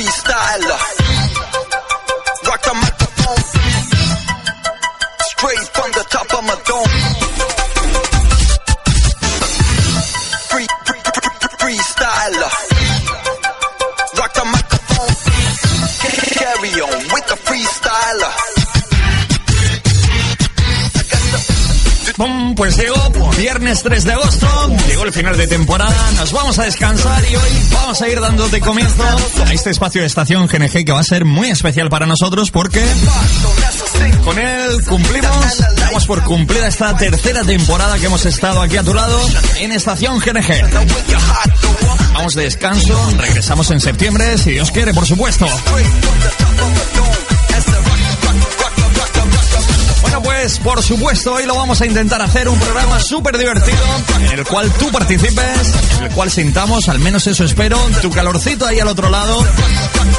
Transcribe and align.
freestyler. 0.00 0.80
Rock 2.46 2.62
the 2.62 2.74
microphone. 2.74 3.44
Straight 5.32 5.66
from 5.76 5.90
the 5.92 6.04
top 6.08 6.28
of 6.38 6.42
my 6.48 6.56
dome. 6.68 6.94
Free, 10.50 10.68
free, 10.86 11.00
free, 11.04 11.30
free, 11.40 11.54
freestyler. 11.60 12.52
Rock 14.18 14.32
the 14.32 14.44
microphone. 14.56 15.14
Carry 16.40 16.72
on 16.80 16.98
with 17.12 17.26
the 17.28 17.36
freestyler. 17.46 18.32
Bum, 22.16 22.54
Pues 22.54 22.76
llegó 22.76 23.09
viernes 23.40 23.82
3 23.82 24.04
de 24.04 24.12
agosto, 24.12 24.46
llegó 24.86 25.04
el 25.04 25.12
final 25.14 25.34
de 25.34 25.46
temporada, 25.46 25.96
nos 26.16 26.30
vamos 26.30 26.58
a 26.58 26.64
descansar 26.64 27.24
y 27.24 27.34
hoy 27.34 27.50
vamos 27.72 28.02
a 28.02 28.08
ir 28.10 28.20
dándote 28.20 28.60
comienzo 28.60 29.02
a 29.46 29.54
este 29.54 29.70
espacio 29.70 30.02
de 30.02 30.06
estación 30.08 30.46
GNG 30.46 30.84
que 30.84 30.92
va 30.92 31.00
a 31.00 31.04
ser 31.04 31.24
muy 31.24 31.48
especial 31.48 31.88
para 31.88 32.04
nosotros 32.04 32.50
porque 32.50 32.84
con 34.24 34.38
él 34.38 34.84
cumplimos, 34.84 35.58
damos 35.76 36.06
por 36.06 36.22
cumplida 36.24 36.68
esta 36.68 36.94
tercera 36.98 37.42
temporada 37.42 37.98
que 37.98 38.06
hemos 38.06 38.26
estado 38.26 38.60
aquí 38.60 38.76
a 38.76 38.82
tu 38.82 38.92
lado 38.92 39.18
en 39.58 39.72
estación 39.72 40.18
GNG. 40.18 40.70
Vamos 42.12 42.34
de 42.34 42.42
descanso, 42.42 42.94
regresamos 43.16 43.70
en 43.70 43.80
septiembre, 43.80 44.36
si 44.36 44.50
Dios 44.50 44.70
quiere, 44.70 44.92
por 44.92 45.06
supuesto. 45.06 45.46
Por 50.40 50.82
supuesto, 50.82 51.34
hoy 51.34 51.44
lo 51.44 51.54
vamos 51.54 51.82
a 51.82 51.86
intentar 51.86 52.22
hacer 52.22 52.48
un 52.48 52.58
programa 52.58 52.98
súper 52.98 53.36
divertido 53.36 53.76
en 54.20 54.38
el 54.38 54.44
cual 54.46 54.72
tú 54.72 54.90
participes, 54.90 55.74
en 55.98 56.04
el 56.04 56.10
cual 56.12 56.30
sintamos, 56.30 56.88
al 56.88 56.98
menos 56.98 57.26
eso 57.26 57.44
espero, 57.44 57.78
tu 58.00 58.08
calorcito 58.10 58.64
ahí 58.64 58.80
al 58.80 58.88
otro 58.88 59.10
lado. 59.10 59.44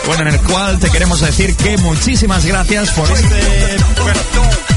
Bueno, 0.06 0.22
en 0.22 0.36
el 0.36 0.40
cual 0.42 0.78
te 0.78 0.92
queremos 0.92 1.22
decir 1.22 1.56
que 1.56 1.76
muchísimas 1.80 2.46
gracias 2.46 2.92
por 2.92 3.10
este, 3.10 3.78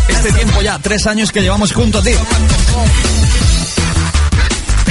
este 0.09 0.33
tiempo 0.33 0.63
ya, 0.63 0.79
tres 0.79 1.07
años 1.07 1.31
que 1.31 1.43
llevamos 1.43 1.75
junto 1.75 1.99
a 1.99 2.03
ti. 2.03 2.13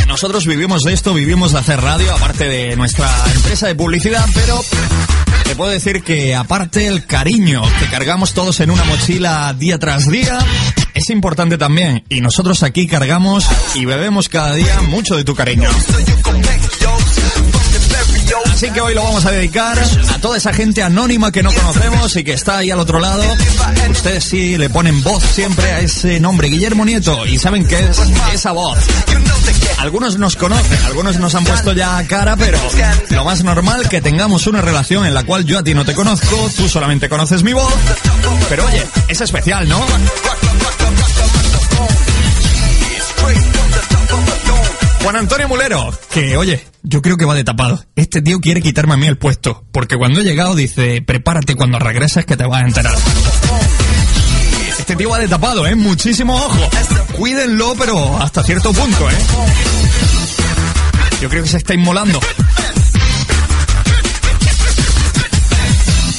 Nosotros 0.08 0.46
vivimos 0.46 0.84
de 0.84 0.94
esto, 0.94 1.16
vivimos 1.16 1.54
de 1.54 1.60
hacer 1.60 1.82
radio, 1.82 2.14
aparte 2.14 2.48
de 2.48 2.76
nuestra 2.76 3.10
empresa 3.34 3.66
de 3.66 3.74
publicidad, 3.74 4.24
pero 4.36 4.62
te 5.44 5.56
puedo 5.56 5.72
decir 5.72 6.04
que 6.04 6.36
aparte 6.36 6.88
el 6.88 7.06
cariño 7.06 7.62
que 7.80 7.88
cargamos 7.88 8.34
todos 8.34 8.60
en 8.60 8.72
una 8.72 8.84
mochila 8.86 9.54
día 9.54 9.78
tras 9.78 10.10
día, 10.10 10.40
es 10.94 11.10
importante 11.10 11.58
también. 11.58 12.04
Y 12.10 12.22
nosotros 12.22 12.64
aquí 12.64 12.88
cargamos 12.88 13.46
y 13.76 13.86
bebemos 13.86 14.30
cada 14.30 14.54
día 14.56 14.82
mucho 14.82 15.16
de 15.16 15.24
tu 15.24 15.36
cariño. 15.36 15.70
Así 18.64 18.72
que 18.72 18.80
hoy 18.80 18.94
lo 18.94 19.04
vamos 19.04 19.26
a 19.26 19.32
dedicar 19.32 19.78
a 19.78 20.20
toda 20.20 20.38
esa 20.38 20.54
gente 20.54 20.82
anónima 20.82 21.34
que 21.34 21.44
no 21.44 21.52
conocemos 21.52 22.16
y 22.16 22.24
que 22.24 22.32
está 22.32 22.60
ahí 22.60 22.72
al 22.72 22.80
otro 22.80 22.98
lado. 22.98 23.22
Ustedes 23.90 24.24
sí 24.24 24.58
le 24.58 24.70
ponen 24.70 25.04
voz 25.04 25.22
siempre 25.22 25.70
a 25.70 25.80
ese 25.82 26.22
nombre, 26.22 26.48
Guillermo 26.48 26.86
Nieto, 26.86 27.26
y 27.26 27.38
saben 27.38 27.68
qué 27.68 27.80
es 27.80 28.02
esa 28.34 28.54
voz. 28.54 28.78
Algunos 29.80 30.18
nos 30.18 30.38
conocen, 30.38 30.80
algunos 30.86 31.20
nos 31.20 31.36
han 31.36 31.44
puesto 31.44 31.74
ya 31.74 32.08
cara, 32.08 32.38
pero 32.38 32.58
lo 33.10 33.26
más 33.26 33.44
normal 33.44 33.90
que 33.90 34.00
tengamos 34.00 34.48
una 34.48 34.62
relación 34.62 35.06
en 35.06 35.14
la 35.14 35.26
cual 35.26 35.44
yo 35.44 35.60
a 35.60 35.64
ti 35.64 35.74
no 35.74 35.84
te 35.84 35.94
conozco, 35.94 36.50
tú 36.56 36.70
solamente 36.70 37.10
conoces 37.10 37.44
mi 37.44 37.52
voz. 37.52 37.74
Pero 38.48 38.64
oye, 38.66 38.88
es 39.10 39.20
especial, 39.20 39.68
¿no? 39.68 39.86
Juan 45.04 45.18
Antonio 45.18 45.50
Mulero, 45.50 45.94
que 46.12 46.38
oye, 46.38 46.64
yo 46.82 47.02
creo 47.02 47.18
que 47.18 47.26
va 47.26 47.36
de 47.36 47.44
tapado. 47.44 47.84
Este 47.94 48.22
tío 48.22 48.40
quiere 48.40 48.62
quitarme 48.62 48.94
a 48.94 48.98
mí 48.98 49.06
el 49.06 49.18
puesto, 49.18 49.66
porque 49.74 49.98
cuando 49.98 50.22
he 50.22 50.24
llegado 50.24 50.56
dice, 50.56 51.02
prepárate 51.02 51.56
cuando 51.56 51.78
regreses 51.78 52.26
que 52.26 52.38
te 52.38 52.46
vas 52.46 52.64
a 52.64 52.68
enterar. 52.68 52.96
Este 54.80 54.96
tío 54.96 55.10
va 55.10 55.20
de 55.20 55.28
tapado, 55.28 55.68
¿eh? 55.68 55.76
Muchísimo 55.76 56.34
ojo. 56.34 56.70
Cuídenlo, 57.18 57.76
pero 57.78 58.18
hasta 58.18 58.44
cierto 58.44 58.72
punto, 58.72 59.10
¿eh? 59.10 59.18
Yo 61.22 61.28
creo 61.28 61.44
que 61.44 61.50
se 61.50 61.58
está 61.58 61.74
inmolando. 61.74 62.22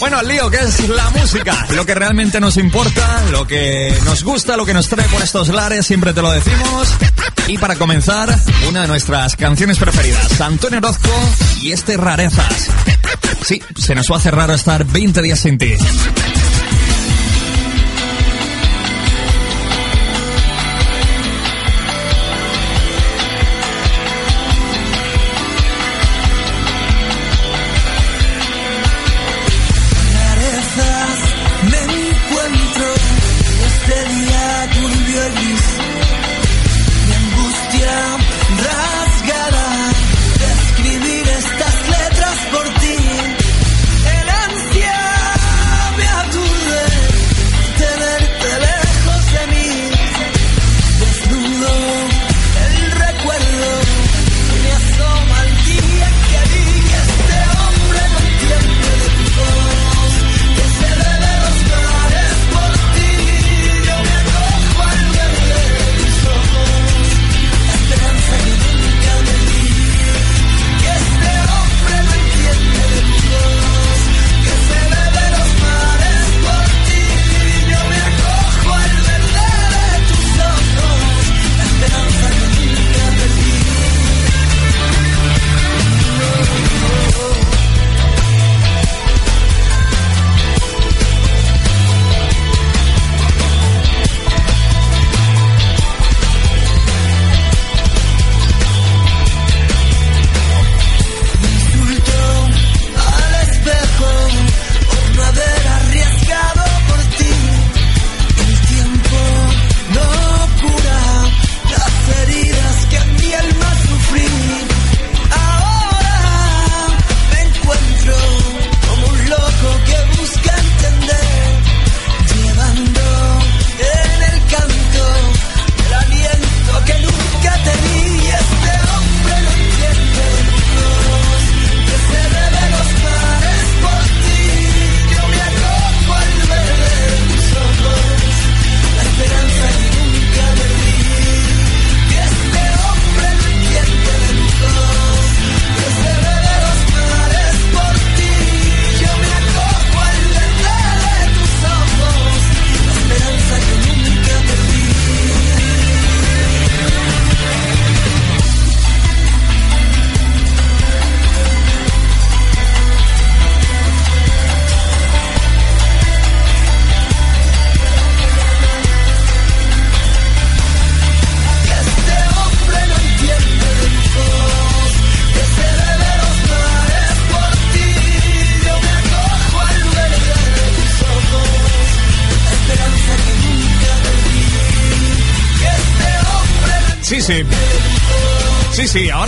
Bueno, 0.01 0.21
el 0.21 0.29
lío, 0.29 0.51
que 0.51 0.59
es 0.59 0.89
la 0.89 1.09
música, 1.11 1.67
lo 1.75 1.87
que 1.87 1.95
realmente 1.95 2.41
nos 2.41 2.57
importa, 2.57 3.23
lo 3.31 3.47
que 3.47 3.97
nos 4.05 4.23
gusta, 4.25 4.57
lo 4.57 4.67
que 4.67 4.75
nos 4.75 4.89
trae 4.89 5.09
por 5.09 5.23
estos 5.23 5.49
lares, 5.49 5.87
siempre 5.87 6.13
te 6.13 6.23
lo 6.23 6.31
decimos. 6.31 6.89
Y 7.47 7.59
para 7.59 7.77
comenzar, 7.77 8.35
una 8.69 8.83
de 8.83 8.89
nuestras 8.89 9.37
canciones 9.37 9.79
preferidas, 9.79 10.41
Antonio 10.41 10.79
Orozco 10.79 11.11
y 11.61 11.73
este 11.73 11.97
Rarezas. 11.97 12.69
Sí, 13.43 13.63
se 13.77 13.95
nos 13.95 14.11
va 14.11 14.17
a 14.17 14.31
raro 14.31 14.55
estar 14.55 14.85
20 14.85 15.23
días 15.23 15.41
sin 15.41 15.59
ti. 15.59 15.75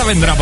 Vendrá 0.07 0.36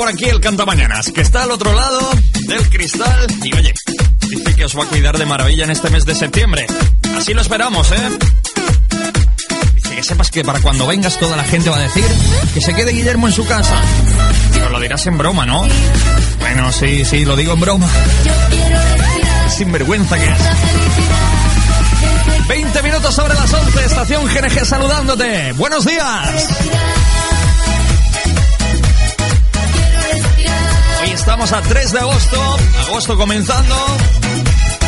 por 0.00 0.08
aquí 0.08 0.24
el 0.24 0.40
cantamañanas, 0.40 1.12
que 1.12 1.20
está 1.20 1.42
al 1.42 1.50
otro 1.50 1.74
lado 1.74 2.00
del 2.48 2.70
cristal 2.70 3.26
y 3.44 3.54
oye, 3.54 3.74
dice 4.30 4.56
que 4.56 4.64
os 4.64 4.74
va 4.74 4.84
a 4.84 4.86
cuidar 4.86 5.18
de 5.18 5.26
maravilla 5.26 5.64
en 5.64 5.70
este 5.70 5.90
mes 5.90 6.06
de 6.06 6.14
septiembre. 6.14 6.66
Así 7.18 7.34
lo 7.34 7.42
esperamos, 7.42 7.92
¿eh? 7.92 8.08
Dice 9.74 9.94
que 9.96 10.02
sepas 10.02 10.30
que 10.30 10.42
para 10.42 10.58
cuando 10.60 10.86
vengas 10.86 11.18
toda 11.18 11.36
la 11.36 11.44
gente 11.44 11.68
va 11.68 11.76
a 11.76 11.80
decir 11.80 12.06
que 12.54 12.62
se 12.62 12.72
quede 12.72 12.92
Guillermo 12.92 13.26
en 13.26 13.34
su 13.34 13.46
casa. 13.46 13.78
Pero 14.54 14.70
lo 14.70 14.80
dirás 14.80 15.06
en 15.06 15.18
broma, 15.18 15.44
¿no? 15.44 15.68
Bueno, 16.38 16.72
sí, 16.72 17.04
sí, 17.04 17.26
lo 17.26 17.36
digo 17.36 17.52
en 17.52 17.60
broma. 17.60 17.88
Sin 19.54 19.70
vergüenza 19.70 20.18
que 20.18 20.24
es. 20.24 20.38
20 22.48 22.82
minutos 22.84 23.14
sobre 23.14 23.34
las 23.34 23.52
11, 23.52 23.84
estación 23.84 24.24
GNG 24.24 24.64
saludándote. 24.64 25.52
Buenos 25.52 25.84
días. 25.84 26.48
Estamos 31.30 31.52
a 31.52 31.62
3 31.62 31.92
de 31.92 31.98
agosto, 32.00 32.56
agosto 32.88 33.16
comenzando. 33.16 33.76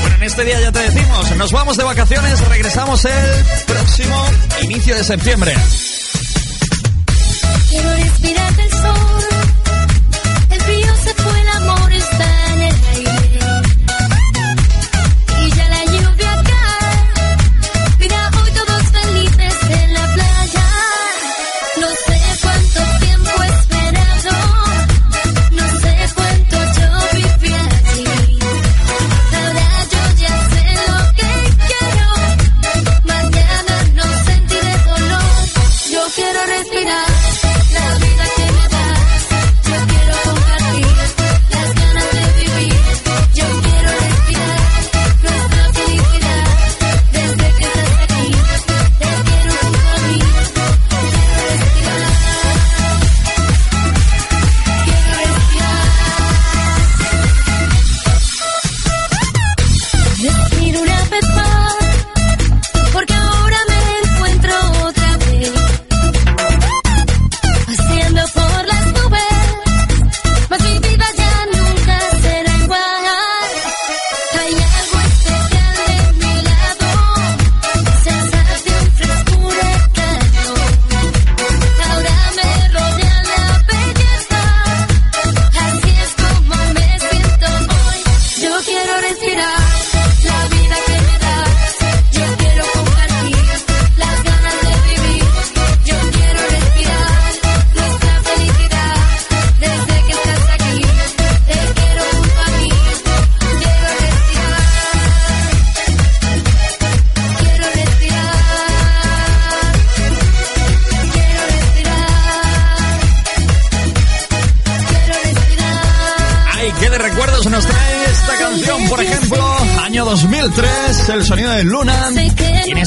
Bueno, 0.00 0.16
en 0.16 0.22
este 0.24 0.44
día 0.44 0.60
ya 0.60 0.72
te 0.72 0.80
decimos, 0.80 1.36
nos 1.36 1.52
vamos 1.52 1.76
de 1.76 1.84
vacaciones, 1.84 2.48
regresamos 2.48 3.04
el 3.04 3.44
próximo 3.64 4.26
inicio 4.62 4.96
de 4.96 5.04
septiembre. 5.04 5.54
Quiero 7.70 7.94
respirar 7.94 8.56
del 8.56 8.70
sol, 8.72 9.11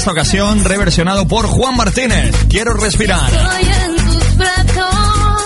esta 0.06 0.12
ocasión 0.12 0.64
reversionado 0.64 1.28
por 1.28 1.48
Juan 1.48 1.76
Martínez. 1.76 2.32
Quiero 2.48 2.76
respirar. 2.76 3.34
Estoy 3.34 3.64
en 3.64 3.96
tus 3.96 4.38
brazos, 4.38 5.44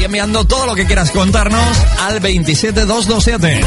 y 0.00 0.04
enviando 0.04 0.44
todo 0.44 0.66
lo 0.66 0.74
que 0.74 0.86
quieras 0.86 1.12
contarnos 1.12 1.78
al 2.00 2.20
27227. 2.20 3.60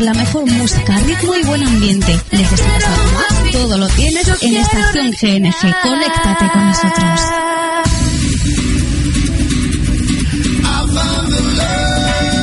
Escuchar 0.00 0.02
la 0.02 0.14
mejor 0.14 0.46
música, 0.46 0.96
ritmo 0.98 1.34
y 1.34 1.42
buen 1.44 1.62
ambiente. 1.62 2.18
¿Necesitas 2.30 2.84
algo 2.84 3.12
más? 3.12 3.52
Todo 3.52 3.78
lo 3.78 3.88
tienes 3.88 4.28
en 4.42 4.56
Estación 4.56 5.10
GNG. 5.10 5.82
Conéctate 5.82 6.50
con 6.52 6.66
nosotros. 6.66 7.20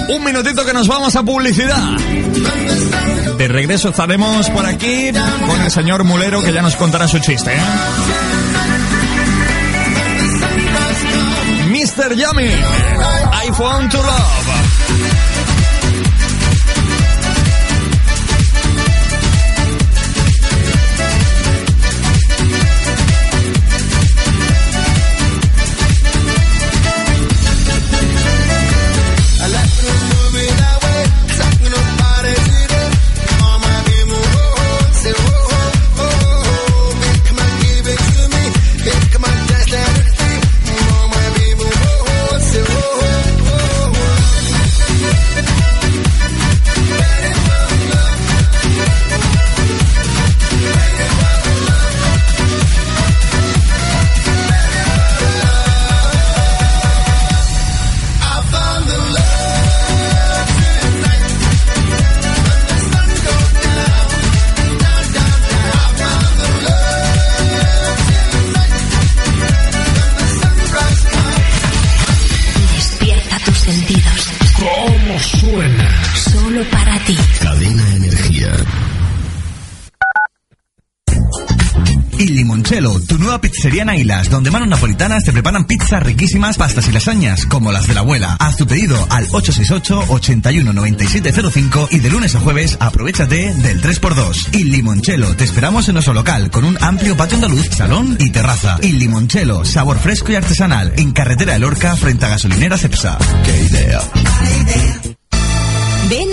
Un 0.09 0.23
minutito 0.23 0.65
que 0.65 0.73
nos 0.73 0.87
vamos 0.87 1.15
a 1.15 1.23
publicidad. 1.23 1.97
De 3.37 3.47
regreso 3.47 3.89
estaremos 3.89 4.49
por 4.49 4.65
aquí 4.65 5.11
con 5.47 5.61
el 5.61 5.71
señor 5.71 6.03
Mulero 6.03 6.41
que 6.41 6.51
ya 6.53 6.61
nos 6.61 6.75
contará 6.75 7.07
su 7.07 7.19
chiste. 7.19 7.53
¿eh? 7.53 7.61
Mr. 11.69 12.15
Yummy, 12.15 12.47
I 12.47 13.51
Found 13.53 13.91
to 13.91 13.97
Love. 13.97 14.66
En 83.79 83.89
Águilas, 83.89 84.29
donde 84.29 84.51
manos 84.51 84.67
napolitanas 84.67 85.23
te 85.23 85.31
preparan 85.31 85.65
pizzas 85.65 86.03
riquísimas, 86.03 86.57
pastas 86.57 86.87
y 86.87 86.91
lasañas, 86.91 87.45
como 87.45 87.71
las 87.71 87.87
de 87.87 87.93
la 87.93 88.01
abuela. 88.01 88.35
Haz 88.39 88.57
tu 88.57 88.67
pedido 88.67 89.07
al 89.09 89.27
868-819705 89.29 91.87
y 91.91 91.99
de 91.99 92.09
lunes 92.09 92.35
a 92.35 92.39
jueves 92.39 92.77
aprovechate 92.79 93.53
del 93.53 93.79
3x2. 93.81 94.49
Y 94.53 94.63
Limoncello, 94.65 95.35
te 95.35 95.43
esperamos 95.43 95.87
en 95.87 95.95
nuestro 95.95 96.13
local, 96.13 96.51
con 96.51 96.65
un 96.65 96.77
amplio 96.81 97.17
patio 97.17 97.35
andaluz, 97.35 97.67
salón 97.69 98.17
y 98.19 98.31
terraza. 98.31 98.77
Y 98.81 98.93
Limoncello, 98.93 99.65
sabor 99.65 99.99
fresco 99.99 100.31
y 100.31 100.35
artesanal, 100.35 100.93
en 100.97 101.11
carretera 101.11 101.53
de 101.53 101.59
Lorca, 101.59 101.95
frente 101.95 102.25
a 102.25 102.29
gasolinera 102.29 102.77
Cepsa. 102.77 103.17
¡Qué 103.43 103.63
idea! 103.63 103.99
Ven 104.41 105.06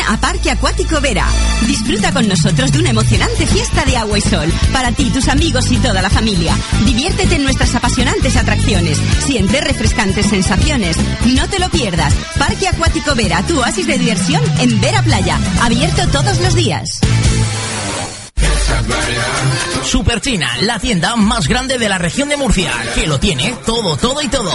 a 0.09 0.17
Parque 0.19 0.51
Acuático 0.51 1.01
Vera. 1.01 1.27
Disfruta 1.67 2.13
con 2.13 2.29
nosotros 2.29 2.73
de 2.73 2.79
una 2.79 2.91
emocionante 2.91 3.47
fiesta 3.47 3.85
de 3.85 3.97
agua 3.97 4.19
y 4.19 4.21
sol. 4.21 4.53
Para 4.73 4.93
ti, 4.93 5.11
tus 5.11 5.29
amigos 5.29 5.71
y 5.71 5.77
toda 5.79 6.03
la 6.03 6.11
familia. 6.11 6.57
Diviértete 6.85 7.37
en 7.37 7.45
nuestras 7.45 7.75
apasionantes 7.75 8.37
atracciones. 8.37 8.99
Siente 9.27 9.61
refrescantes 9.61 10.27
sensaciones. 10.27 10.97
No 11.35 11.49
te 11.49 11.59
lo 11.59 11.69
pierdas. 11.69 12.15
Parque 12.39 12.69
Acuático 12.69 13.15
Vera, 13.15 13.43
tu 13.47 13.59
oasis 13.61 13.87
de 13.87 13.99
diversión 13.99 14.43
en 14.59 14.81
Vera 14.81 15.03
Playa. 15.03 15.39
Abierto 15.63 16.07
todos 16.09 16.41
los 16.41 16.55
días. 16.55 17.01
Super 19.85 20.21
China, 20.21 20.50
la 20.62 20.78
tienda 20.78 21.14
más 21.16 21.47
grande 21.47 21.78
de 21.78 21.88
la 21.88 21.99
región 21.99 22.28
de 22.28 22.37
Murcia, 22.37 22.73
que 22.95 23.07
lo 23.07 23.19
tiene 23.21 23.54
todo, 23.64 23.97
todo 23.97 24.21
y 24.23 24.28
todo. 24.28 24.52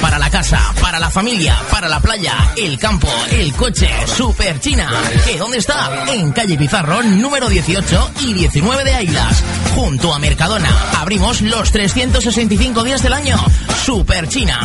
Para 0.00 0.18
la 0.18 0.30
casa, 0.30 0.72
para 0.80 0.98
la 0.98 1.10
familia, 1.10 1.56
para 1.70 1.88
la 1.88 2.00
playa, 2.00 2.52
el 2.56 2.78
campo, 2.78 3.08
el 3.30 3.52
coche, 3.52 3.88
Super 4.06 4.60
China. 4.60 4.90
¿Que 5.26 5.36
dónde 5.36 5.58
está? 5.58 6.06
En 6.12 6.32
calle 6.32 6.56
Pizarro, 6.56 7.02
número 7.02 7.48
18 7.48 8.12
y 8.20 8.32
19 8.32 8.84
de 8.84 8.94
Ailas, 8.94 9.42
junto 9.74 10.14
a 10.14 10.18
Mercadona. 10.18 10.70
Abrimos 10.98 11.40
los 11.42 11.70
365 11.72 12.84
días 12.84 13.02
del 13.02 13.12
año. 13.12 13.36
Super 13.84 14.28
China. 14.28 14.60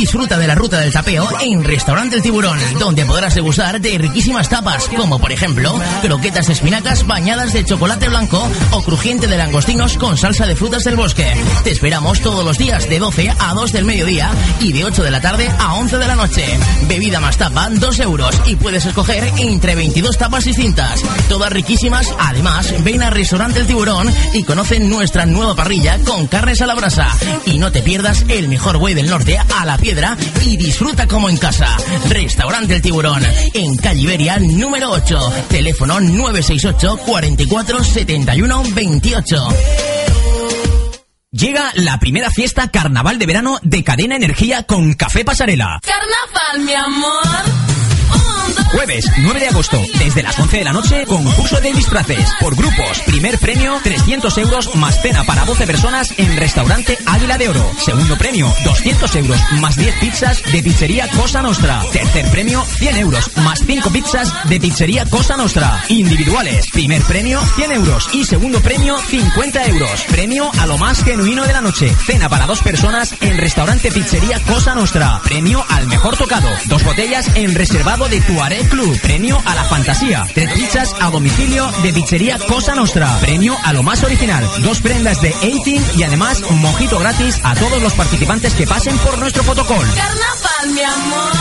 Disfruta 0.00 0.38
de 0.38 0.46
la 0.46 0.54
ruta 0.54 0.80
del 0.80 0.94
tapeo 0.94 1.28
en 1.42 1.62
Restaurante 1.62 2.16
El 2.16 2.22
Tiburón, 2.22 2.58
donde 2.78 3.04
podrás 3.04 3.34
degustar 3.34 3.82
de 3.82 3.98
riquísimas 3.98 4.48
tapas, 4.48 4.88
como 4.96 5.18
por 5.18 5.30
ejemplo, 5.30 5.78
croquetas 6.00 6.46
de 6.46 6.54
espinacas 6.54 7.06
bañadas 7.06 7.52
de 7.52 7.66
chocolate 7.66 8.08
blanco 8.08 8.50
o 8.70 8.82
crujiente 8.82 9.26
de 9.26 9.36
langostinos 9.36 9.98
con 9.98 10.16
salsa 10.16 10.46
de 10.46 10.56
frutas 10.56 10.84
del 10.84 10.96
bosque. 10.96 11.30
Te 11.64 11.72
esperamos 11.72 12.22
todos 12.22 12.42
los 12.46 12.56
días 12.56 12.88
de 12.88 12.98
12 12.98 13.30
a 13.38 13.52
2 13.52 13.72
del 13.72 13.84
mediodía 13.84 14.30
y 14.58 14.72
de 14.72 14.86
8 14.86 15.02
de 15.02 15.10
la 15.10 15.20
tarde 15.20 15.50
a 15.58 15.74
11 15.74 15.98
de 15.98 16.08
la 16.08 16.16
noche. 16.16 16.46
Bebida 16.88 17.20
más 17.20 17.36
tapa, 17.36 17.68
2 17.70 18.00
euros 18.00 18.40
y 18.46 18.56
puedes 18.56 18.86
escoger 18.86 19.30
entre 19.36 19.74
22 19.74 20.16
tapas 20.16 20.44
distintas. 20.44 21.02
Todas 21.28 21.52
riquísimas. 21.52 22.08
Además, 22.18 22.72
ven 22.82 23.02
a 23.02 23.10
Restaurante 23.10 23.60
El 23.60 23.66
Tiburón 23.66 24.10
y 24.32 24.44
conoce 24.44 24.80
nuestra 24.80 25.26
nueva 25.26 25.54
parrilla 25.54 25.98
con 26.06 26.26
carnes 26.26 26.62
a 26.62 26.66
la 26.66 26.74
brasa. 26.74 27.06
Y 27.44 27.58
no 27.58 27.70
te 27.70 27.82
pierdas 27.82 28.24
el 28.28 28.48
mejor 28.48 28.78
buey 28.78 28.94
del 28.94 29.10
norte 29.10 29.36
a 29.36 29.66
la 29.66 29.76
y 30.44 30.56
disfruta 30.56 31.08
como 31.08 31.28
en 31.28 31.36
casa. 31.36 31.76
Restaurante 32.08 32.76
El 32.76 32.82
Tiburón, 32.82 33.20
en 33.54 33.76
Calle 33.76 34.02
Iberia, 34.02 34.38
número 34.38 34.90
8. 34.90 35.32
Teléfono 35.48 35.98
968 35.98 36.98
44 37.04 37.82
71 37.82 38.62
28. 38.72 39.48
Llega 41.32 41.72
la 41.74 41.98
primera 41.98 42.30
fiesta 42.30 42.70
carnaval 42.70 43.18
de 43.18 43.26
verano 43.26 43.58
de 43.62 43.82
Cadena 43.82 44.14
Energía 44.14 44.62
con 44.62 44.94
Café 44.94 45.24
Pasarela. 45.24 45.80
Carnaval, 45.82 46.64
mi 46.64 46.74
amor. 46.74 47.69
Jueves 48.72 49.04
9 49.18 49.40
de 49.40 49.48
agosto, 49.48 49.82
desde 49.98 50.22
las 50.22 50.38
11 50.38 50.58
de 50.58 50.64
la 50.64 50.72
noche, 50.72 51.04
concurso 51.04 51.60
de 51.60 51.72
disfraces. 51.72 52.30
Por 52.40 52.54
grupos, 52.54 53.00
primer 53.04 53.36
premio 53.38 53.80
300 53.82 54.38
euros 54.38 54.74
más 54.76 55.00
cena 55.02 55.24
para 55.24 55.44
12 55.44 55.66
personas 55.66 56.14
en 56.16 56.36
restaurante 56.36 56.96
Águila 57.04 57.36
de 57.36 57.48
Oro. 57.48 57.68
Segundo 57.78 58.16
premio 58.16 58.52
200 58.64 59.16
euros 59.16 59.40
más 59.60 59.74
10 59.74 59.94
pizzas 59.98 60.42
de 60.52 60.62
pizzería 60.62 61.08
Cosa 61.08 61.42
Nostra. 61.42 61.82
Tercer 61.92 62.30
premio 62.30 62.62
100 62.64 62.96
euros 62.98 63.30
más 63.38 63.60
5 63.66 63.90
pizzas 63.90 64.32
de 64.48 64.60
pizzería 64.60 65.04
Cosa 65.06 65.36
Nostra. 65.36 65.82
Individuales, 65.88 66.66
primer 66.72 67.02
premio 67.02 67.40
100 67.56 67.72
euros 67.72 68.08
y 68.12 68.24
segundo 68.24 68.60
premio 68.60 68.96
50 68.98 69.66
euros. 69.66 70.04
Premio 70.10 70.48
a 70.60 70.66
lo 70.66 70.78
más 70.78 71.02
genuino 71.02 71.44
de 71.44 71.52
la 71.52 71.60
noche. 71.60 71.92
Cena 72.06 72.28
para 72.28 72.46
dos 72.46 72.60
personas 72.62 73.16
en 73.20 73.36
restaurante 73.36 73.90
Pizzería 73.90 74.40
Cosa 74.44 74.76
Nostra. 74.76 75.20
Premio 75.24 75.64
al 75.68 75.88
mejor 75.88 76.16
tocado. 76.16 76.48
Dos 76.66 76.84
botellas 76.84 77.26
en 77.34 77.54
reservado 77.56 78.08
de 78.08 78.20
Tuareg 78.20 78.59
Club. 78.68 79.00
Premio 79.00 79.40
a 79.44 79.54
la 79.54 79.64
fantasía. 79.64 80.26
Tres 80.34 80.50
pizzas 80.52 80.94
a 81.00 81.10
domicilio 81.10 81.70
de 81.82 81.92
pizzería 81.92 82.38
Cosa 82.38 82.74
Nostra. 82.74 83.18
Premio 83.20 83.56
a 83.64 83.72
lo 83.72 83.82
más 83.82 84.02
original. 84.02 84.48
Dos 84.62 84.80
prendas 84.80 85.20
de 85.20 85.34
18 85.40 85.98
y 85.98 86.02
además 86.02 86.42
un 86.48 86.60
mojito 86.60 86.98
gratis 86.98 87.40
a 87.42 87.54
todos 87.54 87.82
los 87.82 87.92
participantes 87.94 88.54
que 88.54 88.66
pasen 88.66 88.96
por 88.98 89.18
nuestro 89.18 89.42
fotocall. 89.42 89.86
Carnaval, 89.94 90.74
mi 90.74 90.82
amor. 90.82 91.32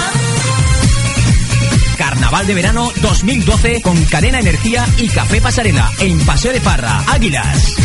Carnaval 1.97 2.47
de 2.47 2.53
verano 2.53 2.91
2012 3.01 3.81
con 3.81 4.03
Cadena 4.05 4.39
Energía 4.39 4.85
y 4.97 5.09
Café 5.09 5.41
Pasarela 5.41 5.91
en 5.99 6.19
Paseo 6.25 6.53
de 6.53 6.61
Parra, 6.61 7.03
Águilas. 7.07 7.75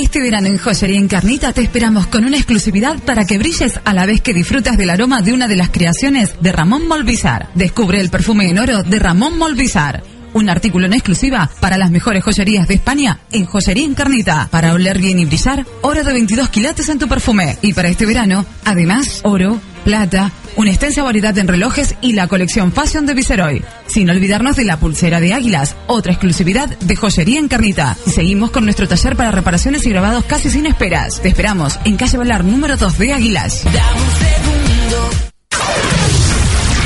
Este 0.00 0.20
verano 0.20 0.46
en 0.46 0.58
Joyería 0.58 0.98
Encarnita 0.98 1.52
te 1.52 1.62
esperamos 1.62 2.06
con 2.06 2.24
una 2.24 2.36
exclusividad 2.36 2.98
para 3.00 3.26
que 3.26 3.38
brilles 3.38 3.80
a 3.84 3.92
la 3.92 4.06
vez 4.06 4.20
que 4.20 4.34
disfrutas 4.34 4.76
del 4.76 4.90
aroma 4.90 5.22
de 5.22 5.32
una 5.32 5.48
de 5.48 5.56
las 5.56 5.70
creaciones 5.70 6.34
de 6.40 6.52
Ramón 6.52 6.88
Molbizar. 6.88 7.48
Descubre 7.54 8.00
el 8.00 8.10
perfume 8.10 8.48
en 8.48 8.58
oro 8.58 8.82
de 8.82 8.98
Ramón 8.98 9.38
Molbizar. 9.38 10.02
Un 10.32 10.48
artículo 10.48 10.86
en 10.86 10.92
exclusiva 10.92 11.50
para 11.60 11.76
las 11.76 11.90
mejores 11.90 12.22
joyerías 12.22 12.68
de 12.68 12.74
España 12.74 13.18
en 13.32 13.46
Joyería 13.46 13.84
Encarnita. 13.84 14.48
Para 14.50 14.72
oler 14.72 14.98
bien 14.98 15.18
y 15.18 15.24
brillar, 15.24 15.66
oro 15.82 16.04
de 16.04 16.12
22 16.12 16.48
quilates 16.48 16.88
en 16.88 16.98
tu 16.98 17.08
perfume. 17.08 17.58
Y 17.62 17.72
para 17.72 17.88
este 17.88 18.06
verano, 18.06 18.46
además, 18.64 19.20
oro, 19.24 19.60
plata, 19.80 20.32
una 20.56 20.70
extensa 20.70 21.02
variedad 21.02 21.36
en 21.38 21.48
relojes 21.48 21.94
y 22.00 22.12
la 22.12 22.28
colección 22.28 22.72
Fashion 22.72 23.06
de 23.06 23.14
Viceroy. 23.14 23.64
Sin 23.86 24.08
olvidarnos 24.10 24.56
de 24.56 24.64
la 24.64 24.78
pulsera 24.78 25.20
de 25.20 25.34
águilas, 25.34 25.76
otra 25.86 26.12
exclusividad 26.12 26.68
de 26.68 26.96
Joyería 26.96 27.40
Encarnita. 27.40 27.96
Y 28.06 28.10
seguimos 28.10 28.50
con 28.50 28.64
nuestro 28.64 28.86
taller 28.86 29.16
para 29.16 29.30
reparaciones 29.30 29.86
y 29.86 29.90
grabados 29.90 30.24
casi 30.24 30.50
sin 30.50 30.66
esperas. 30.66 31.20
Te 31.20 31.28
esperamos 31.28 31.78
en 31.84 31.96
calle 31.96 32.18
Valar 32.18 32.44
número 32.44 32.76
2 32.76 32.98
de 32.98 33.12
Águilas. 33.12 33.64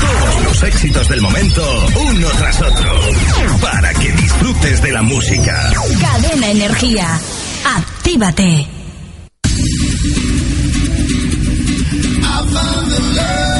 Todos 0.01 0.45
los 0.45 0.63
éxitos 0.63 1.09
del 1.09 1.21
momento, 1.21 1.87
uno 2.11 2.29
tras 2.39 2.63
otro. 2.63 3.01
Para 3.61 3.93
que 3.95 4.13
disfrutes 4.13 4.83
de 4.83 4.93
la 4.93 5.03
música. 5.03 5.73
Cadena 6.01 6.51
Energía. 6.51 7.19
Actívate. 7.77 8.69
Yeah. 12.97 13.01
love. 13.11 13.54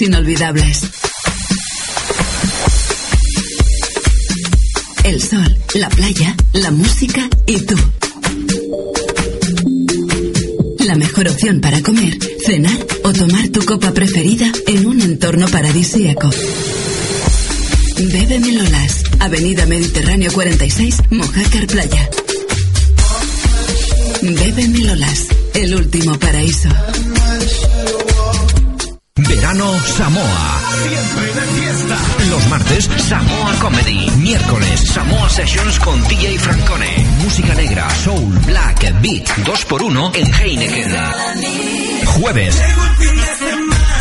Inolvidables. 0.00 0.82
El 5.04 5.22
sol, 5.22 5.58
la 5.74 5.88
playa, 5.88 6.34
la 6.52 6.70
música 6.70 7.28
y 7.46 7.60
tú. 7.60 7.76
La 10.80 10.94
mejor 10.96 11.28
opción 11.28 11.60
para 11.60 11.82
comer, 11.82 12.18
cenar 12.44 12.78
o 13.04 13.12
tomar 13.12 13.48
tu 13.48 13.64
copa 13.64 13.92
preferida 13.92 14.50
en 14.66 14.86
un 14.86 15.00
entorno 15.00 15.48
paradisíaco. 15.48 16.30
Bebe 17.98 18.40
Melolas, 18.40 19.04
Avenida 19.20 19.66
Mediterráneo 19.66 20.32
46, 20.32 20.96
Mojácar 21.10 21.66
Playa. 21.66 22.10
Bebe 24.22 24.68
Melolas, 24.68 25.26
el 25.54 25.74
último 25.74 26.18
paraíso. 26.18 26.68
Verano 29.28 29.78
Samoa. 29.80 30.60
Siempre 30.82 31.26
de 31.26 31.46
fiesta. 31.60 31.96
Los 32.30 32.48
martes, 32.48 32.90
Samoa 32.98 33.52
Comedy. 33.60 34.10
Miércoles, 34.18 34.80
Samoa 34.92 35.28
Sessions 35.28 35.78
con 35.80 36.02
DJ 36.08 36.38
Francone. 36.38 37.06
Música 37.22 37.54
negra, 37.54 37.90
soul, 37.90 38.38
black, 38.46 38.80
beat, 39.00 39.26
2x1 39.44 40.16
en 40.16 40.34
Heineken. 40.34 40.96
Jueves. 42.06 42.62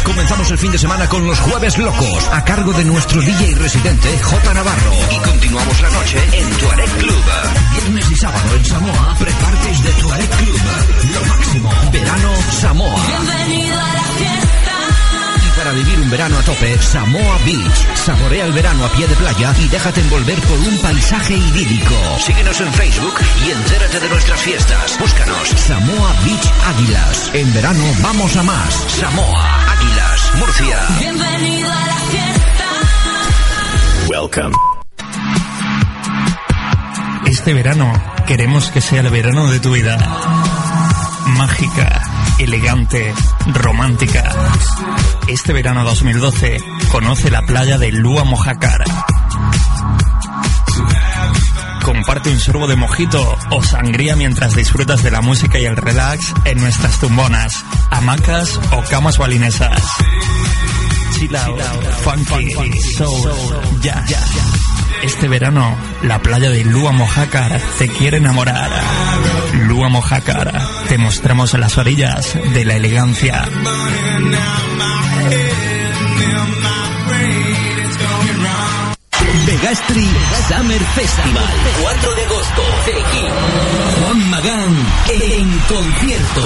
Comenzamos 0.03 0.51
el 0.51 0.57
fin 0.59 0.71
de 0.71 0.77
semana 0.77 1.09
con 1.09 1.25
los 1.25 1.39
Jueves 1.39 1.77
Locos, 1.79 2.27
a 2.31 2.45
cargo 2.45 2.71
de 2.73 2.85
nuestro 2.85 3.19
DJ 3.19 3.55
residente 3.55 4.19
J. 4.19 4.53
Navarro. 4.53 4.93
Y 5.11 5.19
continuamos 5.27 5.81
la 5.81 5.89
noche 5.89 6.19
en 6.33 6.49
Tuareg 6.57 6.89
Club. 6.97 7.23
Viernes 7.71 8.11
y 8.11 8.15
sábado 8.15 8.55
en 8.55 8.65
Samoa, 8.65 9.15
prepartes 9.17 9.83
de 9.83 9.91
Tuareg 9.93 10.29
Club. 10.29 10.59
Lo 11.13 11.25
máximo. 11.25 11.71
Verano 11.91 12.31
Samoa. 12.51 13.05
Bienvenido 13.07 13.84
para 15.65 15.77
vivir 15.77 15.99
un 15.99 16.11
verano 16.11 16.37
a 16.37 16.43
tope, 16.43 16.79
Samoa 16.79 17.39
Beach. 17.43 17.97
Saborea 17.97 18.45
el 18.45 18.51
verano 18.51 18.85
a 18.85 18.89
pie 18.89 19.07
de 19.07 19.15
playa 19.15 19.51
y 19.59 19.67
déjate 19.67 19.99
envolver 19.99 20.39
por 20.41 20.59
un 20.59 20.77
paisaje 20.77 21.35
idílico. 21.35 21.95
Síguenos 22.19 22.61
en 22.61 22.71
Facebook 22.71 23.15
y 23.43 23.49
entérate 23.49 23.99
de 23.99 24.09
nuestras 24.09 24.39
fiestas. 24.41 24.99
Búscanos 24.99 25.49
Samoa 25.49 26.13
Beach 26.23 26.51
Águilas. 26.67 27.31
En 27.33 27.51
verano 27.51 27.83
vamos 28.03 28.35
a 28.37 28.43
más. 28.43 28.73
Samoa 28.89 29.71
Águilas, 29.71 30.31
Murcia. 30.35 30.79
Bienvenido 30.99 31.71
a 31.71 31.87
la 31.87 31.95
fiesta. 32.11 32.65
Welcome. 34.07 34.55
Este 37.25 37.55
verano 37.55 37.91
queremos 38.27 38.69
que 38.69 38.81
sea 38.81 39.01
el 39.01 39.09
verano 39.09 39.47
de 39.47 39.59
tu 39.59 39.71
vida. 39.71 39.97
Mágica, 41.25 42.03
elegante, 42.39 43.13
romántica. 43.53 44.31
Este 45.27 45.53
verano 45.53 45.83
2012 45.83 46.57
conoce 46.91 47.31
la 47.31 47.41
playa 47.43 47.77
de 47.77 47.91
Lua 47.91 48.23
Mojácar. 48.23 48.83
Comparte 51.83 52.29
un 52.31 52.39
sorbo 52.39 52.67
de 52.67 52.75
mojito 52.75 53.37
o 53.51 53.63
sangría 53.63 54.15
mientras 54.15 54.55
disfrutas 54.55 55.03
de 55.03 55.11
la 55.11 55.21
música 55.21 55.59
y 55.59 55.65
el 55.65 55.77
relax 55.77 56.33
en 56.45 56.59
nuestras 56.59 56.99
tumbonas, 56.99 57.63
hamacas 57.91 58.59
o 58.71 58.83
camas 58.89 59.17
balinesas. 59.17 59.81
Chill 61.13 61.35
out, 61.35 61.61
funky, 62.03 62.51
soul, 62.97 63.31
jazz. 63.81 64.11
Este 65.03 65.27
verano, 65.27 65.77
la 66.01 66.19
playa 66.19 66.49
de 66.49 66.65
Lua 66.65 66.91
Mojácar 66.91 67.61
te 67.77 67.87
quiere 67.87 68.17
enamorar. 68.17 68.71
Lua 69.55 69.89
Mojácar, 69.89 70.51
te 70.87 70.97
mostramos 70.97 71.53
las 71.53 71.77
orillas 71.77 72.37
de 72.53 72.65
la 72.65 72.75
elegancia. 72.75 73.43
Vegastri 79.65 80.07
Summer 80.47 80.79
Festival. 80.93 81.43
4 81.81 82.13
de 82.13 82.23
agosto. 82.25 82.61
Tequín. 82.85 83.33
Juan 83.99 84.29
Magán 84.29 84.75
en 85.09 85.59
concierto. 85.67 86.41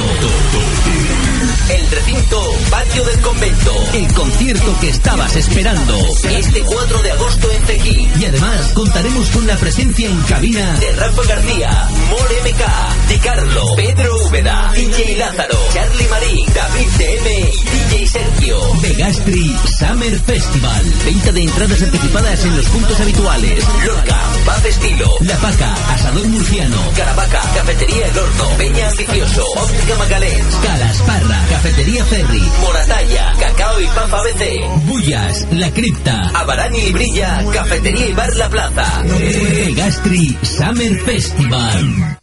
El 1.69 1.91
recinto 1.91 2.41
Patio 2.71 3.03
del 3.03 3.19
Convento. 3.19 3.73
El 3.93 4.13
concierto 4.13 4.79
que 4.79 4.89
estabas 4.89 5.35
esperando. 5.35 5.97
Este 6.29 6.61
4 6.61 7.01
de 7.01 7.11
agosto 7.11 7.51
en 7.51 7.63
Tequín. 7.63 8.11
Y 8.21 8.25
además 8.25 8.71
contaremos 8.73 9.29
con 9.31 9.45
la 9.45 9.55
presencia 9.57 10.09
en 10.09 10.21
cabina 10.21 10.79
de 10.79 10.91
Rafa 10.93 11.23
García, 11.27 11.89
More 12.09 12.41
MK, 12.41 13.09
Di 13.09 13.17
Carlo, 13.19 13.75
Pedro 13.75 14.15
Úbeda, 14.27 14.71
DJ 14.73 15.17
Lázaro, 15.17 15.57
Charlie 15.73 16.07
Marín, 16.07 16.45
David 16.53 16.87
DM 16.97 17.27
y 17.51 17.95
DJ 17.95 18.07
Sergio. 18.07 18.59
Vegastri 18.81 19.55
Summer 19.77 20.19
Festival. 20.21 20.93
Venta 21.05 21.31
de 21.33 21.43
entradas 21.43 21.81
anticipadas 21.81 22.45
en 22.45 22.55
los 22.55 22.65
puntos 22.67 22.99
habituales. 23.09 23.63
Lorca, 23.85 24.21
Paz 24.45 24.65
Estilo, 24.65 25.07
La 25.21 25.35
Paca, 25.37 25.73
Asador 25.93 26.27
Murciano, 26.27 26.77
Caravaca, 26.95 27.41
Cafetería 27.55 28.07
El 28.07 28.17
Horno, 28.17 28.49
Peña 28.57 28.89
Ambicioso, 28.89 29.43
Óptica 29.55 29.95
Magalens, 29.97 30.55
Calas 30.63 31.01
Parra, 31.01 31.45
Cafetería 31.49 32.05
Ferry, 32.05 32.51
Moratalla, 32.61 33.33
Cacao 33.39 33.81
y 33.81 33.87
Papa 33.87 34.21
BC, 34.23 34.59
Bullas, 34.85 35.47
La 35.51 35.71
Cripta, 35.71 36.31
Abarán 36.35 36.75
y 36.75 36.81
Librilla, 36.81 37.43
Cafetería 37.51 38.07
y 38.07 38.13
Bar 38.13 38.35
La 38.35 38.49
Plaza. 38.49 39.03
Vegastri 39.03 40.37
Summer 40.43 40.99
Festival. 41.03 42.17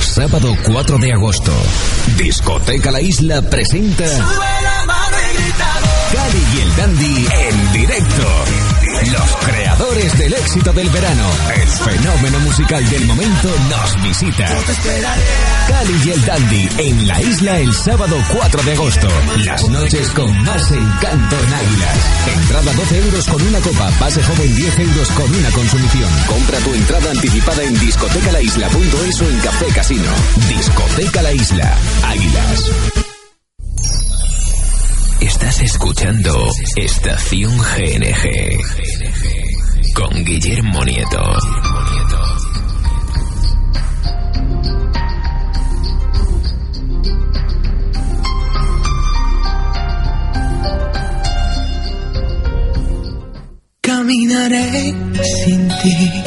Sábado 0.00 0.56
4 0.64 0.98
de 0.98 1.12
agosto. 1.12 1.52
Discoteca 2.16 2.92
La 2.92 3.00
Isla 3.00 3.42
presenta 3.42 4.04
Cali 6.12 6.44
y 6.54 6.60
el 6.60 6.76
Dandy 6.76 7.26
en 7.48 7.72
directo. 7.72 8.53
Los 9.12 9.36
creadores 9.36 10.18
del 10.18 10.32
éxito 10.32 10.72
del 10.72 10.88
verano, 10.88 11.30
el 11.54 11.68
fenómeno 11.68 12.40
musical 12.40 12.88
del 12.88 13.04
momento, 13.06 13.48
nos 13.68 14.02
visita. 14.02 14.46
Cali 15.68 16.02
y 16.04 16.10
el 16.10 16.24
Dandy 16.24 16.68
en 16.78 17.06
la 17.06 17.20
isla 17.20 17.58
el 17.58 17.74
sábado 17.74 18.16
4 18.32 18.62
de 18.62 18.72
agosto. 18.72 19.08
Las 19.44 19.68
noches 19.68 20.10
con 20.10 20.42
más 20.42 20.70
encanto 20.70 21.36
en 21.38 21.54
Águilas. 21.54 21.98
Entrada 22.34 22.72
12 22.72 22.98
euros 22.98 23.26
con 23.26 23.42
una 23.42 23.60
copa, 23.60 23.90
pase 23.98 24.22
joven 24.22 24.54
10 24.54 24.78
euros 24.78 25.10
con 25.10 25.34
una 25.34 25.50
consumición. 25.50 26.10
Compra 26.26 26.58
tu 26.58 26.74
entrada 26.74 27.10
anticipada 27.10 27.62
en 27.62 27.78
discotecalaisla.es 27.78 29.20
o 29.20 29.28
en 29.28 29.40
Café 29.40 29.66
Casino. 29.74 30.10
Discoteca 30.48 31.22
La 31.22 31.32
Isla, 31.32 31.78
Águilas. 32.04 33.03
Estás 35.24 35.58
escuchando 35.62 36.50
Estación 36.76 37.56
GNG 37.56 38.60
con 39.94 40.22
Guillermo 40.22 40.84
Nieto. 40.84 41.36
Caminaré 53.80 54.94
sin 55.40 55.68
ti, 55.68 56.22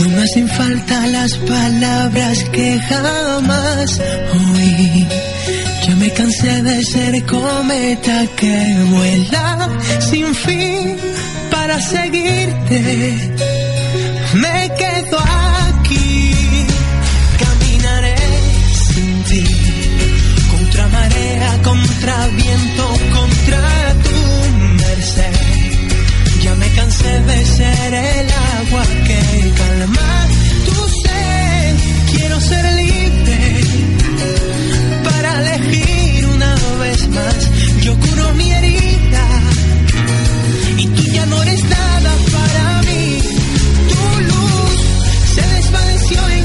no 0.00 0.08
me 0.10 0.22
hacen 0.22 0.46
falta 0.46 1.06
las 1.06 1.38
palabras 1.38 2.44
que 2.52 2.78
jamás 2.80 3.98
oí. 4.54 5.29
Me 6.00 6.10
cansé 6.14 6.62
de 6.62 6.82
ser 6.82 7.26
cometa 7.26 8.26
que 8.34 8.56
vuela 8.88 9.68
sin 10.00 10.34
fin 10.34 10.96
para 11.50 11.78
seguirte. 11.78 12.80
Me 14.32 14.70
quedo 14.78 15.18
aquí, 15.68 16.32
caminaré 17.42 18.16
sin 18.86 19.24
ti, 19.24 19.44
contra 20.50 20.88
marea, 20.88 21.50
contra 21.62 22.16
viento, 22.28 22.84
contra 23.16 23.62
tu 24.06 24.20
merced. 24.82 25.34
Ya 26.42 26.54
me 26.54 26.68
cansé 26.78 27.12
de 27.30 27.44
ser 27.44 27.94
el 27.94 28.28
agua 28.58 28.84
que 29.06 29.52
calma 29.60 30.28
tu 30.64 30.76
sed. 31.02 31.76
Quiero 32.10 32.40
ser 32.40 32.64
libre 32.72 33.49
Yo 37.82 37.96
curo 37.98 38.34
mi 38.34 38.50
herida 38.50 39.26
y 40.76 40.86
tú 40.86 41.02
ya 41.14 41.24
no 41.26 41.42
eres 41.42 41.64
nada 41.64 42.12
para 42.30 42.82
mí. 42.82 43.22
Tu 43.88 44.20
luz 44.24 44.80
se 45.34 45.40
desvaneció 45.40 46.28
en 46.28 46.39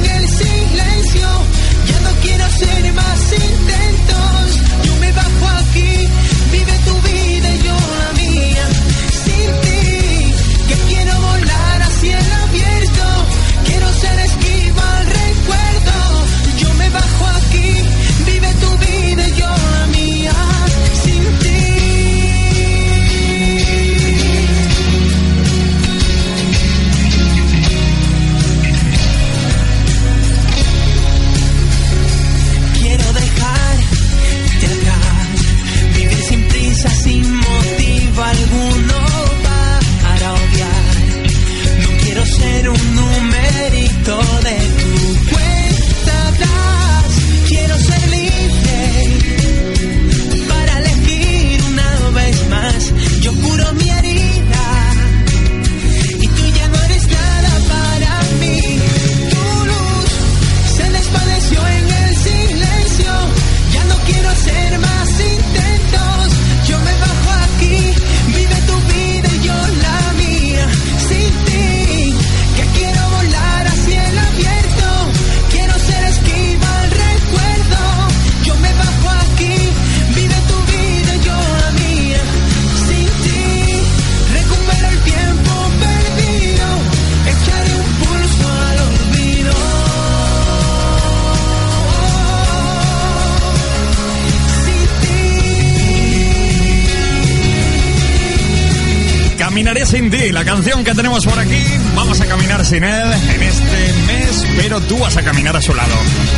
que 100.85 100.93
tenemos 100.93 101.25
por 101.25 101.37
aquí. 101.39 101.63
Vamos 101.95 102.21
a 102.21 102.25
caminar 102.27 102.63
sin 102.63 102.83
él 102.83 103.11
en 103.33 103.41
este 103.41 103.93
mes, 104.05 104.45
pero 104.55 104.79
tú 104.81 104.99
vas 104.99 105.17
a 105.17 105.23
caminar 105.23 105.55
a 105.57 105.61
su 105.61 105.73
lado. 105.73 105.93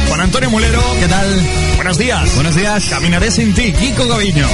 Juan 0.07 0.21
Antonio 0.21 0.49
Mulero. 0.49 0.81
¿Qué 0.99 1.07
tal? 1.07 1.27
Buenos 1.75 1.97
días. 1.97 2.33
Buenos 2.36 2.55
días. 2.55 2.86
Caminaré 2.89 3.29
sin 3.29 3.53
ti, 3.53 3.73
Kiko 3.73 4.07
Gaviño. 4.07 4.47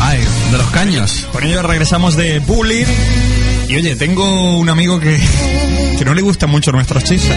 Ay, 0.00 0.20
de 0.52 0.58
los 0.58 0.70
caños. 0.70 1.26
Con 1.32 1.44
ello 1.44 1.62
regresamos 1.62 2.14
de 2.14 2.40
bullying. 2.40 2.84
Y 3.68 3.76
oye, 3.76 3.96
tengo 3.96 4.58
un 4.58 4.68
amigo 4.68 5.00
que, 5.00 5.18
que 5.98 6.04
no 6.04 6.12
le 6.12 6.20
gustan 6.20 6.50
mucho 6.50 6.70
nuestros 6.70 7.02
chistes. 7.04 7.34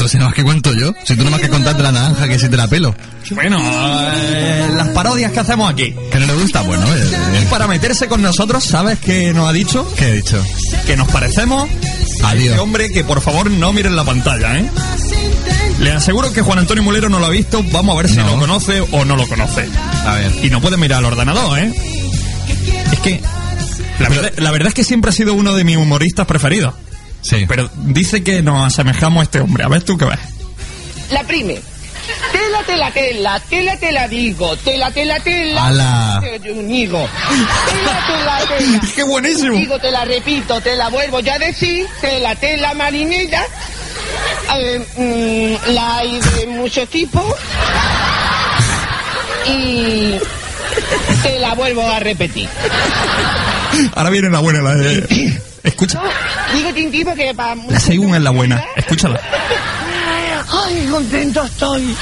¿Cómo 0.00 0.08
que 0.08 0.08
nuestro? 0.08 0.08
Si 0.08 0.18
no 0.18 0.24
más 0.26 0.34
que 0.34 0.42
cuento 0.42 0.72
yo. 0.72 0.94
Si 1.04 1.16
tú 1.16 1.24
no 1.24 1.30
más 1.30 1.40
que 1.40 1.48
contarte 1.48 1.82
la 1.82 1.92
naranja 1.92 2.28
que 2.28 2.38
si 2.38 2.48
te 2.48 2.56
la 2.56 2.66
pelo. 2.68 2.94
Bueno, 3.32 3.58
eh, 3.62 4.68
las 4.76 4.88
parodias 4.88 5.32
que 5.32 5.40
hacemos 5.40 5.70
aquí. 5.70 5.94
Que 6.10 6.18
no 6.20 6.26
le 6.26 6.34
gusta, 6.34 6.62
bueno. 6.62 6.84
eh, 6.94 7.10
Y 7.34 7.42
eh, 7.42 7.46
para 7.50 7.66
meterse 7.66 8.08
con 8.08 8.22
nosotros, 8.22 8.64
¿sabes 8.64 8.98
qué 8.98 9.32
nos 9.32 9.48
ha 9.48 9.52
dicho? 9.52 9.86
¿Qué 9.96 10.08
he 10.08 10.12
dicho? 10.14 10.44
Que 10.86 10.96
nos 10.96 11.08
parecemos 11.10 11.68
a 12.22 12.30
Adiós. 12.30 12.48
este 12.50 12.60
hombre 12.60 12.90
que 12.90 13.04
por 13.04 13.20
favor 13.20 13.50
no 13.50 13.72
miren 13.72 13.94
la 13.96 14.04
pantalla, 14.04 14.58
¿eh? 14.58 14.64
Le 15.80 15.92
aseguro 15.92 16.32
que 16.32 16.42
Juan 16.42 16.58
Antonio 16.58 16.82
Mulero 16.82 17.08
no 17.08 17.18
lo 17.18 17.26
ha 17.26 17.30
visto. 17.30 17.62
Vamos 17.72 17.94
a 17.94 18.02
ver 18.02 18.10
si 18.10 18.16
No. 18.16 18.26
lo 18.26 18.38
conoce 18.38 18.80
o 18.92 19.04
no 19.04 19.16
lo 19.16 19.26
conoce. 19.26 19.66
A 20.06 20.14
ver. 20.16 20.32
Y 20.44 20.50
no 20.50 20.60
puede 20.60 20.76
mirar 20.76 20.98
al 20.98 21.06
ordenador, 21.06 21.58
¿eh? 21.58 21.72
Es 22.92 22.98
que 23.00 23.20
la 23.98 24.08
verdad, 24.08 24.32
la 24.38 24.50
verdad 24.50 24.68
es 24.68 24.74
que 24.74 24.84
siempre 24.84 25.10
ha 25.10 25.12
sido 25.12 25.32
uno 25.34 25.54
de 25.54 25.64
mis 25.64 25.76
humoristas 25.76 26.26
preferidos. 26.26 26.74
Sí. 27.22 27.44
Pero 27.46 27.70
dice 27.76 28.22
que 28.22 28.42
nos 28.42 28.66
asemejamos 28.66 29.20
a 29.20 29.24
este 29.24 29.40
hombre. 29.40 29.64
A 29.64 29.68
ver 29.68 29.82
tú 29.82 29.96
qué 29.96 30.04
ves. 30.04 30.18
La 31.10 31.22
prime. 31.24 31.60
Tela, 32.32 32.62
tela, 32.64 32.90
tela, 32.92 33.40
tela, 33.40 33.76
te 33.76 33.92
la 33.92 34.08
digo, 34.08 34.56
tela, 34.58 34.90
tela, 34.90 35.20
tela. 35.20 35.66
Ala. 35.66 36.20
Te 36.20 36.38
digo. 36.38 37.08
Tela, 37.68 38.06
tela, 38.06 38.38
tela. 38.48 38.80
¡Qué 38.94 39.02
buenísimo! 39.04 39.56
Digo, 39.56 39.78
te 39.78 39.90
la 39.90 40.04
repito, 40.04 40.60
te 40.60 40.76
la 40.76 40.88
vuelvo 40.88 41.20
ya 41.20 41.34
a 41.34 41.38
decir, 41.38 41.86
tela, 42.00 42.34
tela, 42.36 42.74
marinera. 42.74 43.44
Eh, 44.56 45.58
mm, 45.66 45.72
la 45.72 45.96
hay 45.98 46.20
de 46.20 46.46
muchos 46.48 46.88
tipos. 46.88 47.24
Y 49.46 50.18
te 51.22 51.38
la 51.38 51.54
vuelvo 51.54 51.82
a 51.82 51.98
repetir. 52.00 52.48
Ahora 53.94 54.10
viene 54.10 54.30
la 54.30 54.40
buena, 54.40 54.62
la 54.62 54.74
de... 54.74 55.40
Escucha. 55.62 56.00
Digo, 56.52 56.72
Tintín, 56.72 57.04
porque 57.04 57.32
para... 57.34 57.54
La 57.54 57.80
segunda 57.80 58.16
es 58.16 58.22
la 58.22 58.30
buena. 58.30 58.64
Escúchala. 58.76 59.20
¡Ay, 60.52 60.88
contento 60.90 61.44
estoy! 61.44 61.96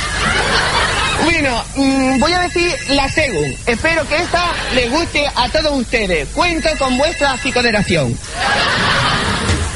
Bueno, 1.24 1.64
mm, 1.76 2.20
voy 2.20 2.32
a 2.32 2.40
decir 2.40 2.72
la 2.90 3.08
según. 3.08 3.54
Espero 3.66 4.06
que 4.08 4.16
esta 4.16 4.44
le 4.74 4.88
guste 4.88 5.26
a 5.34 5.48
todos 5.48 5.80
ustedes. 5.80 6.28
Cuento 6.28 6.68
con 6.78 6.96
vuestra 6.96 7.36
psicoderación. 7.38 8.16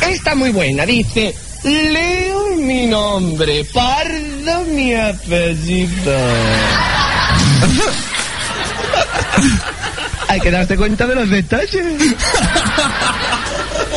Esta 0.01 0.35
muy 0.35 0.51
buena, 0.51 0.87
dice... 0.87 1.35
Leo 1.65 2.57
mi 2.57 2.87
nombre, 2.87 3.65
Pardo 3.73 4.65
mi 4.73 4.95
apellido. 4.95 6.13
Hay 10.29 10.41
que 10.41 10.51
darse 10.51 10.77
cuenta 10.77 11.07
de 11.07 11.15
los 11.15 11.31
detalles. 11.31 11.85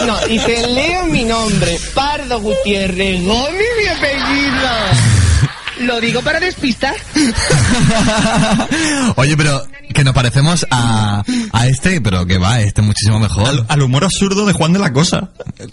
No, 0.03 0.19
dice, 0.27 0.67
leo 0.67 1.05
mi 1.05 1.23
nombre, 1.23 1.79
Pardo 1.93 2.39
Gutiérrez 2.41 3.23
Gómez, 3.23 3.67
mi 3.77 3.87
apellido. 3.87 5.14
Lo 5.81 5.99
digo 5.99 6.21
para 6.21 6.39
despistar. 6.39 6.95
Oye, 9.15 9.35
pero 9.37 9.65
que 9.93 10.03
nos 10.03 10.13
parecemos 10.13 10.65
a, 10.71 11.23
a 11.51 11.67
este, 11.67 12.01
pero 12.01 12.25
que 12.25 12.37
va, 12.37 12.59
este 12.61 12.81
es 12.81 12.87
muchísimo 12.87 13.19
mejor. 13.19 13.47
Al, 13.47 13.65
al 13.67 13.81
humor 13.81 14.03
absurdo 14.03 14.45
de 14.45 14.53
Juan 14.53 14.73
de 14.73 14.79
la 14.79 14.91
Cosa. 14.93 15.29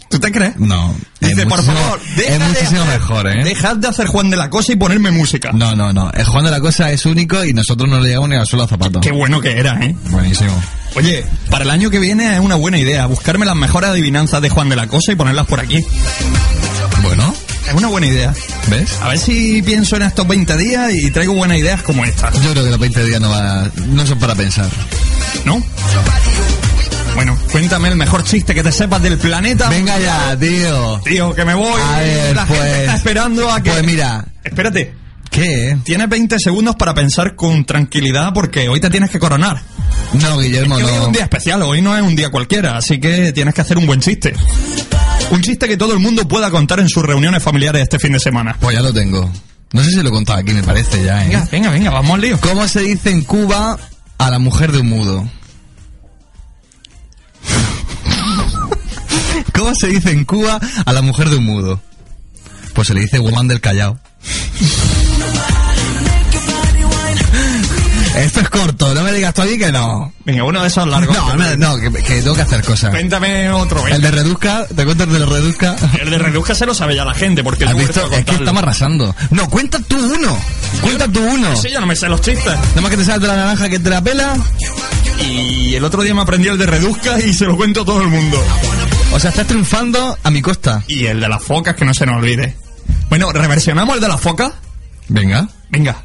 ¿Tú 0.09 0.19
te 0.19 0.31
crees? 0.33 0.57
No. 0.59 0.95
es 1.21 1.31
Dice, 1.31 1.47
por 1.47 1.59
muchísimo- 1.63 1.79
favor, 1.81 2.01
es 2.05 2.17
deja 2.17 2.33
de 2.33 2.39
muchísimo 2.49 2.83
hacer- 2.83 3.01
mejor, 3.01 3.27
¿eh? 3.29 3.45
Dejad 3.45 3.77
de 3.77 3.89
hacer 3.89 4.07
Juan 4.07 4.31
de 4.31 4.37
la 4.37 4.51
Cosa 4.51 4.73
y 4.73 4.77
ponerme 4.77 5.11
música. 5.11 5.51
No, 5.53 5.75
no, 5.75 5.93
no. 5.93 6.11
El 6.13 6.25
Juan 6.25 6.45
de 6.45 6.51
la 6.51 6.61
Cosa 6.61 6.91
es 6.91 7.05
único 7.07 7.45
y 7.45 7.53
nosotros 7.53 7.89
no 7.89 8.01
le 8.01 8.09
llegamos 8.09 8.29
ni 8.29 8.37
al 8.37 8.47
suelo 8.47 8.65
a 8.65 8.69
zapatos. 8.69 9.03
Qué 9.03 9.13
bueno 9.13 9.41
que 9.41 9.53
era, 9.59 9.79
¿eh? 9.85 9.95
Buenísimo. 10.11 10.53
Oye, 10.95 11.25
para 11.51 11.65
el 11.65 11.71
año 11.71 11.91
que 11.91 11.99
viene 11.99 12.35
es 12.35 12.41
una 12.41 12.57
buena 12.57 12.79
idea 12.79 13.07
buscarme 13.07 13.47
las 13.47 13.57
mejores 13.57 13.91
adivinanzas 13.91 14.43
de 14.43 14.51
Juan 14.51 14.69
de 14.69 14.77
la 14.77 14.87
Cosa 14.89 15.13
y 15.13 15.17
ponerlas 15.17 15.47
por 15.47 15.61
aquí. 15.61 15.83
Bueno, 17.03 17.35
Es 17.69 17.75
una 17.75 17.89
buena 17.89 18.07
idea. 18.07 18.35
¿ves? 18.69 18.99
A 19.01 19.09
ver 19.09 19.19
si 19.19 19.63
pienso 19.63 19.97
en 19.97 20.03
estos 20.03 20.27
20 20.27 20.57
días 20.57 20.93
y 20.93 21.11
traigo 21.11 21.33
buenas 21.35 21.59
ideas 21.59 21.83
como 21.83 22.05
esta. 22.05 22.31
Yo 22.33 22.51
creo 22.53 22.65
que 22.65 22.71
los 22.71 22.79
20 22.79 23.05
días 23.05 23.21
no, 23.21 23.31
va, 23.31 23.71
no 23.89 24.07
son 24.07 24.19
para 24.19 24.35
pensar. 24.35 24.69
¿No? 25.45 25.63
Bueno, 27.15 27.39
cuéntame 27.51 27.89
el 27.89 27.97
mejor 27.97 28.25
chiste 28.25 28.55
que 28.55 28.63
te 28.63 28.73
sepas 28.73 29.03
del 29.03 29.19
planeta. 29.19 29.69
Venga 29.69 29.99
ya, 29.99 30.37
tío. 30.39 31.01
Tío, 31.05 31.35
que 31.35 31.45
me 31.45 31.55
voy. 31.55 31.81
A 31.81 32.01
ver, 32.01 32.37
La 32.37 32.47
gente 32.47 32.61
pues- 32.61 32.79
está 32.81 32.95
esperando 32.95 33.53
a 33.53 33.63
que... 33.63 33.71
Pues 33.71 33.85
mira, 33.85 34.25
Espérate. 34.43 34.95
¿qué? 35.31 35.77
Tienes 35.85 36.09
20 36.09 36.39
segundos 36.39 36.77
para 36.77 36.95
pensar 36.95 37.35
con 37.37 37.65
tranquilidad 37.65 38.33
porque 38.35 38.69
hoy 38.69 38.81
te 38.81 38.91
tienes 38.91 39.11
que 39.11 39.19
coronar. 39.19 39.61
No, 40.15 40.39
Guillermo, 40.39 40.77
Que 40.77 40.85
hoy 40.85 40.91
es 40.93 40.99
no. 41.01 41.07
un 41.07 41.13
día 41.13 41.23
especial, 41.23 41.63
hoy 41.63 41.81
no 41.81 41.97
es 41.97 42.03
un 42.03 42.15
día 42.17 42.29
cualquiera, 42.31 42.77
así 42.77 42.99
que 43.01 43.33
tienes 43.33 43.55
que 43.55 43.61
hacer 43.63 43.79
un 43.79 43.87
buen 43.87 44.01
chiste. 44.01 44.35
Un 45.33 45.41
chiste 45.41 45.67
que 45.67 45.79
todo 45.79 45.95
el 45.95 45.99
mundo 45.99 46.29
pueda 46.29 46.51
contar 46.51 46.79
en 46.81 46.91
sus 46.91 47.03
reuniones 47.03 47.43
familiares 47.43 47.81
este 47.81 47.99
fin 47.99 48.13
de 48.13 48.21
semana. 48.21 48.55
Pues 48.61 48.77
ya 48.77 48.83
lo 48.83 48.93
tengo. 48.93 49.33
No 49.73 49.83
sé 49.83 49.89
si 49.89 50.03
lo 50.03 50.11
he 50.11 50.13
contado 50.13 50.41
aquí, 50.41 50.53
me 50.53 50.63
parece 50.63 51.03
ya, 51.03 51.23
¿eh? 51.23 51.29
Venga, 51.29 51.49
venga, 51.51 51.71
venga, 51.71 51.91
vamos 51.91 52.17
al 52.17 52.21
lío. 52.21 52.39
¿Cómo 52.39 52.69
se 52.69 52.81
dice 52.81 53.09
en 53.09 53.23
Cuba 53.23 53.79
a 54.19 54.31
la 54.31 54.39
mujer 54.39 54.73
de 54.73 54.81
un 54.81 54.91
mudo? 54.91 55.27
¿Cómo 59.55 59.75
se 59.75 59.87
dice 59.87 60.11
en 60.11 60.27
Cuba 60.27 60.61
a 60.85 60.93
la 60.93 61.01
mujer 61.01 61.31
de 61.31 61.37
un 61.37 61.47
mudo? 61.47 61.81
Pues 62.75 62.89
se 62.89 62.95
le 62.95 63.01
dice 63.01 63.19
woman 63.19 63.49
del 63.49 63.63
Callao. 63.63 63.99
Esto 68.17 68.41
es 68.41 68.51
corto, 68.51 68.95
no 68.95 69.03
me 69.03 69.13
digas 69.13 69.33
todavía 69.33 69.67
que 69.67 69.73
no. 69.73 70.13
Venga, 70.25 70.45
uno 70.45 70.61
de 70.61 70.69
esos 70.69 70.87
largos. 70.87 71.17
No, 71.17 71.35
no, 71.35 71.57
no, 71.57 71.81
que, 71.81 72.03
que 72.03 72.21
tengo 72.21 72.35
que 72.35 72.43
hacer 72.43 72.63
cosas. 72.63 72.91
Cuéntame 72.91 73.51
otro. 73.51 73.87
El 73.87 74.03
de 74.03 74.11
Reduzca, 74.11 74.67
te 74.67 74.85
cuento 74.85 75.05
el 75.05 75.13
de 75.13 75.27
Reduzca. 75.27 75.77
El 76.01 76.11
de 76.11 76.19
Reduzca 76.19 76.55
se 76.55 76.67
lo 76.67 76.75
sabe 76.75 76.95
ya 76.95 77.05
la 77.05 77.15
gente, 77.15 77.43
porque 77.43 77.65
¿Has 77.65 77.75
visto? 77.75 78.11
Es 78.13 78.25
que 78.25 78.35
estamos 78.35 78.63
arrasando. 78.63 79.15
No, 79.31 79.49
cuenta 79.49 79.79
tú 79.81 79.97
uno. 79.97 80.39
Cuenta 80.83 81.09
tú 81.09 81.21
uno. 81.21 81.57
Sí, 81.57 81.71
yo 81.71 81.81
no 81.81 81.87
me 81.87 81.97
sé 81.97 82.09
los 82.09 82.21
chistes. 82.21 82.55
Nada 82.55 82.81
más 82.83 82.91
que 82.91 82.97
te 82.99 83.05
sabes 83.05 83.23
de 83.23 83.29
la 83.29 83.37
naranja 83.37 83.69
que 83.69 83.79
te 83.79 83.91
la 83.91 84.03
pela. 84.03 84.35
Y 85.21 85.75
el 85.75 85.85
otro 85.85 86.03
día 86.03 86.15
me 86.15 86.23
aprendí 86.23 86.49
el 86.49 86.59
de 86.59 86.67
Reduzca 86.67 87.19
y 87.19 87.33
se 87.33 87.47
lo 87.47 87.57
cuento 87.57 87.83
a 87.83 87.85
todo 87.85 88.03
el 88.03 88.09
mundo. 88.09 88.43
O 89.13 89.21
sea, 89.21 89.31
estás 89.31 89.47
triunfando 89.47 90.19
a 90.23 90.31
mi 90.31 90.43
costa. 90.43 90.83
Y 90.87 91.07
el 91.07 91.21
de 91.21 91.29
las 91.29 91.43
focas, 91.43 91.75
que 91.77 91.85
no 91.85 91.95
se 91.95 92.07
nos 92.07 92.17
olvide. 92.17 92.57
Bueno, 93.09 93.33
¿reversionamos 93.33 93.95
el 93.97 94.01
de 94.01 94.09
las 94.09 94.21
focas? 94.21 94.53
Venga. 95.09 95.49
Venga. 95.71 96.03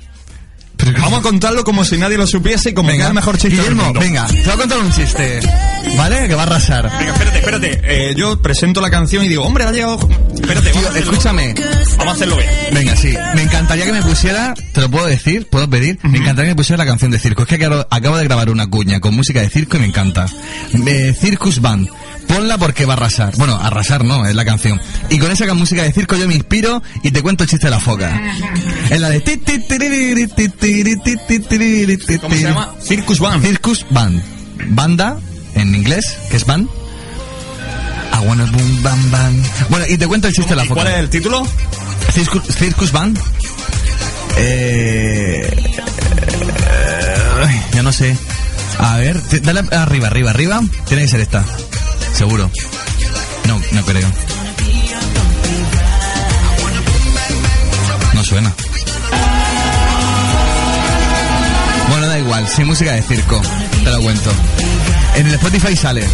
Vamos 1.02 1.20
a 1.20 1.22
contarlo 1.22 1.64
como 1.64 1.84
si 1.84 1.98
nadie 1.98 2.18
lo 2.18 2.28
supiese 2.28 2.70
y 2.72 2.74
como 2.74 2.90
que 2.90 2.94
es 2.96 3.00
Venga, 3.00 3.08
el 3.10 3.14
mejor 3.16 3.38
chiste 3.38 3.50
del 3.50 3.60
Guillermo, 3.60 3.84
mundo. 3.86 4.00
venga, 4.00 4.28
te 4.28 4.42
voy 4.44 4.52
a 4.52 4.58
contar 4.58 4.78
un 4.80 4.92
chiste. 4.92 5.40
¿Vale? 5.96 6.28
Que 6.28 6.36
va 6.36 6.44
a 6.44 6.46
arrasar. 6.46 6.84
Venga, 7.00 7.14
espérate, 7.14 7.38
espérate. 7.40 7.82
Eh, 7.84 8.14
yo 8.16 8.42
presento 8.42 8.82
la 8.82 8.90
canción 8.90 9.24
y 9.24 9.28
digo, 9.30 9.44
hombre, 9.44 9.64
ha 9.64 9.72
llegado... 9.72 9.98
Espérate, 10.34 10.72
vamos. 10.74 10.96
Escúchame. 10.96 11.56
Vamos 11.98 12.08
a 12.08 12.12
hacerlo 12.16 12.38
bien. 12.38 12.50
Venga, 12.74 12.96
sí. 12.96 13.14
Me 13.36 13.42
encantaría 13.44 13.86
que 13.86 13.94
me 13.94 14.02
pusiera, 14.02 14.54
te 14.74 14.82
lo 14.82 14.90
puedo 14.92 15.08
decir, 15.08 15.48
puedo 15.50 15.70
pedir, 15.70 16.00
me 16.04 16.18
encantaría 16.20 16.50
que 16.50 16.56
me 16.56 16.56
pusiera 16.56 16.84
la 16.84 16.90
canción 16.90 17.12
de 17.12 17.20
circo. 17.20 17.44
Es 17.44 17.48
que 17.48 17.56
acabo, 17.56 17.86
acabo 17.90 18.18
de 18.18 18.24
grabar 18.26 18.50
una 18.50 18.68
cuña 18.68 19.00
con 19.00 19.16
música 19.16 19.42
de 19.42 19.50
circo 19.50 19.78
y 19.78 19.80
me 19.82 19.86
encanta. 19.88 20.26
Eh, 20.86 21.16
Circus 21.20 21.62
Band. 21.62 21.88
Ponla 22.28 22.58
porque 22.58 22.86
va 22.86 22.94
a 22.94 22.98
arrasar. 22.98 23.36
Bueno, 23.38 23.56
arrasar 23.56 24.04
no, 24.04 24.26
es 24.26 24.36
la 24.36 24.46
canción. 24.46 24.80
Y 25.10 25.18
con 25.18 25.32
esa 25.32 25.52
música 25.54 25.84
de 25.84 25.92
circo 25.92 26.16
yo 26.18 26.28
me 26.28 26.36
inspiro 26.36 26.82
y 27.04 27.12
te 27.12 27.22
cuento 27.22 27.44
el 27.44 27.50
chiste 27.50 27.68
de 27.68 27.72
la 27.72 27.80
foca. 27.80 28.20
Es 28.90 29.00
la 29.00 29.10
de... 29.10 29.22
ti, 29.22 29.38
ti, 29.38 29.60
tiriri, 29.60 30.28
ti, 30.28 30.50
tiri, 30.50 30.98
ti, 30.98 31.16
ti, 31.28 31.40
tiriri, 31.40 31.98
ti, 31.98 32.18
¿Cómo 32.20 32.36
se 32.36 32.44
llama? 32.44 32.74
Circus 32.82 33.20
Band. 33.20 33.44
Circus 33.44 33.86
Band. 33.90 34.22
Banda, 34.70 35.18
en 35.56 35.74
inglés, 35.74 36.18
que 36.30 36.38
es 36.38 36.46
band. 36.46 36.68
I 38.14 38.26
wanna 38.28 38.46
boom 38.46 38.84
bam 38.84 39.12
bam. 39.12 39.44
Bueno, 39.70 39.86
y 39.88 39.98
te 39.98 40.08
cuento 40.08 40.28
el 40.28 40.34
chiste 40.34 40.50
de 40.52 40.56
la 40.58 40.66
¿Y 40.66 40.68
foca. 40.68 40.82
cuál 40.82 40.94
es 40.94 41.00
el 41.00 41.10
título? 41.10 41.48
Circus, 42.14 42.42
Circus 42.56 42.92
Band. 42.92 43.20
Eh, 44.38 45.50
ay, 47.46 47.62
yo 47.76 47.84
no 47.84 47.92
sé. 47.92 48.16
A 48.80 48.98
ver, 48.98 49.22
dale 49.42 49.62
arriba, 49.72 50.08
arriba, 50.08 50.32
arriba. 50.32 50.62
Tiene 50.88 51.04
que 51.04 51.10
ser 51.10 51.22
esta. 51.22 51.44
Seguro. 52.14 52.50
No, 53.48 53.62
no 53.72 53.86
creo. 53.86 54.08
No 58.14 58.24
suena. 58.24 58.54
Bueno, 61.90 62.08
da 62.08 62.20
igual, 62.20 62.48
sin 62.48 62.68
música 62.68 62.94
de 62.94 63.02
circo. 63.02 63.42
Te 63.84 63.92
lo 63.92 64.02
cuento. 64.02 64.32
En 65.16 65.28
el 65.28 65.34
Spotify 65.36 65.76
sale. 65.76 66.06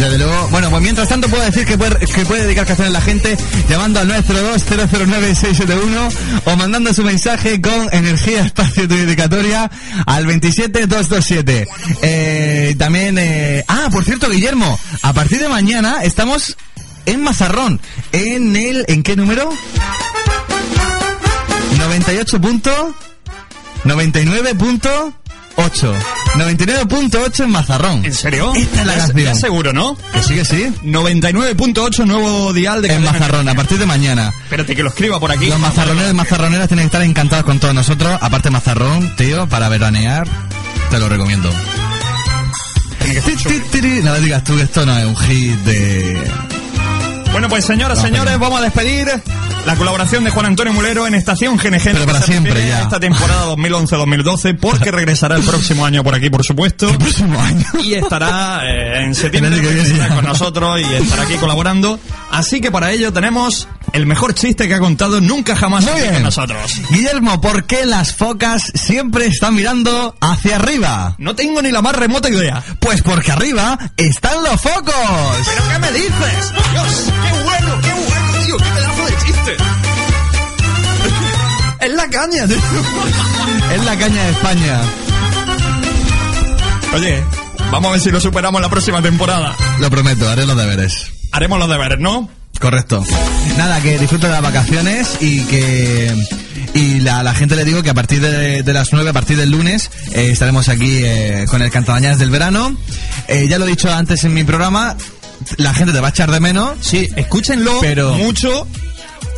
Desde 0.00 0.16
luego. 0.16 0.48
Bueno, 0.48 0.70
pues 0.70 0.82
mientras 0.82 1.08
tanto 1.10 1.28
puedo 1.28 1.44
decir 1.44 1.66
que 1.66 1.76
puede, 1.76 1.94
que 2.06 2.24
puede 2.24 2.44
dedicar 2.44 2.66
canciones 2.66 2.94
la 2.94 3.02
gente 3.02 3.36
llamando 3.68 4.00
al 4.00 4.08
902-009-671 4.08 6.10
o 6.46 6.56
mandando 6.56 6.94
su 6.94 7.04
mensaje 7.04 7.60
con 7.60 7.86
energía 7.92 8.46
espacio 8.46 8.88
tu 8.88 8.94
dedicatoria 8.94 9.70
al 10.06 10.24
27227. 10.24 11.68
Eh, 12.00 12.74
también, 12.78 13.18
eh, 13.18 13.62
ah, 13.68 13.90
por 13.92 14.04
cierto, 14.04 14.30
Guillermo, 14.30 14.80
a 15.02 15.12
partir 15.12 15.38
de 15.38 15.50
mañana 15.50 16.02
estamos 16.02 16.56
en 17.04 17.22
Mazarrón. 17.22 17.78
En 18.12 18.56
el, 18.56 18.86
¿en 18.88 19.02
qué 19.02 19.16
número? 19.16 19.50
98 21.76 22.40
punto, 22.40 22.94
99.8. 25.60 25.94
99.8 26.36 27.44
en 27.44 27.50
Mazarrón. 27.50 28.04
¿En 28.04 28.14
serio? 28.14 28.52
Esta 28.54 28.80
es 28.80 28.86
la 28.86 28.94
canción. 28.96 29.36
seguro, 29.36 29.72
¿no? 29.72 29.96
Que 30.12 30.22
sí, 30.22 30.34
que 30.34 30.44
sí. 30.44 30.72
99.8 30.84 32.06
nuevo 32.06 32.52
dial 32.52 32.80
de 32.82 32.88
En 32.88 32.94
cadena 33.02 33.12
Mazarrón, 33.12 33.48
a 33.48 33.54
partir 33.54 33.78
de 33.78 33.86
mañana. 33.86 34.32
Espérate 34.44 34.74
que 34.74 34.82
lo 34.82 34.88
escriba 34.88 35.20
por 35.20 35.30
aquí. 35.30 35.46
Los 35.46 35.58
mazarroneros 35.58 36.12
y 36.12 36.14
mazarroneras 36.14 36.68
tienen 36.68 36.84
que 36.84 36.96
estar 36.96 37.02
encantados 37.02 37.44
con 37.44 37.58
todos 37.58 37.74
nosotros. 37.74 38.16
Aparte 38.20 38.50
Mazarrón, 38.50 39.14
tío, 39.16 39.48
para 39.48 39.68
veranear, 39.68 40.26
te 40.90 40.98
lo 40.98 41.08
recomiendo. 41.08 41.50
Ti, 43.00 43.36
ti, 43.36 43.60
tiri. 43.70 44.02
No 44.02 44.14
le 44.14 44.20
digas 44.20 44.44
tú 44.44 44.56
que 44.56 44.62
esto 44.62 44.86
no 44.86 44.96
es 44.96 45.04
un 45.04 45.16
hit 45.16 45.56
de... 45.60 46.30
Bueno, 47.32 47.48
pues 47.48 47.64
señoras, 47.64 47.98
No, 47.98 48.04
señores, 48.04 48.38
vamos 48.38 48.60
a 48.60 48.64
despedir 48.64 49.08
la 49.66 49.76
colaboración 49.76 50.24
de 50.24 50.30
Juan 50.30 50.46
Antonio 50.46 50.72
Mulero 50.72 51.06
en 51.06 51.14
Estación 51.14 51.56
GNG. 51.56 51.82
Pero 51.82 52.06
para 52.06 52.22
siempre, 52.22 52.66
ya. 52.66 52.82
Esta 52.82 52.98
temporada 52.98 53.46
2011-2012, 53.54 54.58
porque 54.58 54.90
regresará 54.90 55.36
el 55.36 55.42
próximo 55.42 55.84
año 55.84 56.02
por 56.02 56.14
aquí, 56.14 56.30
por 56.30 56.44
supuesto. 56.44 56.88
El 56.88 56.98
próximo 56.98 57.40
año. 57.40 57.64
Y 57.82 57.94
estará 57.94 58.62
eh, 58.64 59.04
en 59.04 59.14
septiembre 59.14 59.60
ya. 59.96 60.08
con 60.08 60.24
nosotros 60.24 60.80
y 60.80 60.94
estará 60.94 61.24
aquí 61.24 61.34
colaborando. 61.34 61.98
Así 62.30 62.60
que 62.60 62.70
para 62.70 62.90
ello 62.92 63.12
tenemos 63.12 63.68
el 63.92 64.06
mejor 64.06 64.34
chiste 64.34 64.68
que 64.68 64.74
ha 64.74 64.78
contado 64.78 65.20
nunca 65.20 65.56
jamás 65.56 65.84
Muy 65.84 66.00
bien. 66.00 66.14
con 66.14 66.22
nosotros. 66.24 66.72
Guillermo, 66.90 67.40
¿por 67.40 67.64
qué 67.64 67.86
las 67.86 68.14
focas 68.14 68.62
siempre 68.74 69.26
están 69.26 69.54
mirando 69.54 70.16
hacia 70.20 70.56
arriba? 70.56 71.14
No 71.18 71.34
tengo 71.34 71.60
ni 71.62 71.70
la 71.70 71.82
más 71.82 71.96
remota 71.96 72.28
idea. 72.28 72.62
Pues 72.78 73.02
porque 73.02 73.32
arriba 73.32 73.78
están 73.96 74.42
los 74.42 74.60
focos. 74.60 74.94
¿Pero 75.44 75.62
qué 75.72 75.78
me 75.78 75.92
dices? 75.92 76.52
Dios, 76.72 77.12
qué 77.22 77.42
bueno, 77.44 77.80
qué 77.82 77.92
bueno, 77.92 78.19
chiste. 79.44 79.56
Es 81.80 81.90
la 81.94 82.06
caña, 82.10 82.46
tío. 82.46 82.56
Es 83.74 83.84
la 83.86 83.96
caña 83.96 84.22
de 84.24 84.30
España. 84.32 84.80
Oye, 86.94 87.24
vamos 87.70 87.88
a 87.88 87.92
ver 87.92 88.00
si 88.02 88.10
lo 88.10 88.20
superamos 88.20 88.60
la 88.60 88.68
próxima 88.68 89.00
temporada. 89.00 89.56
Lo 89.78 89.88
prometo, 89.90 90.28
haré 90.28 90.44
los 90.44 90.58
deberes. 90.58 91.06
Haremos 91.32 91.58
los 91.58 91.70
deberes, 91.70 91.98
¿no? 91.98 92.28
Correcto. 92.60 93.02
Nada, 93.56 93.80
que 93.80 93.98
disfruten 93.98 94.28
de 94.28 94.34
las 94.34 94.42
vacaciones 94.42 95.16
y 95.20 95.42
que... 95.44 96.14
Y 96.74 97.00
la, 97.00 97.22
la 97.22 97.32
gente 97.34 97.56
le 97.56 97.64
digo 97.64 97.82
que 97.82 97.88
a 97.90 97.94
partir 97.94 98.20
de, 98.20 98.62
de 98.62 98.72
las 98.74 98.92
9, 98.92 99.08
a 99.08 99.12
partir 99.14 99.38
del 99.38 99.50
lunes, 99.50 99.90
eh, 100.12 100.28
estaremos 100.30 100.68
aquí 100.68 100.98
eh, 101.02 101.46
con 101.48 101.62
el 101.62 101.70
Cantamañanas 101.70 102.18
del 102.18 102.28
verano. 102.30 102.76
Eh, 103.26 103.46
ya 103.48 103.58
lo 103.58 103.64
he 103.64 103.68
dicho 103.68 103.90
antes 103.90 104.22
en 104.24 104.34
mi 104.34 104.44
programa, 104.44 104.96
la 105.56 105.72
gente 105.72 105.94
te 105.94 106.00
va 106.00 106.08
a 106.08 106.10
echar 106.10 106.30
de 106.30 106.40
menos. 106.40 106.72
Sí, 106.82 107.08
escúchenlo 107.16 107.80
Pero- 107.80 108.14
mucho, 108.16 108.68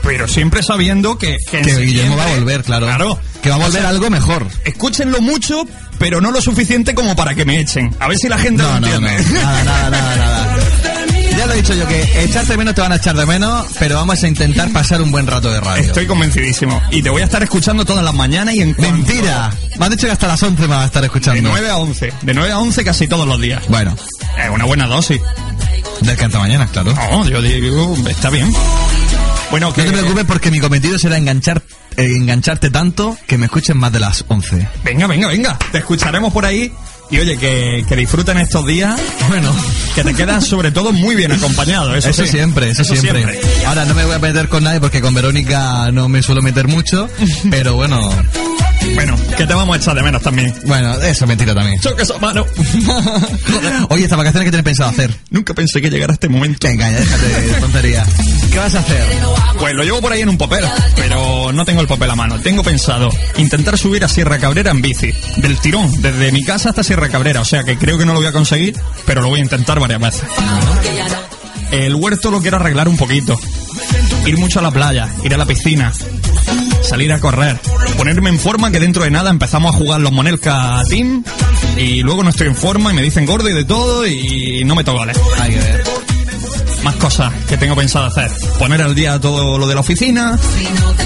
pero 0.02 0.26
siempre 0.28 0.62
sabiendo 0.62 1.18
que... 1.18 1.36
Que, 1.50 1.62
Que 1.62 1.76
Guillermo 1.76 2.16
va 2.16 2.24
a 2.24 2.34
volver, 2.34 2.62
claro. 2.62 2.86
Claro. 2.86 3.18
Que 3.42 3.48
va 3.50 3.56
a 3.56 3.58
O 3.58 3.62
volver 3.62 3.80
sea, 3.82 3.90
algo 3.90 4.10
mejor. 4.10 4.46
Escúchenlo 4.64 5.20
mucho, 5.20 5.64
pero 5.98 6.20
no 6.20 6.30
lo 6.30 6.40
suficiente 6.40 6.94
como 6.94 7.16
para 7.16 7.34
que 7.34 7.44
me 7.44 7.58
echen. 7.60 7.94
A 8.00 8.08
ver 8.08 8.16
si 8.18 8.28
la 8.28 8.38
gente 8.38 8.62
No, 8.62 8.74
lo 8.74 8.80
no, 8.80 9.00
no. 9.00 9.08
Nada, 9.08 9.64
nada, 9.64 9.90
nada, 9.90 10.16
nada. 10.16 10.56
Ya 11.36 11.46
lo 11.46 11.54
he 11.54 11.56
dicho 11.56 11.74
yo, 11.74 11.88
que 11.88 12.02
echarte 12.24 12.52
de 12.52 12.58
menos 12.58 12.74
te 12.74 12.82
van 12.82 12.92
a 12.92 12.96
echar 12.96 13.16
de 13.16 13.24
menos, 13.24 13.66
pero 13.78 13.96
vamos 13.96 14.22
a 14.22 14.28
intentar 14.28 14.70
pasar 14.70 15.00
un 15.00 15.10
buen 15.10 15.26
rato 15.26 15.50
de 15.50 15.60
radio. 15.60 15.82
Estoy 15.82 16.06
convencidísimo. 16.06 16.80
Y 16.90 17.02
te 17.02 17.08
voy 17.08 17.22
a 17.22 17.24
estar 17.24 17.42
escuchando 17.42 17.84
todas 17.86 18.04
las 18.04 18.12
mañanas 18.14 18.54
y 18.54 18.60
en 18.60 18.74
cuanto- 18.74 18.96
Mentira. 18.98 19.50
Me 19.78 19.86
han 19.86 19.90
dicho 19.92 20.06
que 20.06 20.12
hasta 20.12 20.28
las 20.28 20.42
11 20.42 20.62
me 20.62 20.68
va 20.68 20.82
a 20.82 20.86
estar 20.86 21.00
De 21.00 21.06
escuchando. 21.06 21.48
9 21.48 21.70
a 21.70 21.78
11. 21.78 22.12
De 22.20 22.34
9 22.34 22.52
a 22.52 22.58
11 22.58 22.84
casi 22.84 23.08
todos 23.08 23.26
los 23.26 23.40
días. 23.40 23.62
Bueno, 23.68 23.96
Es 24.38 24.50
una 24.50 24.66
buena 24.66 24.86
dosis. 24.86 25.20
del 26.02 26.16
Cantamañanas, 26.18 26.70
claro. 26.70 26.92
No, 26.94 27.26
yo 27.28 27.40
digo, 27.40 27.96
está 28.08 28.28
bien. 28.28 28.52
Bueno, 29.52 29.70
que... 29.70 29.82
No 29.84 29.90
te 29.90 29.98
preocupes 29.98 30.24
porque 30.24 30.50
mi 30.50 30.60
cometido 30.60 30.98
será 30.98 31.18
enganchar, 31.18 31.62
eh, 31.98 32.06
engancharte 32.16 32.70
tanto 32.70 33.18
que 33.26 33.36
me 33.36 33.44
escuchen 33.44 33.76
más 33.76 33.92
de 33.92 34.00
las 34.00 34.24
11. 34.26 34.66
Venga, 34.82 35.06
venga, 35.06 35.28
venga. 35.28 35.58
Te 35.70 35.76
escucharemos 35.78 36.32
por 36.32 36.46
ahí. 36.46 36.72
Y 37.10 37.18
oye, 37.18 37.36
que, 37.36 37.84
que 37.86 37.94
disfruten 37.94 38.38
estos 38.38 38.64
días. 38.66 38.98
Bueno, 39.28 39.54
Que 39.94 40.02
te 40.02 40.14
quedas 40.14 40.46
sobre 40.46 40.70
todo 40.70 40.90
muy 40.94 41.14
bien 41.14 41.32
acompañado. 41.32 41.94
Eso, 41.94 42.08
eso, 42.08 42.24
sí. 42.24 42.30
siempre, 42.30 42.70
eso, 42.70 42.82
siempre. 42.82 43.38
Ahora 43.66 43.84
no 43.84 43.92
me 43.92 44.06
voy 44.06 44.14
a 44.14 44.18
meter 44.18 44.48
con 44.48 44.64
nadie 44.64 44.80
porque 44.80 45.02
con 45.02 45.12
Verónica 45.12 45.92
no 45.92 46.08
me 46.08 46.22
suelo 46.22 46.40
meter 46.40 46.66
mucho, 46.66 47.10
pero 47.50 47.74
bueno, 47.74 48.10
Bueno, 48.94 49.16
que 49.36 49.46
te 49.46 49.54
vamos 49.54 49.76
a 49.76 49.78
echar 49.78 49.94
de 49.94 50.02
menos 50.02 50.22
también. 50.22 50.54
bueno, 50.64 50.94
eso 50.94 51.24
es 51.24 51.28
mentira 51.28 51.54
también. 51.54 51.80
Choque 51.80 52.02
esa 52.02 52.18
mano. 52.18 52.44
Oye, 53.90 54.04
esta 54.04 54.16
vacaciones, 54.16 54.46
¿qué 54.46 54.50
tienes 54.50 54.64
pensado 54.64 54.90
hacer? 54.90 55.14
Nunca 55.30 55.54
pensé 55.54 55.80
que 55.80 55.90
llegara 55.90 56.12
este 56.12 56.28
momento. 56.28 56.66
Venga, 56.68 56.90
ya 56.90 57.00
déjate 57.00 57.26
de 57.26 57.54
tontería. 57.60 58.06
¿Qué 58.50 58.58
vas 58.58 58.74
a 58.74 58.80
hacer? 58.80 59.04
Pues 59.58 59.74
lo 59.74 59.82
llevo 59.84 60.00
por 60.00 60.12
ahí 60.12 60.20
en 60.20 60.28
un 60.28 60.38
papel, 60.38 60.64
pero 60.96 61.52
no 61.52 61.64
tengo 61.64 61.80
el 61.80 61.86
papel 61.86 62.10
a 62.10 62.16
mano. 62.16 62.38
Tengo 62.40 62.62
pensado 62.62 63.10
intentar 63.38 63.78
subir 63.78 64.04
a 64.04 64.08
Sierra 64.08 64.38
Cabrera 64.38 64.70
en 64.70 64.82
bici, 64.82 65.12
del 65.36 65.58
tirón, 65.58 65.90
desde 66.02 66.32
mi 66.32 66.44
casa 66.44 66.70
hasta 66.70 66.82
Sierra 66.82 67.08
Cabrera. 67.08 67.40
O 67.40 67.44
sea 67.44 67.64
que 67.64 67.78
creo 67.78 67.98
que 67.98 68.04
no 68.04 68.12
lo 68.12 68.18
voy 68.18 68.28
a 68.28 68.32
conseguir, 68.32 68.76
pero 69.06 69.22
lo 69.22 69.28
voy 69.28 69.40
a 69.40 69.42
intentar 69.42 69.80
varias 69.80 70.00
veces. 70.00 70.22
El 71.70 71.94
huerto 71.94 72.30
lo 72.30 72.40
quiero 72.40 72.58
arreglar 72.58 72.88
un 72.88 72.96
poquito. 72.96 73.38
Ir 74.26 74.38
mucho 74.38 74.58
a 74.58 74.62
la 74.62 74.70
playa, 74.70 75.08
ir 75.24 75.34
a 75.34 75.38
la 75.38 75.46
piscina, 75.46 75.92
salir 76.92 77.10
a 77.10 77.18
correr, 77.20 77.58
ponerme 77.96 78.28
en 78.28 78.38
forma 78.38 78.70
que 78.70 78.78
dentro 78.78 79.04
de 79.04 79.10
nada 79.10 79.30
empezamos 79.30 79.74
a 79.74 79.78
jugar 79.78 80.02
los 80.02 80.12
Monelka 80.12 80.82
Team 80.90 81.24
y 81.78 82.02
luego 82.02 82.22
no 82.22 82.28
estoy 82.28 82.48
en 82.48 82.54
forma 82.54 82.92
y 82.92 82.94
me 82.94 83.00
dicen 83.00 83.24
gordo 83.24 83.48
y 83.48 83.54
de 83.54 83.64
todo 83.64 84.06
y 84.06 84.62
no. 84.66 84.76
Hay 85.40 85.52
que 85.54 85.58
ver. 85.58 86.01
Más 86.84 86.96
cosas 86.96 87.32
que 87.48 87.56
tengo 87.56 87.76
pensado 87.76 88.06
hacer. 88.06 88.30
Poner 88.58 88.82
al 88.82 88.94
día 88.94 89.20
todo 89.20 89.56
lo 89.58 89.66
de 89.68 89.74
la 89.74 89.80
oficina, 89.80 90.36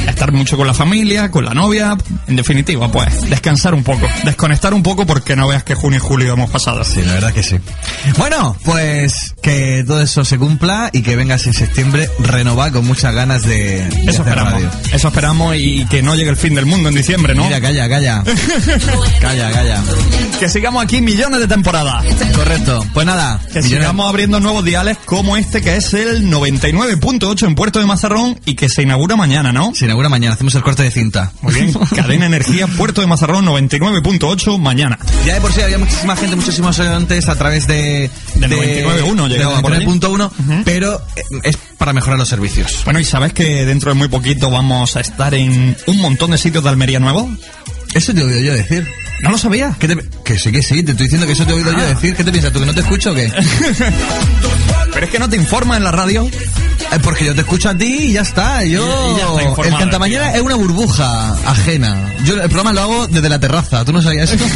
estar 0.09 0.33
mucho 0.33 0.57
con 0.57 0.67
la 0.67 0.73
familia, 0.75 1.31
con 1.31 1.45
la 1.45 1.53
novia, 1.53 1.97
en 2.27 2.37
definitiva, 2.37 2.91
pues 2.91 3.29
descansar 3.29 3.75
un 3.75 3.83
poco, 3.85 4.07
desconectar 4.25 4.73
un 4.73 4.83
poco 4.83 5.05
porque 5.07 5.37
no 5.37 5.49
veas 5.49 5.65
que 5.65 5.75
junio 5.75 5.99
y 5.99 6.01
julio 6.01 6.33
hemos 6.33 6.51
pasado. 6.51 6.83
Sí, 6.85 7.03
la 7.03 7.15
verdad 7.15 7.33
que 7.33 7.43
sí. 7.43 7.57
Bueno, 8.17 8.57
pues 8.65 9.35
que 9.43 9.85
todo 9.87 10.01
eso 10.03 10.25
se 10.25 10.39
cumpla 10.39 10.89
y 10.93 11.03
que 11.03 11.15
vengas 11.17 11.47
en 11.47 11.53
septiembre 11.53 12.09
renovado 12.21 12.73
con 12.75 12.87
muchas 12.87 13.15
ganas 13.15 13.43
de, 13.43 13.85
de 13.87 14.11
Eso 14.11 14.23
esperamos, 14.23 14.53
radio. 14.55 14.71
eso 14.93 15.09
esperamos 15.09 15.57
y 15.57 15.85
que 15.87 16.03
no 16.03 16.15
llegue 16.15 16.31
el 16.31 16.37
fin 16.37 16.55
del 16.55 16.65
mundo 16.67 16.89
en 16.89 16.95
diciembre, 16.95 17.35
¿no? 17.35 17.45
Mira, 17.45 17.61
calla, 17.61 17.89
calla. 17.89 18.23
calla, 19.21 19.51
calla. 19.51 19.83
Que 20.41 20.49
sigamos 20.49 20.83
aquí 20.85 21.01
millones 21.01 21.41
de 21.41 21.49
temporadas. 21.49 22.05
Correcto. 22.35 22.85
Pues 22.95 23.07
nada, 23.07 23.39
Que 23.53 23.61
millones- 23.61 23.69
sigamos 23.81 24.09
abriendo 24.09 24.41
nuevos 24.41 24.65
diales 24.65 24.97
como 25.05 25.37
este 25.37 25.61
que 25.67 25.75
es 25.79 25.95
el 25.95 26.31
99.8 26.31 27.45
en 27.45 27.57
Puerto 27.57 27.81
de 27.81 27.87
Mazarrón 27.87 28.39
y 28.45 28.55
que 28.55 28.69
se 28.69 28.83
inaugura 28.83 29.17
mañana, 29.17 29.53
¿no? 29.53 29.75
se 29.75 29.87
inaugura 29.87 30.09
mañana, 30.09 30.35
hacemos 30.35 30.55
el 30.55 30.63
corte 30.63 30.85
de 30.85 30.93
cinta. 30.93 31.33
Muy 31.43 31.55
bien. 31.55 31.73
Cadena 31.97 32.27
Energía 32.27 32.69
Puerto 32.69 33.01
de 33.01 33.09
Mazarrón 33.09 33.45
99.8 33.47 34.61
mañana. 34.61 34.97
Ya 35.27 35.35
de 35.35 35.41
por 35.41 35.53
sí 35.53 35.63
había 35.63 35.79
muchísima 35.79 36.15
gente, 36.15 36.37
muchísimos 36.37 36.79
oyentes 36.79 37.29
a 37.29 37.35
través 37.35 37.67
de... 37.67 38.09
Del 38.37 38.49
de- 38.51 38.85
99.1 38.87 39.23
del 39.25 39.29
llegaba 39.33 39.61
por 39.61 39.73
allí. 39.73 39.85
99.1, 39.87 40.63
pero 40.65 41.03
eh, 41.17 41.23
es 41.43 41.57
para 41.77 41.93
mejorar 41.93 42.17
los 42.21 42.29
servicios. 42.29 42.83
Bueno, 42.85 43.01
y 43.01 43.05
sabes 43.05 43.33
que 43.33 43.67
dentro 43.67 43.91
de 43.91 43.97
muy 43.97 44.07
poquito 44.07 44.49
vamos 44.53 44.95
a 44.95 45.01
estar 45.01 45.35
en 45.35 45.77
un 45.89 45.97
montón 46.01 46.31
de 46.31 46.39
sitios 46.39 46.63
de 46.63 46.71
Almería 46.71 47.01
Nuevo. 47.01 47.29
Eso 47.93 48.15
te 48.15 48.21
he 48.21 48.25
oído 48.25 48.41
yo 48.41 48.53
decir. 48.53 48.87
¿No 49.23 49.31
lo 49.31 49.39
te- 49.89 49.97
Que 50.23 50.39
sí, 50.39 50.53
que 50.53 50.63
sí, 50.63 50.83
te 50.85 50.93
estoy 50.93 51.07
diciendo 51.07 51.27
que 51.27 51.33
eso 51.33 51.45
te 51.45 51.51
he 51.51 51.55
oído 51.57 51.73
yo 51.73 51.79
Ah. 51.79 51.87
decir. 51.87 52.15
¿Qué 52.15 52.23
te 52.23 52.31
piensas 52.31 52.53
tú, 52.53 52.61
que 52.61 52.67
no 52.67 52.75
te 52.75 52.81
escucho 52.83 53.11
o 53.11 53.15
qué? 53.15 53.33
Pero 54.97 55.07
es 55.07 55.13
que 55.13 55.19
no 55.19 55.29
te 55.29 55.37
informa 55.37 55.77
en 55.77 55.85
la 55.85 55.93
radio. 55.93 56.25
Eh, 56.27 56.99
Porque 57.03 57.25
yo 57.27 57.35
te 57.35 57.43
escucho 57.43 57.69
a 57.69 57.75
ti 57.77 57.99
y 58.09 58.13
ya 58.15 58.23
está. 58.23 58.65
Yo. 58.65 58.83
Y- 58.83 59.13
y 59.15 59.17
ya 59.19 59.27
está 59.29 59.43
informado, 59.43 59.65
el 59.65 59.79
cantamañana 59.79 60.33
es 60.35 60.41
una 60.41 60.55
burbuja 60.55 61.37
ajena. 61.45 62.15
Yo 62.25 62.35
el 62.35 62.41
programa 62.49 62.73
lo 62.73 62.81
hago 62.81 63.07
desde 63.07 63.29
la 63.29 63.39
terraza. 63.39 63.85
¿Tú 63.85 63.93
no 63.93 64.01
sabías 64.03 64.33
eso? 64.33 64.45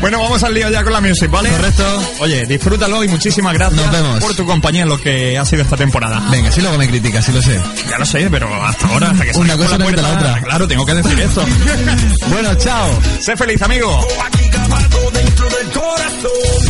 Bueno, 0.00 0.20
vamos 0.22 0.40
al 0.44 0.54
lío 0.54 0.70
ya 0.70 0.84
con 0.84 0.92
la 0.92 1.00
music, 1.00 1.28
¿vale? 1.28 1.50
Correcto. 1.50 1.82
Oye, 2.20 2.46
disfrútalo 2.46 3.02
y 3.02 3.08
muchísimas 3.08 3.52
gracias 3.52 3.82
Nos 3.82 3.90
vemos. 3.90 4.20
por 4.20 4.32
tu 4.32 4.46
compañía 4.46 4.82
en 4.82 4.88
lo 4.88 5.00
que 5.00 5.36
ha 5.36 5.44
sido 5.44 5.62
esta 5.62 5.76
temporada. 5.76 6.22
Venga, 6.30 6.52
si 6.52 6.60
luego 6.60 6.78
me 6.78 6.86
criticas, 6.86 7.24
sí 7.24 7.32
lo 7.32 7.42
sé. 7.42 7.60
Ya 7.90 7.98
lo 7.98 8.06
sé, 8.06 8.28
pero 8.30 8.64
hasta 8.64 8.86
ahora, 8.86 9.10
hasta 9.10 9.24
que 9.24 9.36
Una 9.36 9.56
cosa 9.56 9.76
la 9.76 9.84
puerta, 9.84 10.08
otra. 10.08 10.40
Claro, 10.42 10.68
tengo 10.68 10.86
que 10.86 10.94
decir 10.94 11.18
esto. 11.18 11.44
Bueno, 12.30 12.54
chao. 12.54 12.90
sé 13.20 13.36
feliz, 13.36 13.60
amigo. 13.60 14.06
Aquí 14.24 14.48
grabado 14.50 15.10
dentro 15.12 15.48
del 15.48 15.70
corazón. 15.72 16.67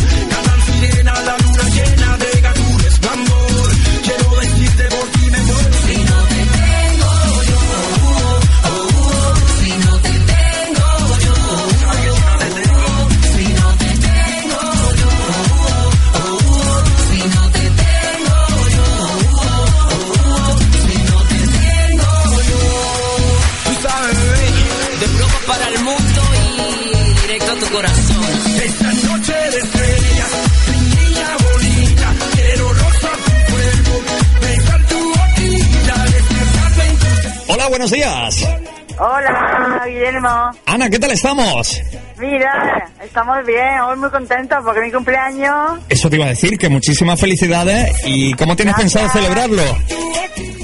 Buenos 37.69 37.91
días. 37.91 38.47
Hola, 38.97 39.83
Guillermo. 39.85 40.51
Ana, 40.65 40.89
¿qué 40.89 40.99
tal 40.99 41.11
estamos? 41.11 41.81
Mira, 42.17 42.89
estamos 43.01 43.45
bien, 43.45 43.79
hoy 43.81 43.97
muy 43.97 44.09
contentos 44.09 44.57
porque 44.63 44.81
mi 44.81 44.91
cumpleaños. 44.91 45.79
Eso 45.87 46.09
te 46.09 46.17
iba 46.17 46.25
a 46.25 46.29
decir, 46.29 46.57
que 46.57 46.67
muchísimas 46.67 47.19
felicidades. 47.19 47.95
¿Y 48.05 48.33
cómo 48.33 48.55
tienes 48.55 48.75
pensado 48.75 49.07
celebrarlo? 49.09 49.63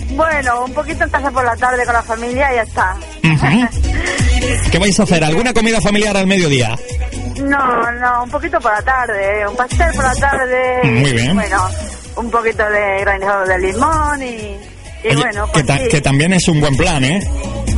Bueno, 0.10 0.66
un 0.66 0.74
poquito 0.74 1.06
en 1.06 1.10
casa 1.10 1.32
por 1.32 1.46
la 1.46 1.56
tarde 1.56 1.86
con 1.86 1.94
la 1.94 2.04
familia 2.04 2.52
y 2.52 2.56
ya 2.56 2.62
está. 2.64 2.96
Ujú. 3.24 3.68
¿Qué 4.72 4.80
vais 4.80 5.00
a 5.00 5.04
hacer? 5.04 5.24
¿Alguna 5.24 5.54
comida 5.54 5.80
familiar 5.80 6.18
al 6.18 6.28
mediodía? 6.28 6.78
No, 7.42 7.92
no, 7.92 8.24
un 8.24 8.30
poquito 8.30 8.60
por 8.60 8.74
la 8.74 8.82
tarde, 8.82 9.48
un 9.48 9.56
pastel 9.56 9.94
por 9.94 10.04
la 10.04 10.16
tarde. 10.16 10.82
Muy 10.84 11.14
bien. 11.14 11.36
Bueno, 11.36 11.70
un 12.18 12.32
poquito 12.32 12.70
de 12.70 13.00
granizado 13.02 13.46
de 13.46 13.60
limón 13.60 14.22
y, 14.24 14.58
y 15.06 15.10
Oye, 15.10 15.18
bueno, 15.24 15.46
que, 15.48 15.52
pues 15.54 15.66
ta- 15.66 15.78
sí. 15.78 15.88
que 15.90 16.02
también 16.02 16.34
es 16.34 16.48
un 16.48 16.60
buen 16.60 16.76
plan, 16.76 17.04
¿eh? 17.04 17.20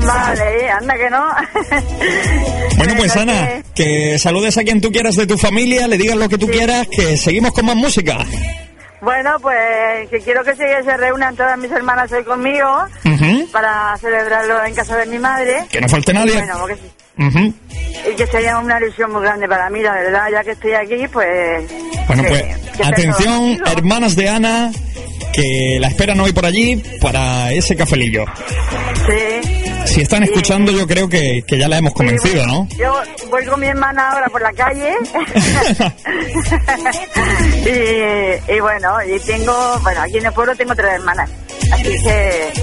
Vale, 0.06 0.70
anda 0.72 0.96
que 0.96 1.10
no. 1.10 1.26
Bueno, 2.78 2.94
pues 2.96 3.16
Ana, 3.18 3.64
que 3.76 4.18
saludes 4.20 4.58
a 4.58 4.64
quien 4.64 4.80
tú 4.80 4.92
quieras 4.92 5.16
de 5.16 5.26
tu 5.28 5.38
familia, 5.38 5.88
le 5.88 5.98
digas 5.98 6.16
lo 6.16 6.30
que 6.30 6.38
tú 6.38 6.48
quieras, 6.48 6.88
que 6.88 7.18
seguimos 7.18 7.52
con 7.52 7.66
más 7.66 7.76
música. 7.76 8.18
Bueno, 9.02 9.36
pues 9.42 10.08
que 10.10 10.20
quiero 10.22 10.44
que 10.44 10.56
se, 10.56 10.84
se 10.84 10.98
reúnan 10.98 11.36
todas 11.36 11.58
mis 11.58 11.72
hermanas 11.72 12.12
hoy 12.12 12.24
conmigo 12.24 12.68
para 13.52 13.98
celebrarlo 14.00 14.64
en 14.66 14.74
casa 14.76 14.96
de 14.98 15.06
mi 15.08 15.18
madre. 15.20 15.66
Que 15.72 15.82
no 15.82 15.90
falte 15.90 16.14
nadie. 16.14 16.34
Bueno, 16.36 16.58
porque 16.60 16.78
Ujú. 17.18 17.54
Y 18.12 18.16
que 18.16 18.28
sería 18.28 18.58
una 18.60 18.78
ilusión 18.80 19.12
muy 19.12 19.22
grande 19.22 19.48
para 19.48 19.70
mí, 19.70 19.82
la 19.82 19.94
verdad, 19.94 20.28
ya 20.32 20.44
que 20.44 20.52
estoy 20.52 20.74
aquí, 20.74 21.08
pues... 21.12 21.72
Bueno, 22.08 22.24
pues 22.28 22.44
atención, 22.86 23.60
hermanas 23.66 24.16
de 24.16 24.30
Ana, 24.30 24.72
que 25.34 25.78
la 25.80 25.88
esperan 25.88 26.20
hoy 26.20 26.32
por 26.32 26.46
allí 26.46 26.82
para 27.02 27.52
ese 27.52 27.76
cafelillo. 27.76 28.26
Sí. 29.08 29.64
Si 29.86 30.02
están 30.02 30.24
escuchando, 30.24 30.72
yo 30.72 30.86
creo 30.86 31.08
que, 31.08 31.44
que 31.48 31.58
ya 31.58 31.68
la 31.68 31.78
hemos 31.78 31.94
convencido, 31.94 32.46
¿no? 32.46 32.68
Yo 32.78 33.02
voy 33.30 33.46
con 33.46 33.60
mi 33.60 33.68
hermana 33.68 34.12
ahora 34.12 34.28
por 34.28 34.42
la 34.42 34.52
calle. 34.54 34.94
y, 38.50 38.54
y 38.54 38.60
bueno, 38.60 38.98
y 39.04 39.20
tengo, 39.22 39.80
bueno, 39.82 40.02
aquí 40.02 40.18
en 40.18 40.26
el 40.26 40.34
pueblo 40.34 40.56
tengo 40.56 40.76
tres 40.76 40.94
hermanas. 40.94 41.30
Así 41.72 41.84
que, 42.04 42.54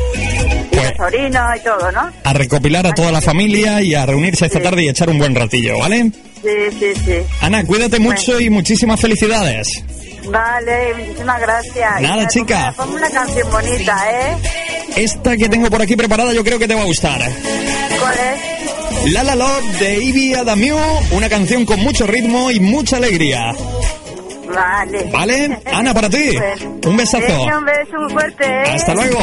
y 0.72 0.76
Pues 0.76 0.88
los 0.88 0.96
sobrinos 0.96 1.56
y 1.56 1.60
todo, 1.64 1.92
¿no? 1.92 2.10
A 2.24 2.32
recopilar 2.32 2.86
a 2.86 2.92
toda 2.94 3.12
la 3.12 3.20
familia 3.20 3.80
y 3.82 3.94
a 3.94 4.06
reunirse 4.06 4.46
esta 4.46 4.60
tarde 4.60 4.84
y 4.84 4.88
echar 4.88 5.08
un 5.10 5.18
buen 5.18 5.34
ratillo, 5.34 5.78
¿vale? 5.78 6.10
Sí, 6.42 6.50
sí, 6.78 6.92
sí. 7.04 7.14
Ana, 7.40 7.64
cuídate 7.64 7.98
mucho 7.98 8.38
y 8.40 8.50
muchísimas 8.50 9.00
felicidades. 9.00 9.68
Vale, 10.26 10.94
muchísimas 10.94 11.40
gracias. 11.40 12.00
Nada, 12.00 12.28
chica. 12.28 12.74
Ponme 12.76 12.96
una 12.96 13.10
canción 13.10 13.50
bonita, 13.50 13.96
¿eh? 14.10 14.36
Esta 14.96 15.36
que 15.36 15.48
tengo 15.48 15.68
por 15.70 15.82
aquí 15.82 15.96
preparada 15.96 16.32
yo 16.32 16.44
creo 16.44 16.58
que 16.58 16.68
te 16.68 16.74
va 16.74 16.82
a 16.82 16.86
gustar. 16.86 17.20
¿Cuál 18.00 18.14
es? 18.14 19.12
La 19.12 19.22
La 19.22 19.34
Love 19.34 19.78
de 19.80 20.02
Ivy 20.02 20.34
Adamiu, 20.34 20.76
una 21.10 21.28
canción 21.28 21.66
con 21.66 21.80
mucho 21.80 22.06
ritmo 22.06 22.50
y 22.50 22.60
mucha 22.60 22.96
alegría. 22.96 23.54
Vale. 24.46 25.10
¿Vale? 25.12 25.58
Ana, 25.72 25.94
para 25.94 26.08
ti. 26.10 26.36
Un 26.86 26.96
besazo. 26.96 27.42
Un 27.42 27.64
beso 27.64 27.96
muy 27.98 28.12
fuerte, 28.12 28.44
¿eh? 28.44 28.74
Hasta 28.74 28.94
luego. 28.94 29.18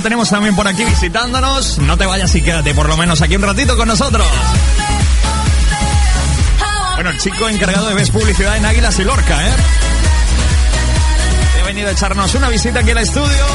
Tenemos 0.00 0.28
también 0.30 0.54
por 0.54 0.66
aquí 0.66 0.84
visitándonos. 0.84 1.78
No 1.78 1.96
te 1.96 2.06
vayas 2.06 2.34
y 2.34 2.42
quédate 2.42 2.74
por 2.74 2.88
lo 2.88 2.96
menos 2.96 3.20
aquí 3.22 3.36
un 3.36 3.42
ratito 3.42 3.76
con 3.76 3.88
nosotros. 3.88 4.26
Bueno, 6.94 7.10
el 7.10 7.18
chico 7.18 7.48
encargado 7.48 7.88
de 7.88 7.94
ves 7.94 8.10
publicidad 8.10 8.56
en 8.56 8.66
Águilas 8.66 8.98
y 8.98 9.04
Lorca, 9.04 9.46
¿eh? 9.46 9.52
He 11.60 11.66
venido 11.66 11.88
a 11.88 11.92
echarnos 11.92 12.34
una 12.34 12.48
visita 12.48 12.80
aquí 12.80 12.90
al 12.90 12.98
estudio. 12.98 13.46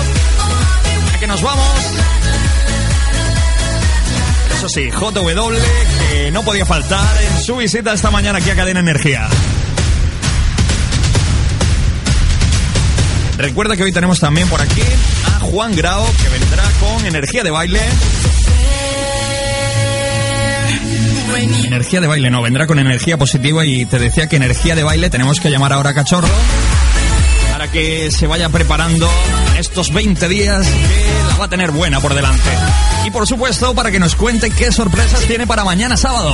A 1.13 1.19
que 1.19 1.27
nos 1.27 1.41
vamos. 1.41 1.67
Eso 4.57 4.69
sí, 4.69 4.89
JW, 4.89 5.55
que 6.09 6.31
no 6.31 6.43
podía 6.43 6.65
faltar 6.65 7.21
en 7.21 7.43
su 7.43 7.57
visita 7.57 7.93
esta 7.93 8.09
mañana 8.09 8.39
aquí 8.39 8.49
a 8.49 8.55
Cadena 8.55 8.79
Energía. 8.79 9.27
Recuerda 13.37 13.75
que 13.75 13.83
hoy 13.83 13.91
tenemos 13.91 14.19
también 14.19 14.47
por 14.47 14.61
aquí 14.61 14.81
Juan 15.51 15.75
Grau, 15.75 16.05
que 16.21 16.29
vendrá 16.29 16.63
con 16.79 17.05
energía 17.05 17.43
de 17.43 17.51
baile. 17.51 17.81
Energía 21.65 22.01
de 22.01 22.07
baile, 22.07 22.29
no, 22.29 22.41
vendrá 22.41 22.67
con 22.67 22.79
energía 22.79 23.17
positiva 23.17 23.65
y 23.65 23.85
te 23.85 23.99
decía 23.99 24.27
que 24.27 24.37
energía 24.37 24.75
de 24.75 24.83
baile 24.83 25.09
tenemos 25.09 25.39
que 25.39 25.49
llamar 25.49 25.73
ahora 25.73 25.91
a 25.91 25.93
Cachorro 25.93 26.27
para 27.51 27.71
que 27.71 28.11
se 28.11 28.27
vaya 28.27 28.49
preparando 28.49 29.09
estos 29.57 29.93
20 29.93 30.27
días 30.27 30.67
que 30.67 31.29
la 31.29 31.37
va 31.37 31.45
a 31.45 31.49
tener 31.49 31.71
buena 31.71 31.99
por 32.01 32.13
delante. 32.13 32.49
Y 33.05 33.11
por 33.11 33.27
supuesto, 33.27 33.73
para 33.73 33.91
que 33.91 33.99
nos 33.99 34.15
cuente 34.15 34.49
qué 34.49 34.71
sorpresas 34.71 35.21
tiene 35.21 35.47
para 35.47 35.63
mañana 35.63 35.95
sábado. 35.95 36.33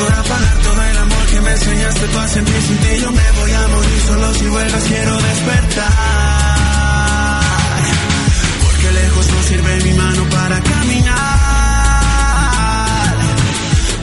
Agua 0.00 0.08
del 0.08 0.16
mar 0.16 0.20
podrá 0.20 0.22
pagar 0.22 0.56
todo 0.62 0.82
el 0.82 0.98
amor 0.98 1.26
que 1.26 1.40
me 1.40 1.50
enseñaste 1.50 2.06
tú 2.08 2.18
a 2.18 2.28
sentir 2.28 2.62
sin 2.62 2.78
ti. 2.78 3.00
Yo 3.00 3.10
me 3.12 3.32
voy 3.32 3.52
a 3.52 3.68
morir 3.68 4.00
solo 4.06 4.34
si 4.34 4.46
vuelvas, 4.48 4.82
quiero 4.84 5.16
despertar. 5.20 5.90
Porque 8.62 8.92
lejos 8.92 9.26
no 9.26 9.42
sirve 9.42 9.80
mi 9.84 9.92
mano 9.94 10.24
para 10.30 10.60
caminar. 10.60 11.16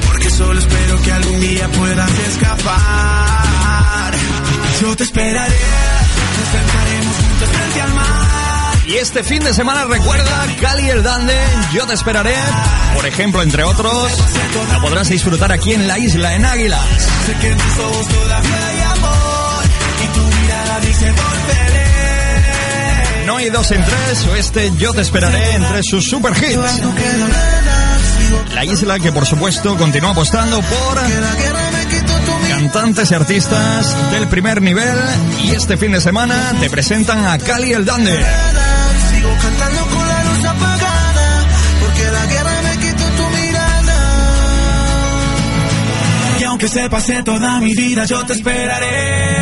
Porque 0.07 0.29
solo 0.29 0.59
espero 0.59 1.01
que 1.01 1.11
algún 1.11 1.39
día 1.39 1.67
puedas 1.69 2.11
escapar. 2.29 4.13
Yo 4.81 4.95
te 4.95 5.03
esperaré, 5.03 5.59
nos 6.37 6.49
sentaremos 6.49 7.15
juntos 7.15 7.49
frente 7.49 7.81
al 7.81 7.93
mar. 7.93 8.46
Y 8.87 8.95
este 8.95 9.21
fin 9.21 9.43
de 9.43 9.53
semana 9.53 9.83
recuerda 9.83 10.45
Cali 10.61 10.89
el 10.89 11.03
Dande, 11.03 11.35
Yo 11.73 11.85
te 11.85 11.93
esperaré. 11.93 12.33
Por 12.95 13.05
ejemplo, 13.05 13.41
entre 13.41 13.65
otros, 13.65 14.13
la 14.71 14.79
podrás 14.79 15.09
disfrutar 15.09 15.51
aquí 15.51 15.73
en 15.73 15.89
la 15.89 15.99
isla, 15.99 16.33
en 16.35 16.45
Águilas. 16.45 16.81
Sé 17.25 17.33
que 17.33 17.51
en 17.51 17.57
tus 17.57 17.79
ojos 17.79 18.07
todavía 18.07 18.67
hay 18.67 18.79
amor 18.79 19.65
y 20.03 20.07
tu 20.07 20.21
mirada 20.21 20.79
dice 20.79 21.11
volveré. 21.11 21.87
No 23.25 23.35
hay 23.35 23.49
dos 23.49 23.69
en 23.71 23.83
tres, 23.83 24.25
o 24.25 24.35
este 24.35 24.71
Yo 24.77 24.93
te 24.93 25.01
esperaré 25.01 25.55
entre 25.55 25.83
sus 25.83 26.07
super 26.07 26.31
hits. 26.31 26.81
La 28.53 28.63
isla 28.63 28.99
que 28.99 29.11
por 29.11 29.25
supuesto 29.25 29.75
continúa 29.75 30.11
apostando 30.11 30.61
por 30.61 31.01
cantantes 32.49 33.11
y 33.11 33.13
artistas 33.13 34.11
del 34.11 34.27
primer 34.27 34.61
nivel 34.61 34.97
y 35.43 35.51
este 35.51 35.75
fin 35.75 35.91
de 35.91 35.99
semana 35.99 36.53
te 36.59 36.69
presentan 36.69 37.25
a 37.25 37.37
Cali 37.37 37.73
el 37.73 37.83
Dande. 37.83 38.17
Aunque 46.57 46.69
se 46.69 46.89
pase 46.89 47.21
toda 47.21 47.59
mi 47.59 47.71
vida, 47.75 48.03
yo 48.05 48.25
te 48.25 48.33
esperaré. 48.33 49.36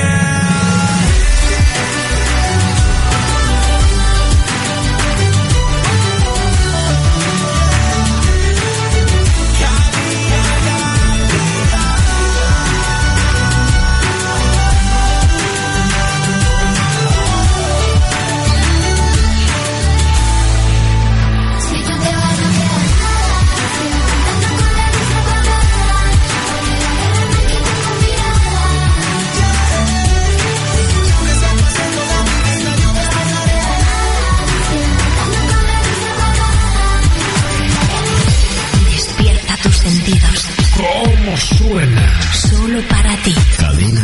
Suena? 41.67 42.21
Solo 42.33 42.79
para 42.87 43.15
ti. 43.23 43.35
Cadena 43.57 43.94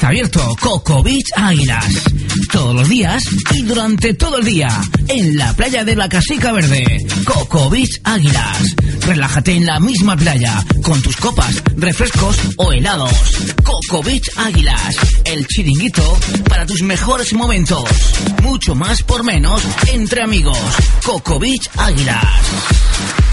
está 0.00 0.08
abierto 0.08 0.56
Coco 0.58 1.02
Beach 1.02 1.26
Águilas. 1.36 1.84
Todos 2.50 2.74
los 2.74 2.88
días 2.88 3.22
y 3.54 3.62
durante 3.64 4.14
todo 4.14 4.38
el 4.38 4.46
día. 4.46 4.68
En 5.08 5.36
la 5.36 5.52
playa 5.52 5.84
de 5.84 5.94
la 5.94 6.08
Casica 6.08 6.52
Verde. 6.52 7.06
Coco 7.26 7.68
Beach 7.68 8.00
Águilas. 8.04 8.76
Relájate 9.02 9.52
en 9.52 9.66
la 9.66 9.78
misma 9.78 10.16
playa. 10.16 10.64
Con 10.82 11.02
tus 11.02 11.16
copas, 11.16 11.62
refrescos 11.76 12.34
o 12.56 12.72
helados. 12.72 13.12
Coco 13.62 14.02
Beach 14.02 14.30
Águilas. 14.36 14.96
El 15.24 15.46
chiringuito 15.46 16.18
para 16.48 16.64
tus 16.64 16.80
mejores 16.80 17.34
momentos. 17.34 17.84
Mucho 18.42 18.74
más 18.74 19.02
por 19.02 19.22
menos 19.22 19.62
entre 19.92 20.22
amigos. 20.22 20.58
Coco 21.04 21.38
Beach 21.38 21.68
Águilas. 21.76 23.29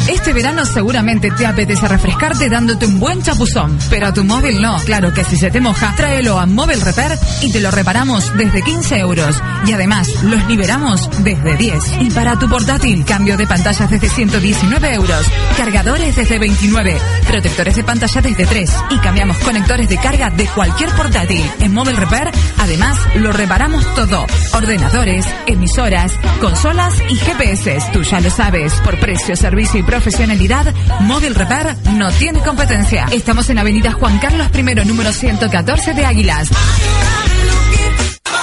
Este 0.08 0.34
verano 0.34 0.66
seguramente 0.66 1.32
te 1.32 1.45
apetece 1.45 1.88
refrescarte 1.88 2.49
dándote 2.49 2.86
un 2.86 2.99
buen 2.99 3.22
chapuzón, 3.22 3.78
pero 3.89 4.08
a 4.08 4.14
tu 4.14 4.24
móvil 4.24 4.62
no. 4.62 4.78
Claro 4.86 5.14
que 5.14 5.24
si 5.24 5.38
se 5.38 5.52
te 5.52 5.62
moja, 5.62 5.93
tráelo 5.95 6.39
a 6.39 6.45
Móvil 6.45 6.82
Repair 6.82 7.18
y 7.41 7.52
te 7.52 7.60
lo 7.60 7.72
reparamos 7.72 8.36
desde 8.36 8.62
15 8.62 8.97
euros. 8.97 9.41
Y 9.66 9.74
además, 9.74 10.10
los 10.24 10.45
liberamos 10.47 11.10
desde 11.24 11.56
10. 11.56 12.02
Y 12.02 12.10
para 12.12 12.38
tu 12.38 12.49
portátil, 12.49 13.06
cambio 13.06 13.38
de 13.38 13.47
pantallas 13.47 13.89
desde 13.89 14.10
119 14.10 14.93
euros, 14.93 15.26
cargadores 15.58 16.16
desde 16.16 16.39
29, 16.39 16.97
protectores 17.28 17.76
de 17.76 17.84
pantalla 17.84 18.22
desde 18.22 18.45
3 18.45 18.76
y 18.89 18.97
cambiamos 18.99 19.38
conectores 19.39 19.88
de 19.88 19.97
carga 19.97 20.30
de 20.30 20.47
cualquier 20.47 20.89
portátil. 20.91 21.43
En 21.60 21.74
Móvil 21.74 21.97
Repair, 21.97 22.32
además, 22.58 22.97
lo 23.16 23.32
reparamos 23.32 23.86
todo. 23.95 24.26
Ordenadores, 24.54 25.26
emisoras, 25.47 26.12
consolas 26.39 26.95
y 27.10 27.16
GPS. 27.16 27.78
Tú 27.93 28.02
ya 28.02 28.20
lo 28.20 28.30
sabes. 28.30 28.74
Por 28.84 28.99
precio, 28.99 29.36
servicio 29.36 29.80
y 29.80 29.84
profesionalidad, 29.92 30.74
Móvil 31.02 31.36
Repair 31.36 31.76
no 31.98 32.10
tiene 32.14 32.39
competencia. 32.39 33.08
Estamos 33.12 33.50
en 33.50 33.60
Avenida 33.60 33.92
Juan 33.92 34.20
Carlos 34.20 34.48
I, 34.56 34.88
número 34.88 35.12
114 35.12 35.94
de 35.94 36.06
Águilas. 36.06 36.50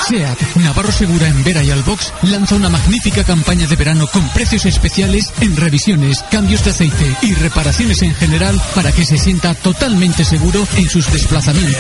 SEAT 0.09 0.57
Navarro 0.57 0.91
Segura 0.91 1.29
en 1.29 1.45
Vera 1.45 1.63
y 1.63 1.71
Albox 1.71 2.15
lanza 2.23 2.55
una 2.55 2.71
magnífica 2.71 3.25
campaña 3.25 3.67
de 3.67 3.77
verano 3.77 4.07
con 4.07 4.27
precios 4.31 4.65
especiales 4.65 5.31
en 5.41 5.55
revisiones, 5.55 6.25
cambios 6.31 6.65
de 6.65 6.71
aceite 6.71 7.15
y 7.21 7.35
reparaciones 7.35 8.01
en 8.01 8.15
general 8.15 8.59
para 8.75 8.91
que 8.91 9.05
se 9.05 9.19
sienta 9.19 9.55
totalmente 9.55 10.25
seguro 10.25 10.67
en 10.77 10.89
sus 10.89 11.13
desplazamientos. 11.13 11.77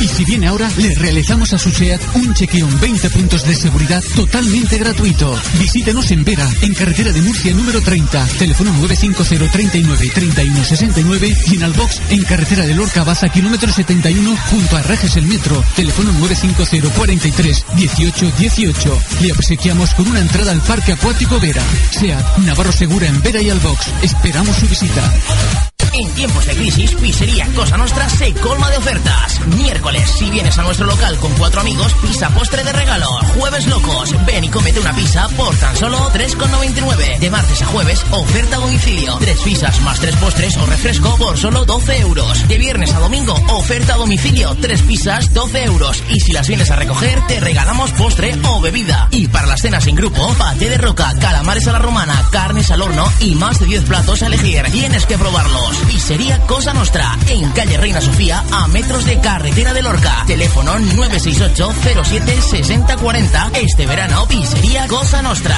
Y 0.00 0.08
si 0.08 0.24
viene 0.24 0.46
ahora, 0.46 0.70
le 0.78 0.94
realizamos 0.94 1.52
a 1.52 1.58
su 1.58 1.70
SEAT 1.70 2.00
un 2.14 2.32
chequeo 2.32 2.66
en 2.66 2.80
20 2.80 3.10
puntos 3.10 3.44
de 3.46 3.54
seguridad 3.54 4.02
totalmente 4.16 4.78
gratuito. 4.78 5.38
Visítenos 5.58 6.10
en 6.12 6.24
Vera, 6.24 6.48
en 6.62 6.72
carretera 6.72 7.12
de 7.12 7.20
Murcia 7.20 7.52
número 7.52 7.82
30, 7.82 8.26
teléfono 8.38 8.72
950 8.72 9.52
39 9.52 10.10
31 10.14 10.64
69 10.64 11.36
y 11.48 11.54
en 11.56 11.64
Albox 11.64 12.00
en 12.08 12.22
carretera 12.22 12.64
de 12.64 12.74
Lorca 12.74 13.04
Baza, 13.04 13.28
kilómetro 13.28 13.70
71 13.70 14.36
junto 14.50 14.76
a 14.76 14.82
Reges 14.82 15.16
el 15.16 15.26
Metro, 15.26 15.62
teléfono 15.76 16.10
950 16.12 17.33
43 17.34 17.64
18 17.74 18.32
18. 18.38 18.98
Le 19.20 19.32
obsequiamos 19.32 19.92
con 19.94 20.06
una 20.06 20.20
entrada 20.20 20.52
al 20.52 20.60
Parque 20.60 20.92
Acuático 20.92 21.40
Vera. 21.40 21.62
SEAT 21.90 22.38
Navarro 22.38 22.72
Segura 22.72 23.08
en 23.08 23.20
Vera 23.22 23.40
y 23.40 23.50
Albox. 23.50 23.88
Esperamos 24.02 24.56
su 24.56 24.68
visita. 24.68 25.73
En 25.96 26.10
tiempos 26.10 26.44
de 26.46 26.54
crisis, 26.54 26.92
Pizzería 26.94 27.46
Cosa 27.54 27.76
Nostra 27.76 28.08
se 28.08 28.32
colma 28.34 28.68
de 28.68 28.78
ofertas. 28.78 29.40
Miércoles, 29.56 30.10
si 30.18 30.28
vienes 30.28 30.58
a 30.58 30.62
nuestro 30.62 30.86
local 30.86 31.16
con 31.18 31.32
cuatro 31.34 31.60
amigos, 31.60 31.94
pizza 32.02 32.30
postre 32.30 32.64
de 32.64 32.72
regalo. 32.72 33.06
Jueves 33.38 33.68
locos, 33.68 34.12
ven 34.26 34.42
y 34.42 34.48
cómete 34.48 34.80
una 34.80 34.92
pizza 34.92 35.28
por 35.36 35.54
tan 35.54 35.76
solo 35.76 35.98
3,99. 36.10 37.18
De 37.20 37.30
martes 37.30 37.62
a 37.62 37.66
jueves, 37.66 38.04
oferta 38.10 38.56
a 38.56 38.58
domicilio. 38.58 39.16
Tres 39.20 39.38
pizzas 39.38 39.80
más 39.82 40.00
tres 40.00 40.16
postres 40.16 40.56
o 40.56 40.66
refresco 40.66 41.16
por 41.16 41.38
solo 41.38 41.64
12 41.64 42.00
euros. 42.00 42.48
De 42.48 42.58
viernes 42.58 42.92
a 42.92 42.98
domingo, 42.98 43.34
oferta 43.50 43.94
a 43.94 43.98
domicilio. 43.98 44.56
Tres 44.60 44.82
pizzas, 44.82 45.32
12 45.32 45.62
euros. 45.62 46.02
Y 46.08 46.18
si 46.18 46.32
las 46.32 46.48
vienes 46.48 46.72
a 46.72 46.76
recoger, 46.76 47.24
te 47.28 47.38
regalamos 47.38 47.92
postre 47.92 48.36
o 48.48 48.60
bebida. 48.60 49.06
Y 49.12 49.28
para 49.28 49.46
las 49.46 49.60
cenas 49.60 49.86
en 49.86 49.94
grupo, 49.94 50.34
paté 50.34 50.70
de 50.70 50.78
roca, 50.78 51.14
calamares 51.20 51.68
a 51.68 51.72
la 51.72 51.78
romana, 51.78 52.20
carnes 52.32 52.72
al 52.72 52.82
horno 52.82 53.08
y 53.20 53.36
más 53.36 53.60
de 53.60 53.66
10 53.66 53.84
platos 53.84 54.22
a 54.22 54.26
elegir. 54.26 54.64
Tienes 54.72 55.06
que 55.06 55.16
probarlos. 55.16 55.83
Pizzería 56.04 56.38
Cosa 56.46 56.74
Nostra, 56.74 57.16
en 57.28 57.50
calle 57.52 57.78
Reina 57.78 57.98
Sofía, 57.98 58.44
a 58.52 58.68
metros 58.68 59.06
de 59.06 59.18
carretera 59.20 59.72
de 59.72 59.80
Lorca. 59.80 60.24
Teléfono 60.26 60.78
968 60.78 61.72
07 62.04 62.42
6040. 62.42 63.50
Este 63.54 63.86
verano, 63.86 64.26
Pizzería 64.28 64.86
Cosa 64.86 65.22
Nostra. 65.22 65.56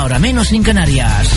Una 0.00 0.06
hora 0.06 0.18
menos 0.18 0.50
en 0.52 0.62
Canarias. 0.62 1.28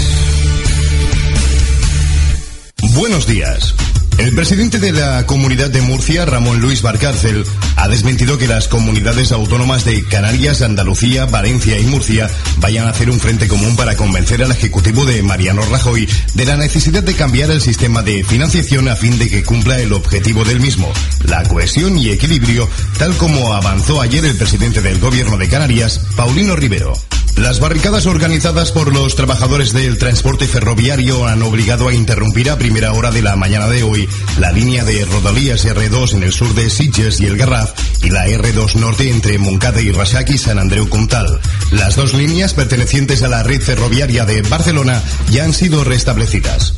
Buenos 2.96 3.28
días. 3.28 3.76
El 4.18 4.34
presidente 4.36 4.80
de 4.80 4.94
la 4.94 5.26
Comunidad 5.26 5.70
de 5.70 5.82
Murcia, 5.82 6.26
Ramón 6.26 6.62
Luis 6.62 6.82
Barcárcel, 6.82 7.44
ha 7.76 7.90
desmentido 7.90 8.38
que 8.38 8.48
las 8.48 8.70
comunidades 8.70 9.34
autónomas 9.34 9.84
de 9.84 10.06
Canarias, 10.06 10.62
Andalucía, 10.62 11.26
Valencia 11.26 11.78
y 11.78 11.84
Murcia 11.88 12.30
vayan 12.60 12.88
a 12.88 12.92
hacer 12.92 13.10
un 13.10 13.20
frente 13.20 13.50
común 13.50 13.76
para 13.76 13.98
convencer 13.98 14.42
al 14.42 14.52
Ejecutivo 14.52 15.04
de 15.06 15.22
Mariano 15.24 15.62
Rajoy 15.70 16.08
de 16.34 16.46
la 16.46 16.56
necesidad 16.56 17.04
de 17.04 17.16
cambiar 17.16 17.52
el 17.52 17.60
sistema 17.60 18.02
de 18.02 18.24
financiación 18.24 18.88
a 18.88 18.96
fin 18.96 19.20
de 19.20 19.28
que 19.28 19.44
cumpla 19.44 19.78
el 19.80 19.92
objetivo 19.92 20.46
del 20.46 20.62
mismo, 20.62 20.90
la 21.26 21.44
cohesión 21.44 21.98
y 21.98 22.12
equilibrio, 22.12 22.70
tal 22.98 23.14
como 23.18 23.54
avanzó 23.54 24.00
ayer 24.00 24.24
el 24.24 24.38
presidente 24.38 24.82
del 24.82 25.00
Gobierno 25.00 25.38
de 25.38 25.50
Canarias, 25.50 26.00
Paulino 26.16 26.56
Rivero. 26.56 26.94
Las 27.38 27.60
barricadas 27.60 28.06
organizadas 28.06 28.72
por 28.72 28.94
los 28.94 29.16
trabajadores 29.16 29.74
del 29.74 29.98
transporte 29.98 30.48
ferroviario 30.48 31.28
han 31.28 31.42
obligado 31.42 31.88
a 31.88 31.94
interrumpir 31.94 32.50
a 32.50 32.58
primera 32.58 32.94
hora 32.94 33.12
de 33.12 33.22
la 33.22 33.36
mañana 33.36 33.68
de 33.68 33.84
hoy 33.84 34.08
la 34.38 34.52
línea 34.52 34.84
de 34.84 35.04
Rodalías 35.06 35.66
R2 35.66 36.14
en 36.14 36.24
el 36.24 36.32
sur 36.32 36.54
de 36.54 36.70
Sitges 36.70 37.20
y 37.20 37.26
el 37.26 37.38
Garraf 37.38 37.72
y 38.04 38.10
la 38.10 38.28
R2 38.28 38.76
norte 38.76 39.10
entre 39.10 39.38
Moncada 39.40 39.82
y 39.82 39.92
Rasac 39.92 40.30
y 40.30 40.38
San 40.38 40.60
Andreu 40.60 40.88
Comtal. 40.88 41.40
Las 41.72 41.96
dos 41.96 42.14
líneas 42.14 42.54
pertenecientes 42.54 43.24
a 43.24 43.28
la 43.28 43.44
red 43.44 43.62
ferroviaria 43.62 44.26
de 44.26 44.42
Barcelona 44.44 45.02
ya 45.32 45.44
han 45.44 45.54
sido 45.54 45.84
restablecidas. 45.84 46.74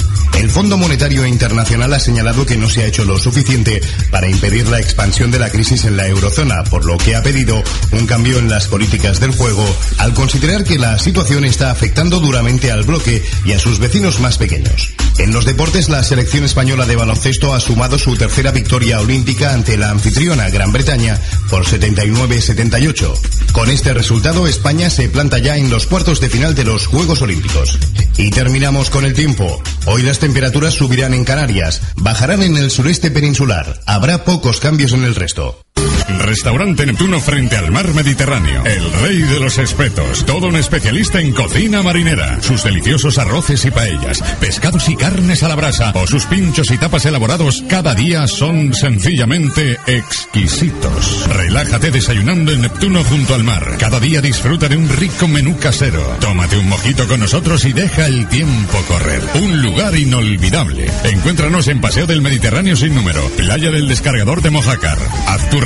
El 0.46 0.52
Fondo 0.52 0.78
Monetario 0.78 1.26
Internacional 1.26 1.92
ha 1.92 2.00
señalado 2.00 2.46
que 2.46 2.56
no 2.56 2.70
se 2.70 2.84
ha 2.84 2.86
hecho 2.86 3.04
lo 3.04 3.18
suficiente 3.18 3.82
para 4.12 4.30
impedir 4.30 4.68
la 4.68 4.80
expansión 4.80 5.32
de 5.32 5.40
la 5.40 5.50
crisis 5.50 5.86
en 5.86 5.98
la 5.98 6.08
eurozona, 6.08 6.64
por 6.66 6.86
lo 6.86 7.00
que 7.00 7.16
ha 7.16 7.24
pedido 7.24 7.64
un 7.92 8.06
cambio 8.06 8.38
en 8.38 8.48
las 8.48 8.68
políticas 8.68 9.20
del 9.20 9.32
juego 9.32 9.66
al 9.98 10.14
considerar 10.14 10.64
que 10.64 10.78
la 10.78 11.00
situación 11.00 11.46
está 11.46 11.72
afectando 11.72 12.20
duramente 12.20 12.72
al 12.72 12.84
bloque 12.84 13.26
y 13.44 13.54
a 13.54 13.60
sus 13.60 13.80
vecinos 13.80 14.20
más 14.20 14.38
pequeños. 14.38 14.95
En 15.18 15.32
los 15.32 15.46
deportes, 15.46 15.88
la 15.90 16.04
selección 16.04 16.44
española 16.44 16.86
de 16.86 16.96
baloncesto 16.96 17.54
ha 17.54 17.60
sumado 17.60 17.98
su 17.98 18.16
tercera 18.16 18.52
victoria 18.52 19.00
olímpica 19.00 19.54
ante 19.54 19.78
la 19.78 19.90
anfitriona 19.90 20.50
Gran 20.50 20.72
Bretaña 20.72 21.20
por 21.50 21.66
79-78. 21.66 23.52
Con 23.54 23.70
este 23.70 23.94
resultado, 23.94 24.46
España 24.46 24.90
se 24.90 25.08
planta 25.08 25.38
ya 25.38 25.56
en 25.56 25.70
los 25.70 25.88
cuartos 25.88 26.20
de 26.20 26.30
final 26.30 26.54
de 26.54 26.66
los 26.66 26.88
Juegos 26.88 27.22
Olímpicos. 27.22 27.80
Y 28.18 28.30
terminamos 28.30 28.90
con 28.90 29.06
el 29.06 29.14
tiempo. 29.14 29.62
Hoy 29.86 30.04
las 30.04 30.20
temperaturas 30.20 30.74
subirán 30.74 31.14
en 31.14 31.24
Canarias, 31.24 31.82
bajarán 31.96 32.44
en 32.44 32.58
el 32.58 32.70
sureste 32.70 33.10
peninsular. 33.10 33.80
Habrá 33.86 34.26
pocos 34.26 34.60
cambios 34.60 34.92
en 34.92 35.06
el 35.06 35.16
resto. 35.16 35.65
Restaurante 36.08 36.86
Neptuno 36.86 37.20
frente 37.20 37.58
al 37.58 37.72
mar 37.72 37.94
Mediterráneo. 37.94 38.64
El 38.66 38.92
rey 39.02 39.22
de 39.22 39.40
los 39.40 39.58
espetos. 39.58 40.26
Todo 40.26 40.48
un 40.48 40.56
especialista 40.56 41.20
en 41.20 41.34
cocina 41.34 41.82
marinera. 41.84 42.42
Sus 42.42 42.64
deliciosos 42.64 43.18
arroces 43.18 43.66
y 43.66 43.72
paellas, 43.72 44.22
pescados 44.40 44.88
y 44.90 44.96
carnes 44.96 45.44
a 45.44 45.50
la 45.50 45.56
brasa 45.56 45.92
o 45.96 46.08
sus 46.08 46.26
pinchos 46.26 46.72
y 46.72 46.78
tapas 46.78 47.06
elaborados 47.06 47.64
cada 47.70 47.96
día 47.96 48.28
son 48.28 48.74
sencillamente 48.74 49.78
exquisitos. 49.88 51.28
Relájate 51.30 51.92
desayunando 51.92 52.52
en 52.52 52.62
Neptuno 52.62 53.04
junto 53.04 53.36
al 53.36 53.44
mar. 53.44 53.78
Cada 53.80 54.00
día 54.00 54.22
disfruta 54.22 54.68
de 54.68 54.78
un 54.78 54.90
rico 54.90 55.28
menú 55.28 55.58
casero. 55.58 56.02
Tómate 56.20 56.58
un 56.58 56.70
mojito 56.70 57.08
con 57.08 57.20
nosotros 57.20 57.66
y 57.66 57.74
deja 57.74 58.06
el 58.06 58.28
tiempo 58.28 58.78
correr. 58.88 59.22
Un 59.36 59.62
lugar 59.62 59.96
inolvidable. 59.96 60.90
Encuéntranos 61.04 61.68
en 61.68 61.82
Paseo 61.82 62.08
del 62.08 62.22
Mediterráneo 62.22 62.76
sin 62.76 62.96
número. 62.96 63.22
Playa 63.38 63.72
del 63.72 63.88
Descargador 63.88 64.42
de 64.42 64.50
Mojácar. 64.50 64.98
Haz 65.28 65.50
tu 65.50 65.60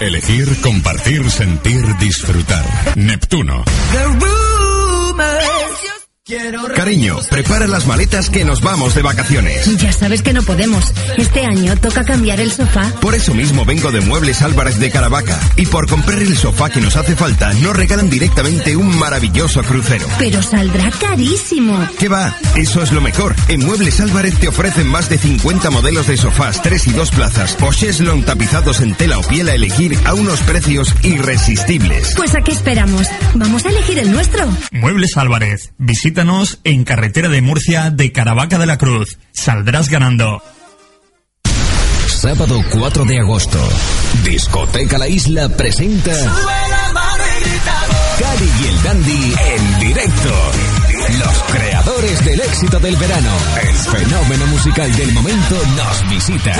Elegir, 0.00 0.60
compartir, 0.60 1.28
sentir, 1.30 1.84
disfrutar. 1.98 2.64
Neptuno. 2.96 3.64
Cariño, 6.74 7.16
prepara 7.30 7.66
las 7.66 7.86
maletas 7.86 8.28
que 8.28 8.44
nos 8.44 8.60
vamos 8.60 8.94
de 8.94 9.00
vacaciones. 9.00 9.64
Ya 9.78 9.92
sabes 9.92 10.20
que 10.20 10.34
no 10.34 10.42
podemos. 10.42 10.92
Este 11.16 11.46
año 11.46 11.74
toca 11.76 12.04
cambiar 12.04 12.38
el 12.38 12.52
sofá. 12.52 12.92
Por 13.00 13.14
eso 13.14 13.32
mismo 13.32 13.64
vengo 13.64 13.90
de 13.90 14.02
Muebles 14.02 14.42
Álvarez 14.42 14.78
de 14.78 14.90
Caravaca. 14.90 15.40
Y 15.56 15.64
por 15.64 15.88
comprar 15.88 16.18
el 16.18 16.36
sofá 16.36 16.68
que 16.68 16.82
nos 16.82 16.96
hace 16.96 17.16
falta, 17.16 17.54
nos 17.54 17.74
regalan 17.74 18.10
directamente 18.10 18.76
un 18.76 18.94
maravilloso 18.98 19.62
crucero. 19.62 20.06
Pero 20.18 20.42
saldrá 20.42 20.90
carísimo. 20.90 21.88
¿Qué 21.98 22.08
va? 22.08 22.36
Eso 22.56 22.82
es 22.82 22.92
lo 22.92 23.00
mejor. 23.00 23.34
En 23.48 23.64
Muebles 23.64 23.98
Álvarez 24.00 24.38
te 24.38 24.48
ofrecen 24.48 24.86
más 24.86 25.08
de 25.08 25.16
50 25.16 25.70
modelos 25.70 26.08
de 26.08 26.18
sofás, 26.18 26.60
3 26.60 26.88
y 26.88 26.92
2 26.92 27.10
plazas 27.10 27.56
o 27.62 27.72
cheslon 27.72 28.22
tapizados 28.24 28.82
en 28.82 28.94
tela 28.94 29.18
o 29.18 29.22
piel 29.22 29.48
a 29.48 29.54
elegir 29.54 29.98
a 30.04 30.12
unos 30.12 30.42
precios 30.42 30.94
irresistibles. 31.02 32.12
Pues 32.16 32.34
¿a 32.34 32.42
qué 32.42 32.52
esperamos? 32.52 33.06
Vamos 33.34 33.64
a 33.64 33.70
elegir 33.70 33.98
el 33.98 34.12
nuestro. 34.12 34.46
Muebles 34.72 35.16
Álvarez. 35.16 35.72
Visítanos 36.18 36.58
en 36.64 36.82
carretera 36.82 37.28
de 37.28 37.40
Murcia 37.40 37.92
de 37.92 38.10
Caravaca 38.10 38.58
de 38.58 38.66
la 38.66 38.76
Cruz. 38.76 39.18
Saldrás 39.30 39.88
ganando. 39.88 40.42
Sábado 42.08 42.60
4 42.72 43.04
de 43.04 43.20
agosto. 43.20 43.60
Discoteca 44.24 44.98
La 44.98 45.06
Isla 45.06 45.48
presenta 45.48 46.10
Cari 48.18 48.50
y 48.60 48.66
el 48.66 48.82
Dandy 48.82 49.34
en 49.46 49.78
directo. 49.78 50.57
Del 51.88 52.40
éxito 52.40 52.78
del 52.80 52.94
verano, 52.96 53.30
el 53.62 53.74
fenómeno 53.74 54.46
musical 54.48 54.94
del 54.94 55.10
momento, 55.12 55.56
nos 55.74 56.10
visita. 56.10 56.52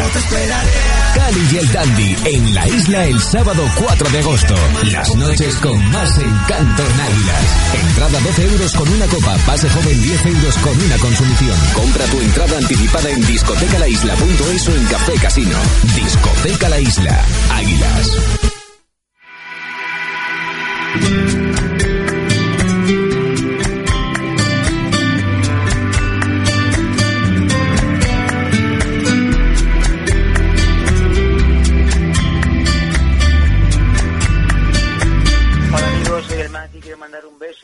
Cali 1.15 1.49
y 1.53 1.57
el 1.59 1.71
Dandy 1.71 2.17
en 2.25 2.55
la 2.55 2.67
isla 2.67 3.05
el 3.05 3.21
sábado 3.21 3.63
4 3.77 4.09
de 4.09 4.19
agosto. 4.21 4.55
Las 4.91 5.15
noches 5.17 5.55
con 5.57 5.79
más 5.91 6.19
encanto 6.19 6.83
en 6.83 7.01
Águilas. 7.01 7.45
Entrada 7.75 8.21
12 8.21 8.45
euros 8.47 8.73
con 8.73 8.89
una 8.89 9.07
copa, 9.07 9.37
pase 9.45 9.69
joven 9.69 10.01
10 10.03 10.27
euros 10.27 10.57
con 10.59 10.81
una 10.81 10.97
consumición. 10.97 11.59
Compra 11.75 12.05
tu 12.07 12.21
entrada 12.21 12.57
anticipada 12.57 13.11
en 13.11 13.27
discotecalaisla.es 13.27 14.69
o 14.69 14.75
en 14.75 14.85
Café 14.87 15.13
Casino. 15.21 15.59
Discoteca 15.95 16.69
La 16.71 16.81
Isla, 16.81 17.25
Águilas. 17.51 18.17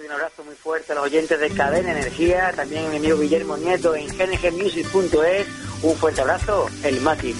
Un 0.06 0.12
abrazo 0.12 0.44
muy 0.44 0.54
fuerte 0.54 0.92
a 0.92 0.96
los 0.96 1.04
oyentes 1.04 1.38
de 1.38 1.50
Cadena 1.50 1.92
Energía, 1.92 2.52
también 2.54 2.86
a 2.86 2.88
mi 2.90 2.96
amigo 2.96 3.18
Guillermo 3.18 3.56
Nieto 3.56 3.94
en 3.94 4.06
gngmusic.es, 4.08 5.46
un 5.82 5.96
fuerte 5.96 6.20
abrazo, 6.20 6.68
el 6.82 7.00
Mati. 7.00 7.34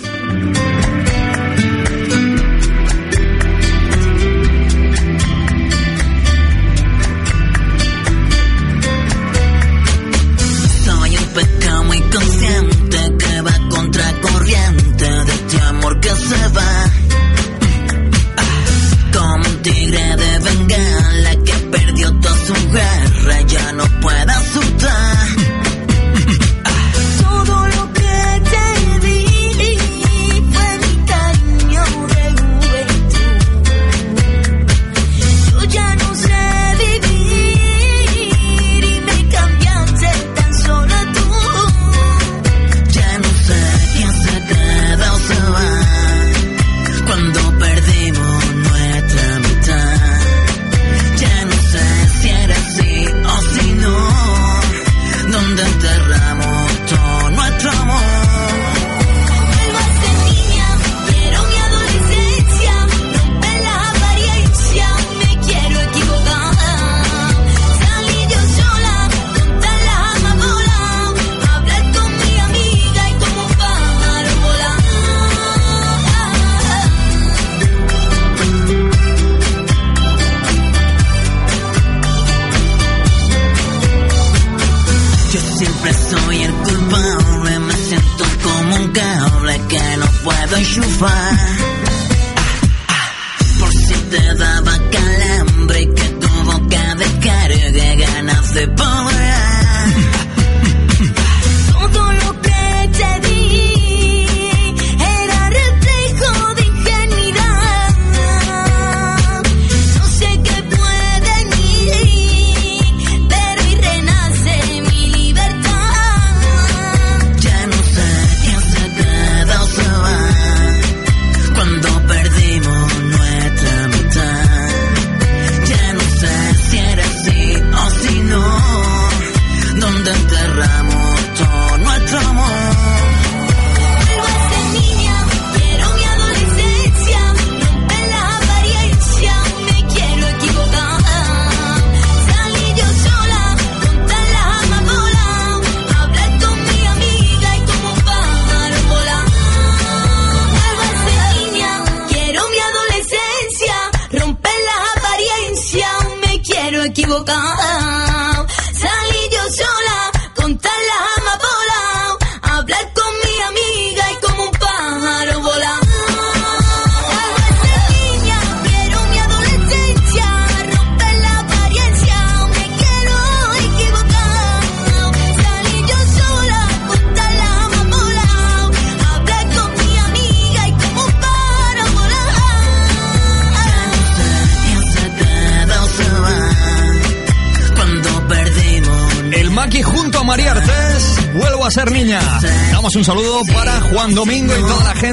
Ya 23.32 23.72
no 23.72 23.84
puede 24.00 24.33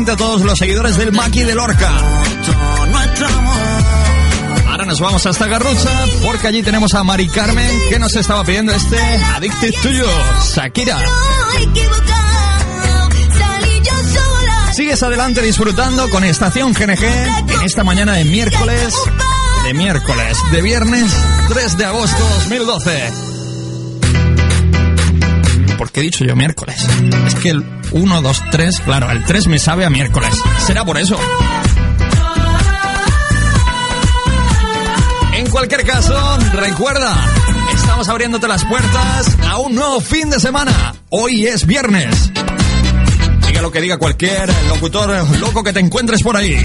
a 0.09 0.15
todos 0.15 0.41
los 0.41 0.57
seguidores 0.57 0.97
del 0.97 1.11
Maki 1.11 1.43
de 1.43 1.53
Lorca. 1.53 1.91
Ahora 4.67 4.85
nos 4.85 4.99
vamos 4.99 5.25
hasta 5.27 5.47
Garrucha 5.47 5.89
porque 6.25 6.47
allí 6.47 6.63
tenemos 6.63 6.95
a 6.95 7.03
Mari 7.03 7.27
Carmen 7.27 7.69
que 7.87 7.99
nos 7.99 8.15
estaba 8.15 8.43
pidiendo 8.43 8.73
este 8.73 8.97
Addicted 8.97 9.73
Tuyo, 9.83 10.07
Shakira. 10.55 10.97
Sigues 14.73 15.03
adelante 15.03 15.41
disfrutando 15.41 16.09
con 16.09 16.23
Estación 16.23 16.73
GNG 16.73 17.03
en 17.03 17.61
esta 17.63 17.83
mañana 17.83 18.13
de 18.13 18.23
miércoles, 18.25 18.95
de 19.63 19.73
miércoles, 19.75 20.37
de 20.51 20.61
viernes 20.63 21.15
3 21.49 21.77
de 21.77 21.85
agosto 21.85 22.23
2012. 22.39 23.11
¿Por 25.77 25.91
qué 25.91 25.99
he 25.99 26.03
dicho 26.03 26.25
yo 26.25 26.35
miércoles? 26.35 26.87
Es 27.27 27.35
que 27.35 27.80
1, 27.91 28.21
2, 28.21 28.43
3. 28.51 28.79
Claro, 28.81 29.11
el 29.11 29.23
3 29.23 29.47
me 29.47 29.59
sabe 29.59 29.85
a 29.85 29.89
miércoles. 29.89 30.33
Será 30.65 30.85
por 30.85 30.97
eso. 30.97 31.17
En 35.33 35.49
cualquier 35.49 35.85
caso, 35.85 36.37
recuerda, 36.53 37.15
estamos 37.73 38.07
abriéndote 38.09 38.47
las 38.47 38.63
puertas 38.65 39.37
a 39.47 39.57
un 39.57 39.75
nuevo 39.75 39.99
fin 39.99 40.29
de 40.29 40.39
semana. 40.39 40.93
Hoy 41.09 41.47
es 41.47 41.65
viernes. 41.65 42.31
Diga 43.47 43.61
lo 43.61 43.71
que 43.71 43.81
diga 43.81 43.97
cualquier 43.97 44.49
locutor 44.69 45.09
loco 45.39 45.63
que 45.63 45.73
te 45.73 45.79
encuentres 45.79 46.21
por 46.21 46.37
ahí. 46.37 46.61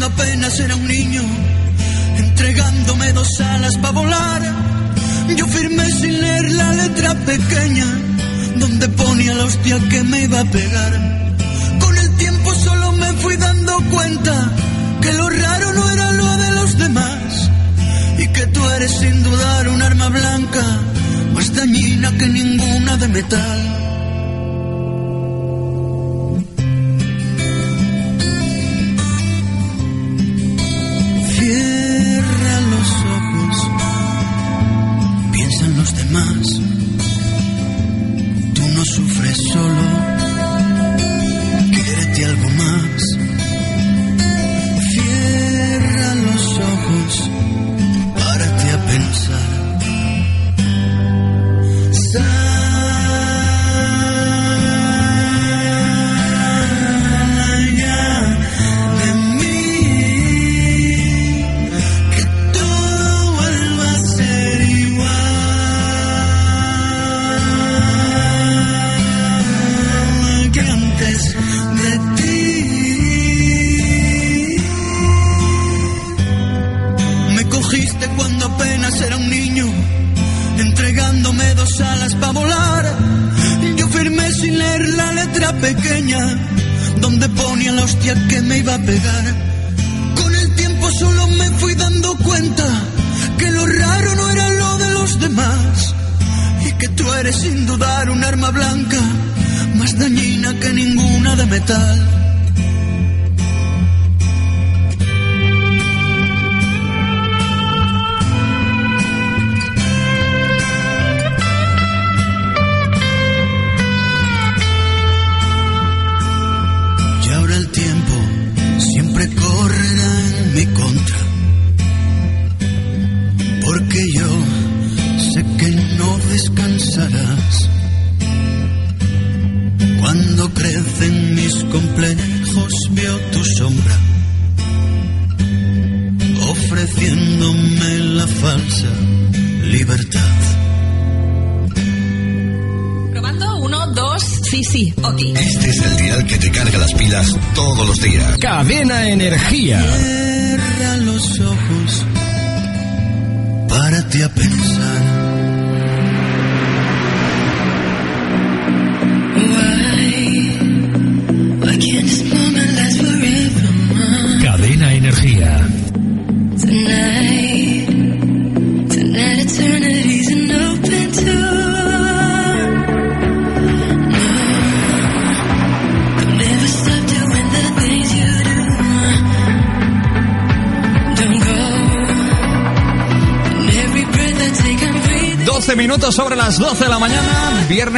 cuando 0.00 0.22
apenas 0.22 0.58
era 0.58 0.74
un 0.76 0.88
niño, 0.88 1.20
entregándome 2.16 3.12
dos 3.12 3.38
alas 3.38 3.76
para 3.82 3.92
volar. 3.92 4.42
Yo 5.36 5.46
firmé 5.46 5.84
sin 5.90 6.18
leer 6.18 6.52
la 6.52 6.72
letra 6.72 7.14
pequeña, 7.26 7.84
donde 8.56 8.88
ponía 8.88 9.34
la 9.34 9.44
hostia 9.44 9.78
que 9.90 10.02
me 10.04 10.22
iba 10.24 10.40
a 10.40 10.44
pegar. 10.44 10.92
Con 11.80 11.98
el 11.98 12.16
tiempo 12.16 12.54
solo 12.54 12.92
me 12.92 13.12
fui 13.14 13.36
dando 13.36 13.76
cuenta 13.90 14.50
que 15.02 15.12
lo 15.12 15.28
raro 15.28 15.72
no 15.74 15.90
era 15.90 16.12
lo 16.12 16.36
de 16.38 16.50
los 16.52 16.78
demás 16.78 17.50
y 18.18 18.26
que 18.28 18.46
tú 18.46 18.70
eres 18.70 18.92
sin 19.00 19.22
dudar 19.22 19.68
un 19.68 19.82
arma 19.82 20.08
blanca 20.08 20.64
más 21.34 21.54
dañina 21.54 22.10
que 22.16 22.26
ninguna 22.26 22.96
de 22.96 23.08
metal. 23.08 23.89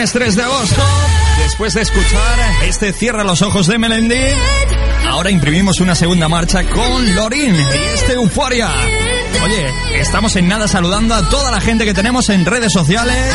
viernes 0.03 0.12
3 0.12 0.36
de 0.36 0.42
agosto, 0.42 0.82
después 1.44 1.74
de 1.74 1.82
escuchar 1.82 2.38
este 2.64 2.92
Cierra 2.92 3.22
los 3.22 3.40
ojos 3.40 3.68
de 3.68 3.78
Melendi, 3.78 4.18
ahora 5.09 5.30
imprimimos 5.30 5.78
una 5.78 5.94
segunda 5.94 6.28
marcha 6.28 6.64
con 6.64 7.14
Lorin 7.14 7.55
y 7.55 7.94
este 7.94 8.14
Euforia. 8.14 8.68
Oye, 9.44 10.00
estamos 10.00 10.34
en 10.34 10.48
nada 10.48 10.66
saludando 10.66 11.14
a 11.14 11.28
toda 11.28 11.53
la 11.53 11.61
gente 11.61 11.84
que 11.84 11.94
tenemos 11.94 12.30
en 12.30 12.44
redes 12.44 12.72
sociales, 12.72 13.32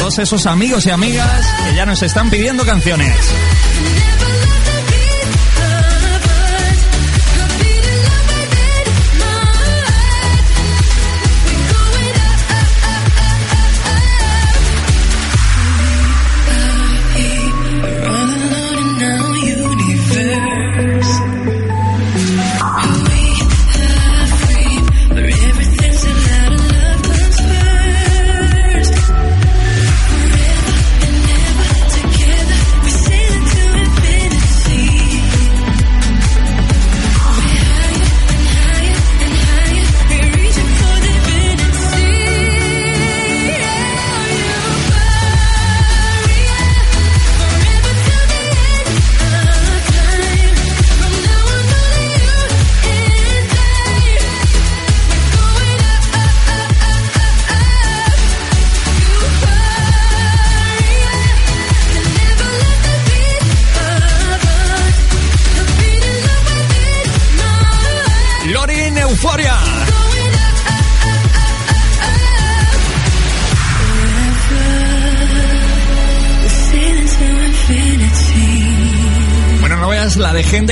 todos 0.00 0.18
esos 0.18 0.46
amigos 0.46 0.86
y 0.86 0.90
amigas 0.90 1.46
que 1.64 1.76
ya 1.76 1.86
nos 1.86 2.02
están 2.02 2.30
pidiendo 2.30 2.64
canciones. 2.64 3.14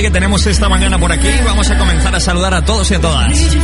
que 0.03 0.11
tenemos 0.11 0.46
esta 0.46 0.68
mañana 0.68 0.98
por 0.98 1.12
aquí. 1.12 1.28
Vamos 1.44 1.70
a 1.70 1.78
comenzar 1.78 2.14
a 2.14 2.20
saludar 2.20 2.55
a 2.55 2.64
todos 2.64 2.90
y 2.90 2.94
a 2.94 3.01
todas. 3.01 3.57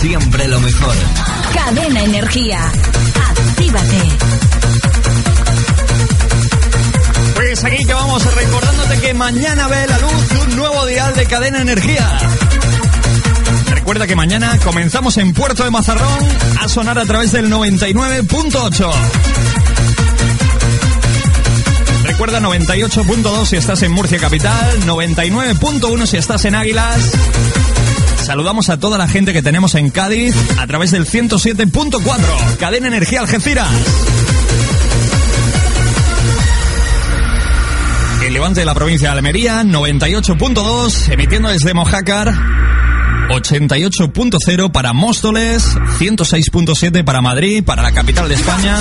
Siempre 0.00 0.48
lo 0.48 0.60
mejor. 0.60 0.94
Cadena 1.54 2.02
Energía. 2.02 2.60
Actívate. 3.30 4.02
Pues 7.34 7.64
aquí 7.64 7.84
que 7.84 7.94
vamos 7.94 8.34
recordándote 8.34 9.00
que 9.00 9.14
mañana 9.14 9.68
ve 9.68 9.86
la 9.86 9.98
luz 9.98 10.46
un 10.46 10.56
nuevo 10.56 10.86
dial 10.86 11.14
de 11.14 11.26
Cadena 11.26 11.60
Energía. 11.60 12.18
Recuerda 13.70 14.06
que 14.06 14.16
mañana 14.16 14.58
comenzamos 14.64 15.16
en 15.18 15.32
Puerto 15.32 15.64
de 15.64 15.70
Mazarrón 15.70 16.28
a 16.60 16.68
sonar 16.68 16.98
a 16.98 17.04
través 17.04 17.32
del 17.32 17.50
99.8. 17.50 18.92
Recuerda 22.04 22.40
98.2 22.40 23.46
si 23.46 23.56
estás 23.56 23.82
en 23.82 23.90
Murcia 23.92 24.18
Capital, 24.18 24.80
99.1 24.86 26.06
si 26.06 26.16
estás 26.16 26.44
en 26.44 26.54
Águilas, 26.54 27.10
Saludamos 28.24 28.70
a 28.70 28.78
toda 28.78 28.96
la 28.96 29.06
gente 29.06 29.34
que 29.34 29.42
tenemos 29.42 29.74
en 29.74 29.90
Cádiz 29.90 30.34
a 30.58 30.66
través 30.66 30.90
del 30.90 31.06
107.4, 31.06 32.56
Cadena 32.58 32.88
Energía 32.88 33.20
Algeciras. 33.20 33.68
El 38.24 38.32
Levante 38.32 38.60
de 38.60 38.66
la 38.66 38.74
provincia 38.74 39.10
de 39.10 39.18
Almería, 39.18 39.62
98.2, 39.62 41.12
emitiendo 41.12 41.50
desde 41.50 41.74
Mojácar. 41.74 42.32
88.0 43.28 44.72
para 44.72 44.94
Móstoles, 44.94 45.76
106.7 45.98 47.04
para 47.04 47.20
Madrid, 47.20 47.62
para 47.62 47.82
la 47.82 47.92
capital 47.92 48.30
de 48.30 48.36
España. 48.36 48.78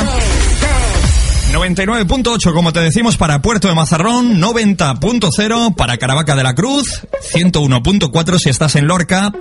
99.8 1.54 2.52
como 2.52 2.74
te 2.74 2.80
decimos 2.80 3.16
para 3.16 3.40
Puerto 3.44 3.68
de 3.68 3.76
Mazarrón, 3.76 4.42
90.0 4.42 5.76
para 5.76 5.98
Caravaca 6.00 6.36
de 6.36 6.42
la 6.44 6.56
Cruz, 6.56 7.06
101.4 7.32 8.40
si 8.40 8.50
estás 8.50 8.76
en 8.76 8.88
Lorca 8.88 9.32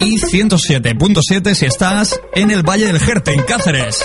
y 0.00 0.16
107.7 0.16 1.52
si 1.52 1.66
estás 1.66 2.18
en 2.34 2.50
el 2.50 2.62
Valle 2.62 2.86
del 2.86 2.98
Jerte, 2.98 3.34
en 3.34 3.42
Cáceres. 3.42 4.02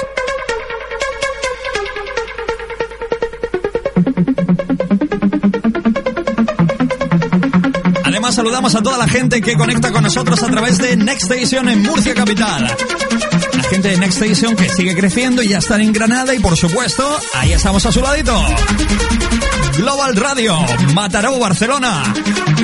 Además 8.03 8.35
saludamos 8.35 8.75
a 8.75 8.83
toda 8.83 8.97
la 8.97 9.07
gente 9.07 9.39
que 9.39 9.55
conecta 9.55 9.93
con 9.93 10.03
nosotros 10.03 10.43
a 10.43 10.47
través 10.47 10.79
de 10.79 10.97
Next 10.97 11.31
Station 11.31 11.69
en 11.69 11.81
Murcia 11.81 12.13
Capital. 12.13 12.75
Gente 13.73 13.89
de 13.89 13.97
Next 13.97 14.21
Station 14.21 14.55
que 14.55 14.69
sigue 14.69 14.95
creciendo 14.95 15.41
y 15.41 15.47
ya 15.47 15.57
están 15.57 15.81
en 15.81 15.91
Granada 15.91 16.35
y 16.35 16.37
por 16.37 16.55
supuesto, 16.55 17.19
ahí 17.33 17.53
estamos 17.53 17.83
a 17.83 17.91
su 17.91 18.01
ladito. 18.01 18.39
Global 19.77 20.15
Radio, 20.15 20.59
Mataró, 20.93 21.39
Barcelona. 21.39 22.03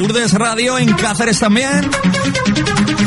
Urdes 0.04 0.34
Radio 0.34 0.78
en 0.78 0.94
Cáceres 0.94 1.40
también. 1.40 1.90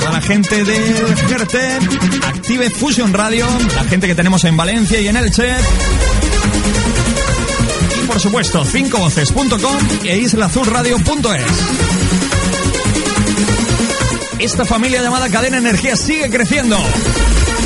Toda 0.01 0.11
la 0.11 0.21
gente 0.21 0.65
del 0.65 1.17
Jerte, 1.29 1.79
Active 2.27 2.71
Fusion 2.71 3.13
Radio, 3.13 3.47
la 3.77 3.85
gente 3.85 4.09
que 4.09 4.17
tenemos 4.17 4.43
en 4.43 4.57
Valencia 4.57 5.01
y 5.01 5.07
en 5.07 5.17
Elche. 5.17 5.55
Y 8.03 8.07
por 8.09 8.19
supuesto, 8.19 8.65
cincovoces.com 8.65 9.79
e 10.03 10.19
islaazulradio.es. 10.19 11.43
Esta 14.41 14.65
familia 14.65 15.03
llamada 15.03 15.29
Cadena 15.29 15.59
Energía 15.59 15.95
sigue 15.95 16.29
creciendo. 16.31 16.77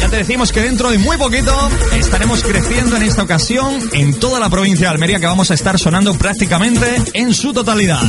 Ya 0.00 0.08
te 0.08 0.16
decimos 0.16 0.52
que 0.52 0.62
dentro 0.62 0.90
de 0.90 0.98
muy 0.98 1.16
poquito 1.16 1.52
estaremos 1.94 2.42
creciendo 2.42 2.96
en 2.96 3.02
esta 3.02 3.22
ocasión 3.22 3.78
en 3.92 4.14
toda 4.18 4.38
la 4.40 4.48
provincia 4.50 4.88
de 4.88 4.94
Almería 4.94 5.18
que 5.18 5.26
vamos 5.26 5.50
a 5.50 5.54
estar 5.54 5.78
sonando 5.78 6.14
prácticamente 6.14 7.02
en 7.14 7.32
su 7.34 7.52
totalidad. 7.52 8.02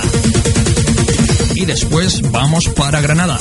Y 1.56 1.66
después 1.66 2.22
vamos 2.32 2.66
para 2.76 3.02
Granada. 3.02 3.38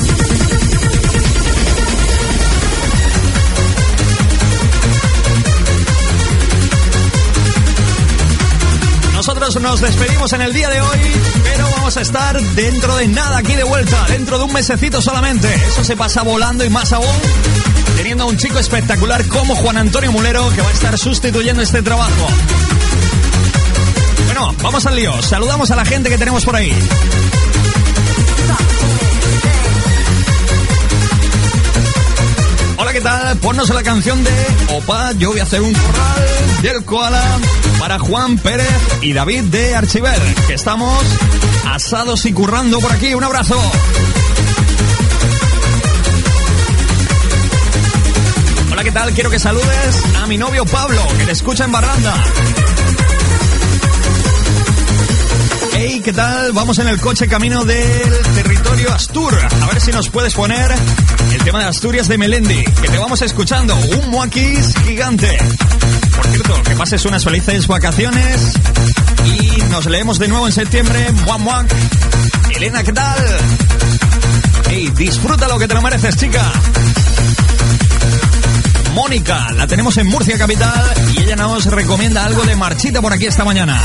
Nosotros 9.13 9.61
nos 9.61 9.81
despedimos 9.81 10.33
en 10.35 10.41
el 10.43 10.53
día 10.53 10.71
de 10.71 10.81
hoy, 10.81 10.99
pero 11.43 11.69
vamos 11.77 11.97
a 11.97 12.01
estar 12.01 12.41
dentro 12.41 12.97
de 12.97 13.09
nada 13.09 13.39
aquí 13.39 13.55
de 13.55 13.65
vuelta, 13.65 14.07
dentro 14.09 14.39
de 14.39 14.45
un 14.45 14.53
mesecito 14.53 15.03
solamente. 15.03 15.53
Eso 15.53 15.83
se 15.83 15.97
pasa 15.97 16.23
volando 16.23 16.65
y 16.65 16.71
más 16.71 16.93
aún 16.93 17.07
teniendo 17.97 18.25
a 18.25 18.27
un 18.27 18.37
chico 18.37 18.59
espectacular 18.59 19.27
como 19.27 19.57
Juan 19.57 19.79
Antonio 19.79 20.13
Mulero 20.13 20.49
que 20.55 20.61
va 20.61 20.69
a 20.69 20.73
estar 20.73 20.99
sustituyendo 20.99 21.63
este 21.63 21.83
trabajo. 21.83 22.29
Bueno, 24.27 24.55
vamos 24.63 24.85
al 24.87 24.97
lío. 24.97 25.21
Saludamos 25.23 25.71
a 25.71 25.77
la 25.77 25.85
gente 25.85 26.11
que 26.11 26.19
tenemos 26.19 26.45
por 26.45 26.55
ahí. 26.55 26.73
Hola, 32.77 32.93
¿qué 32.93 33.01
tal? 33.01 33.37
Ponnos 33.39 33.71
la 33.71 33.83
canción 33.83 34.23
de 34.23 34.31
Opa, 34.77 35.13
yo 35.13 35.31
voy 35.31 35.41
a 35.41 35.45
hacer 35.45 35.63
un 35.63 35.73
corral 35.73 36.27
del 36.63 36.85
koala 36.85 37.23
para 37.79 37.99
Juan 37.99 38.37
Pérez 38.39 38.69
y 39.01 39.15
David 39.15 39.45
de 39.45 39.75
Archiver, 39.75 40.21
que 40.47 40.55
estamos 40.55 41.03
asados 41.65 42.27
y 42.27 42.33
currando 42.33 42.79
por 42.79 42.93
aquí. 42.93 43.15
Un 43.15 43.25
abrazo. 43.25 43.59
Hola, 48.77 48.85
¿qué 48.85 48.93
tal? 48.93 49.15
Quiero 49.15 49.31
que 49.31 49.39
saludes 49.39 50.03
a 50.23 50.27
mi 50.27 50.37
novio 50.37 50.67
Pablo, 50.67 51.01
que 51.17 51.25
te 51.25 51.33
escucha 51.33 51.65
en 51.65 51.73
Barranda. 51.73 52.13
Hey, 55.73 56.03
¿qué 56.05 56.13
tal? 56.13 56.53
Vamos 56.53 56.79
en 56.81 56.89
el 56.89 57.01
coche 57.01 57.27
camino 57.27 57.65
del 57.65 58.19
territorio 58.35 58.93
Astur. 58.93 59.35
A 59.63 59.67
ver 59.69 59.81
si 59.81 59.93
nos 59.93 60.11
puedes 60.11 60.35
poner 60.35 60.71
el 61.33 61.43
tema 61.43 61.61
de 61.61 61.65
Asturias 61.65 62.07
de 62.07 62.19
Melendi, 62.19 62.65
que 62.65 62.89
te 62.89 62.99
vamos 62.99 63.23
escuchando. 63.23 63.75
Un 63.75 64.11
muaquis 64.11 64.75
gigante. 64.85 65.39
Por 66.15 66.27
cierto, 66.27 66.63
que 66.65 66.77
pases 66.77 67.07
unas 67.07 67.25
felices 67.25 67.67
vacaciones 67.69 68.53
y 69.25 69.63
nos 69.71 69.87
leemos 69.87 70.19
de 70.19 70.29
nuevo 70.29 70.47
en 70.49 70.53
septiembre. 70.53 71.13
Muac, 71.25 71.39
muac. 71.39 71.75
Elena, 72.55 72.83
¿qué 72.83 72.93
tal? 72.93 73.25
Hey, 74.69 74.93
disfruta 74.95 75.49
lo 75.49 75.59
que 75.59 75.67
te 75.67 75.73
lo 75.73 75.81
mereces, 75.81 76.15
chica. 76.19 76.53
Mónica, 78.97 79.53
la 79.53 79.67
tenemos 79.67 79.95
en 79.99 80.07
Murcia 80.07 80.39
Capital 80.39 80.83
y 81.15 81.21
ella 81.21 81.37
nos 81.37 81.67
recomienda 81.67 82.25
algo 82.25 82.43
de 82.45 82.57
marchita 82.57 83.03
por 83.03 83.13
aquí 83.13 83.27
esta 83.27 83.45
mañana. 83.45 83.79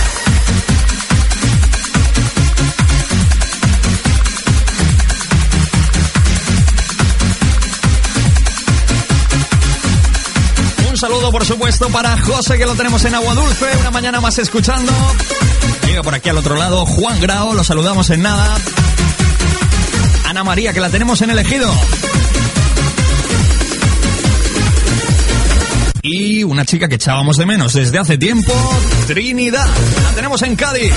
Un 10.89 10.95
saludo, 10.95 11.29
por 11.29 11.45
supuesto, 11.45 11.89
para 11.89 12.17
José, 12.17 12.57
que 12.57 12.65
lo 12.65 12.75
tenemos 12.75 13.03
en 13.03 13.13
Agua 13.13 13.33
Dulce, 13.33 13.65
una 13.81 13.91
mañana 13.91 14.21
más 14.21 14.37
escuchando. 14.37 14.93
Llega 15.87 16.03
por 16.03 16.15
aquí 16.15 16.29
al 16.29 16.37
otro 16.37 16.55
lado 16.55 16.85
Juan 16.85 17.19
Grao, 17.19 17.53
lo 17.53 17.65
saludamos 17.65 18.09
en 18.11 18.21
nada. 18.21 18.55
Ana 20.25 20.45
María, 20.45 20.71
que 20.71 20.79
la 20.79 20.89
tenemos 20.89 21.21
en 21.21 21.31
el 21.31 21.39
Y 26.13 26.43
una 26.43 26.65
chica 26.65 26.89
que 26.89 26.95
echábamos 26.95 27.37
de 27.37 27.45
menos 27.45 27.71
desde 27.71 27.97
hace 27.97 28.17
tiempo, 28.17 28.51
Trinidad. 29.07 29.65
La 30.03 30.11
tenemos 30.11 30.41
en 30.41 30.57
Cádiz. 30.57 30.91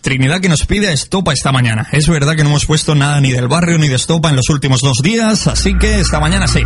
Trinidad 0.00 0.40
que 0.40 0.48
nos 0.48 0.66
pide 0.66 0.92
estopa 0.92 1.32
esta 1.32 1.52
mañana. 1.52 1.86
Es 1.92 2.08
verdad 2.08 2.34
que 2.34 2.42
no 2.42 2.48
hemos 2.48 2.66
puesto 2.66 2.96
nada 2.96 3.20
ni 3.20 3.30
del 3.30 3.46
barrio 3.46 3.78
ni 3.78 3.86
de 3.86 3.94
estopa 3.94 4.28
en 4.30 4.34
los 4.34 4.48
últimos 4.50 4.80
dos 4.80 4.98
días, 5.04 5.46
así 5.46 5.78
que 5.78 6.00
esta 6.00 6.18
mañana 6.18 6.48
sí. 6.48 6.62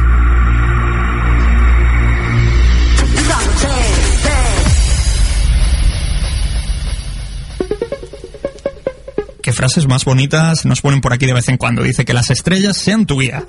Qué 9.43 9.53
frases 9.53 9.87
más 9.87 10.07
bonitas 10.07 10.65
nos 10.65 10.81
ponen 10.81 11.03
por 11.03 11.13
aquí 11.13 11.27
de 11.27 11.35
vez 11.35 11.51
en 11.51 11.59
cuando. 11.59 11.83
Dice 11.83 12.07
que 12.07 12.15
las 12.15 12.31
estrellas 12.31 12.79
sean 12.79 13.05
tu 13.05 13.21
guía. 13.21 13.45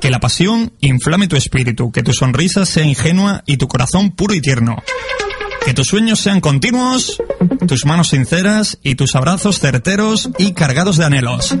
Que 0.00 0.10
la 0.10 0.18
pasión 0.18 0.72
inflame 0.80 1.28
tu 1.28 1.36
espíritu, 1.36 1.92
que 1.92 2.02
tu 2.02 2.12
sonrisa 2.12 2.64
sea 2.64 2.84
ingenua 2.84 3.42
y 3.46 3.58
tu 3.58 3.68
corazón 3.68 4.10
puro 4.12 4.34
y 4.34 4.40
tierno. 4.40 4.82
Que 5.64 5.74
tus 5.74 5.88
sueños 5.88 6.20
sean 6.20 6.40
continuos, 6.40 7.22
tus 7.68 7.84
manos 7.84 8.08
sinceras 8.08 8.78
y 8.82 8.94
tus 8.94 9.14
abrazos 9.14 9.60
certeros 9.60 10.30
y 10.38 10.52
cargados 10.52 10.96
de 10.96 11.04
anhelos. 11.04 11.54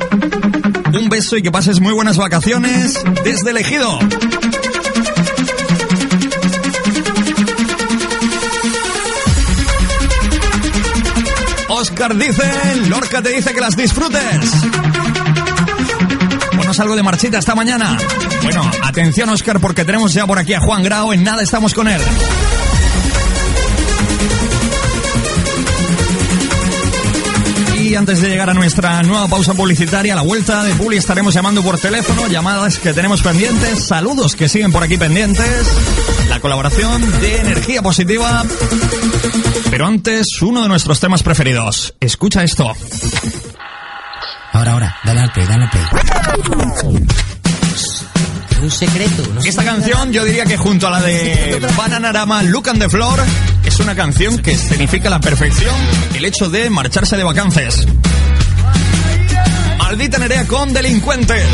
Un 0.92 1.08
beso 1.08 1.36
y 1.36 1.42
que 1.42 1.52
pases 1.52 1.80
muy 1.80 1.92
buenas 1.92 2.16
vacaciones 2.16 3.02
desde 3.24 3.50
el 3.50 3.58
Ejido. 3.58 3.98
Oscar 11.68 12.16
dice, 12.16 12.42
Lorca 12.88 13.22
te 13.22 13.30
dice 13.30 13.54
que 13.54 13.60
las 13.60 13.76
disfrutes. 13.76 14.50
Ponos 16.56 16.78
algo 16.80 16.96
de 16.96 17.02
marchita 17.02 17.38
esta 17.38 17.54
mañana. 17.54 17.96
Bueno, 18.42 18.70
atención 18.82 19.28
Oscar 19.28 19.60
porque 19.60 19.84
tenemos 19.84 20.12
ya 20.12 20.26
por 20.26 20.38
aquí 20.38 20.54
a 20.54 20.60
Juan 20.60 20.82
Grau, 20.82 21.12
en 21.12 21.22
nada 21.22 21.42
estamos 21.42 21.74
con 21.74 21.88
él. 21.88 22.00
Y 27.82 27.94
antes 27.96 28.20
de 28.20 28.28
llegar 28.28 28.48
a 28.50 28.54
nuestra 28.54 29.02
nueva 29.02 29.26
pausa 29.26 29.54
publicitaria. 29.54 30.14
La 30.14 30.22
vuelta 30.22 30.62
de 30.62 30.74
Publi 30.74 30.96
estaremos 30.96 31.34
llamando 31.34 31.62
por 31.62 31.78
teléfono, 31.78 32.28
llamadas 32.28 32.78
que 32.78 32.92
tenemos 32.92 33.20
pendientes, 33.22 33.86
saludos 33.86 34.36
que 34.36 34.48
siguen 34.48 34.70
por 34.70 34.84
aquí 34.84 34.96
pendientes, 34.96 35.66
la 36.28 36.38
colaboración 36.40 37.20
de 37.20 37.38
Energía 37.38 37.82
Positiva. 37.82 38.44
Pero 39.70 39.86
antes, 39.86 40.40
uno 40.42 40.62
de 40.62 40.68
nuestros 40.68 41.00
temas 41.00 41.22
preferidos. 41.22 41.94
Escucha 42.00 42.44
esto. 42.44 42.72
Ahora, 44.52 44.72
ahora, 44.72 44.96
dale 45.04 45.20
al 45.20 45.32
play, 45.32 45.46
dale 45.46 45.64
al 45.64 45.70
play. 45.70 45.84
Esta 49.44 49.64
canción 49.64 50.12
yo 50.12 50.24
diría 50.24 50.44
que 50.44 50.56
junto 50.56 50.86
a 50.86 50.90
la 50.90 51.00
de 51.00 51.60
Bananarama 51.76 52.42
Look 52.42 52.68
and 52.68 52.80
the 52.80 52.88
Floor 52.90 53.18
es 53.64 53.80
una 53.80 53.94
canción 53.94 54.38
que 54.38 54.56
significa 54.56 55.08
la 55.08 55.18
perfección 55.18 55.74
el 56.14 56.24
hecho 56.24 56.50
de 56.50 56.68
marcharse 56.68 57.16
de 57.16 57.24
vacances. 57.24 57.86
Maldita 59.78 60.18
Nerea 60.18 60.46
con 60.46 60.72
delincuentes. 60.72 61.46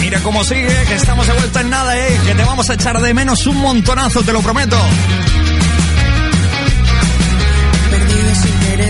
Mira 0.00 0.20
cómo 0.20 0.42
sigue, 0.42 0.84
que 0.88 0.94
estamos 0.94 1.26
de 1.26 1.32
vuelta 1.34 1.60
en 1.60 1.70
nada, 1.70 1.98
eh, 1.98 2.18
que 2.26 2.34
te 2.34 2.44
vamos 2.44 2.70
a 2.70 2.74
echar 2.74 3.00
de 3.00 3.12
menos 3.12 3.46
un 3.46 3.56
montonazo, 3.58 4.22
te 4.22 4.32
lo 4.32 4.40
prometo. 4.40 4.78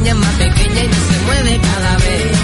Montaña 0.00 0.12
es 0.12 0.16
más 0.16 0.34
pequeña 0.36 0.84
y 0.84 0.88
no 0.88 0.94
se 0.94 1.24
mueve 1.24 1.60
cada 1.60 1.96
vez. 1.96 2.39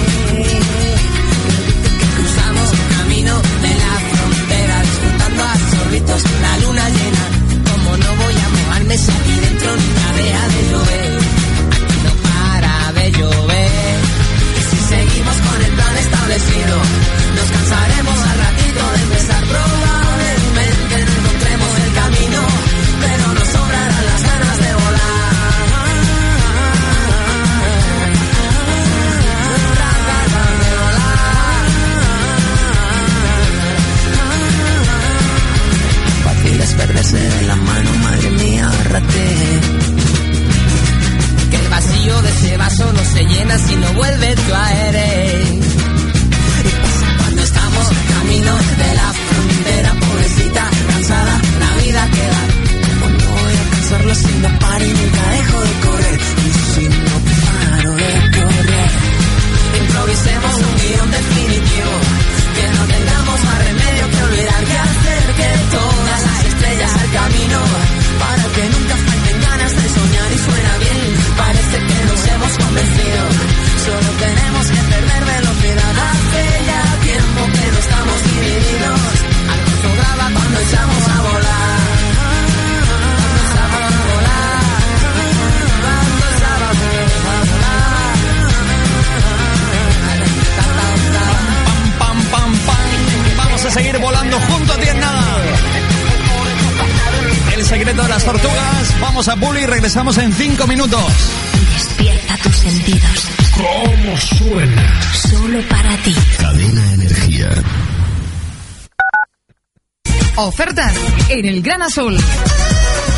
Azul. 111.82 112.16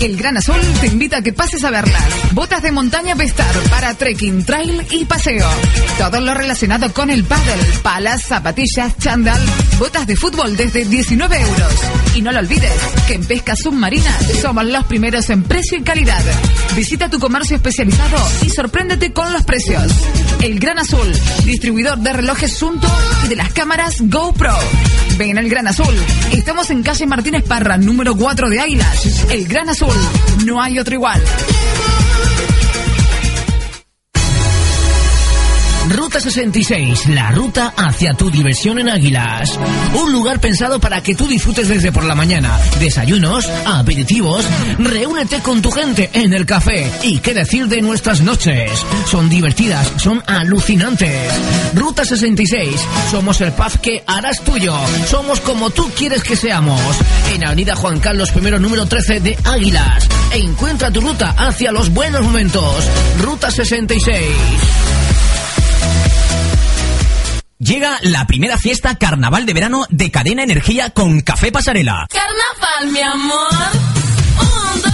El 0.01 0.17
Gran 0.17 0.37
Azul 0.37 0.61
te 0.81 0.87
invita 0.87 1.19
a 1.19 1.23
que 1.23 1.33
pases 1.33 1.65
a 1.65 1.71
verlas. 1.71 2.05
Botas 2.33 2.63
de 2.63 2.71
montaña 2.71 3.15
Vestar 3.15 3.53
para 3.69 3.95
trekking, 3.95 4.45
trail 4.45 4.87
y 4.91 5.05
paseo. 5.05 5.49
Todo 5.99 6.21
lo 6.21 6.35
relacionado 6.35 6.93
con 6.93 7.11
el 7.11 7.25
paddle, 7.25 7.65
palas, 7.83 8.23
zapatillas, 8.23 8.97
chandal, 8.99 9.41
botas 9.79 10.07
de 10.07 10.15
fútbol 10.15 10.57
desde 10.57 10.85
19 10.85 11.41
euros. 11.41 11.73
Y 12.15 12.23
no 12.23 12.31
lo 12.31 12.39
olvides, 12.39 12.73
que 13.09 13.15
en 13.15 13.25
pesca 13.25 13.57
submarina 13.57 14.17
somos 14.41 14.65
los 14.67 14.85
primeros 14.85 15.29
en 15.31 15.43
precio 15.43 15.79
y 15.79 15.83
calidad. 15.83 16.23
Visita 16.77 17.11
tu 17.11 17.19
comercio 17.19 17.57
especializado 17.57 18.19
y 18.43 18.51
sorpréndete 18.51 19.13
con 19.13 19.33
los 19.33 19.43
precios. 19.43 19.93
El 20.41 20.61
Gran 20.61 20.79
Azul, 20.79 21.13
distribuidor 21.45 21.99
de 21.99 22.13
relojes 22.13 22.53
Sunto 22.53 22.89
y 23.25 23.29
de 23.29 23.37
las 23.37 23.53
cámaras 23.53 23.97
GoPro. 23.99 24.57
Ven 25.19 25.37
al 25.37 25.49
Gran 25.49 25.67
Azul. 25.67 25.95
Estamos 26.31 26.71
en 26.71 26.81
calle 26.85 27.05
Martínez 27.05 27.43
Parra, 27.43 27.77
número 27.77 28.17
4 28.17 28.49
de 28.49 28.61
Águilas. 28.61 29.29
El 29.31 29.49
Gran 29.49 29.69
Azul. 29.69 29.93
No 30.47 30.63
hay 30.63 30.79
otro 30.79 30.95
igual. 30.95 31.21
Ruta 36.09 36.21
66, 36.21 37.09
la 37.09 37.33
ruta 37.33 37.75
hacia 37.77 38.15
tu 38.15 38.31
diversión 38.31 38.79
en 38.79 38.89
Águilas. 38.89 39.59
Un 39.93 40.11
lugar 40.11 40.41
pensado 40.41 40.81
para 40.81 41.03
que 41.03 41.15
tú 41.15 41.27
disfrutes 41.27 41.69
desde 41.69 41.93
por 41.93 42.03
la 42.05 42.15
mañana. 42.15 42.59
Desayunos, 42.81 43.47
aperitivos, 43.67 44.43
reúnete 44.79 45.41
con 45.41 45.61
tu 45.61 45.71
gente 45.71 46.09
en 46.15 46.33
el 46.33 46.47
café. 46.47 46.91
Y 47.03 47.19
qué 47.19 47.35
decir 47.35 47.69
de 47.69 47.83
nuestras 47.83 48.23
noches. 48.23 48.71
Son 49.05 49.29
divertidas, 49.29 49.87
son 49.99 50.23
alucinantes. 50.27 51.31
Ruta 51.75 52.07
66, 52.07 52.81
somos 53.11 53.43
el 53.43 53.53
pub 53.53 53.79
que 53.83 54.03
harás 54.07 54.41
tuyo. 54.41 54.75
Somos 55.11 55.41
como 55.41 55.69
tú 55.69 55.91
quieres 55.95 56.23
que 56.23 56.37
seamos. 56.37 56.81
En 57.35 57.45
Avenida 57.45 57.77
Juan 57.77 58.01
Carlos 58.01 58.33
I, 58.35 58.59
número 58.59 58.87
13 58.87 59.21
de 59.21 59.39
Águilas. 59.45 60.09
E 60.33 60.39
encuentra 60.39 60.91
tu 60.91 61.03
ruta 61.03 61.35
hacia 61.37 61.71
los 61.71 61.93
buenos 61.93 62.23
momentos. 62.23 62.83
Ruta 63.21 63.51
66. 63.51 65.08
Llega 67.61 67.99
la 68.03 68.25
primera 68.25 68.57
fiesta 68.57 68.95
carnaval 68.95 69.45
de 69.45 69.53
verano 69.53 69.85
de 69.91 70.13
Cadena 70.13 70.45
Energía 70.45 70.91
con 70.91 71.23
Café 71.23 71.51
Pasarela. 71.51 72.07
Carnaval, 72.09 72.93
mi 72.93 73.01
amor. 73.01 73.88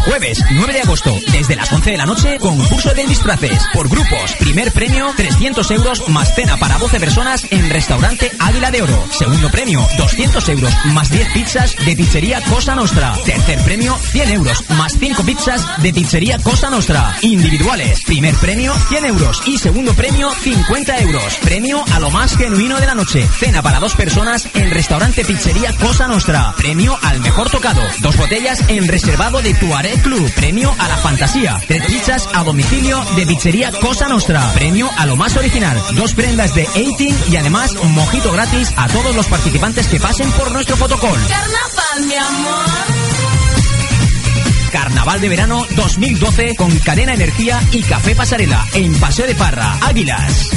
Jueves 0.07 0.45
9 0.51 0.73
de 0.73 0.81
agosto, 0.81 1.19
desde 1.33 1.57
las 1.57 1.73
11 1.73 1.93
de 1.93 1.97
la 1.97 2.05
noche, 2.05 2.39
concurso 2.39 2.93
de 2.93 3.07
disfraces 3.07 3.59
por 3.73 3.89
grupos. 3.89 4.35
Primer 4.39 4.71
premio, 4.71 5.11
300 5.17 5.71
euros 5.71 6.09
más 6.09 6.35
cena 6.35 6.59
para 6.59 6.79
12 6.79 7.01
personas 7.01 7.47
en 7.51 7.71
restaurante 7.71 8.31
Águila 8.39 8.71
de 8.71 8.83
Oro. 8.83 9.09
Segundo 9.11 9.51
premio, 9.51 9.87
200 9.97 10.47
euros 10.51 10.73
más 10.93 11.11
10 11.11 11.33
pizzas 11.33 11.75
de 11.87 11.97
pizzería 11.97 12.43
Cosa 12.43 12.75
Nostra. 12.75 13.15
Tercer 13.25 13.59
premio, 13.61 13.97
100 13.97 14.31
euros 14.31 14.63
más 14.71 14.95
5 14.99 15.23
pizzas 15.25 15.67
de 15.83 15.93
pizzería 15.95 16.39
Cosa 16.39 16.69
Nostra. 16.69 17.17
Individuales, 17.23 18.03
primer 18.05 18.35
premio, 18.37 18.75
100 18.89 19.07
euros 19.07 19.43
y 19.47 19.57
segundo 19.57 19.95
premio, 19.95 20.31
50 20.31 20.99
euros. 20.99 21.37
Premio 21.43 21.83
a 21.95 22.01
lo 22.01 22.11
más 22.11 22.37
genuino 22.37 22.79
de 22.79 22.87
la 22.87 22.95
noche. 22.95 23.27
Cena 23.27 23.63
para 23.63 23.81
dos 23.81 23.95
personas 23.95 24.49
en 24.55 24.71
restaurante 24.71 25.25
pizzería 25.25 25.73
Cosa 25.79 26.07
Nostra. 26.09 26.55
Premio 26.59 26.99
al 27.03 27.21
mejor 27.21 27.49
tocado. 27.49 27.83
Dos 28.01 28.17
botellas 28.19 28.63
en 28.69 28.87
reservado 28.87 29.41
de 29.41 29.55
Tuareg 29.55 29.94
Club, 30.03 30.31
premio 30.35 30.75
a 30.79 30.89
la 30.89 30.97
fantasía. 30.97 31.61
Tres 31.67 31.85
pizzas 31.87 32.29
a 32.33 32.45
domicilio 32.45 33.05
de 33.17 33.27
pizzería 33.27 33.73
Cosa 33.73 34.09
Nostra, 34.09 34.53
premio 34.55 34.91
a 34.97 35.07
lo 35.07 35.17
más 35.17 35.37
original. 35.37 35.81
Dos 35.95 36.15
prendas 36.15 36.55
de 36.55 36.69
18 36.75 37.31
y 37.31 37.37
además 37.37 37.75
un 37.83 37.93
mojito 37.93 38.33
gratis 38.33 38.73
a 38.77 38.89
todos 38.89 39.15
los 39.15 39.27
participantes 39.27 39.87
que 39.89 40.01
pasen 40.01 40.31
por 40.33 40.51
nuestro 40.53 40.77
fotocall. 40.77 41.21
Carnaval, 41.29 42.07
mi 42.07 42.15
amor. 42.15 42.65
Carnaval 44.73 45.21
de 45.21 45.29
verano 45.29 45.67
2012 45.77 46.57
con 46.57 46.77
Cadena 46.81 47.15
Energía 47.15 47.63
y 47.71 47.83
Café 47.83 48.17
Pasarela 48.17 48.67
en 48.75 48.93
Paseo 48.95 49.27
de 49.27 49.35
Parra, 49.35 49.79
Águilas. 49.83 50.51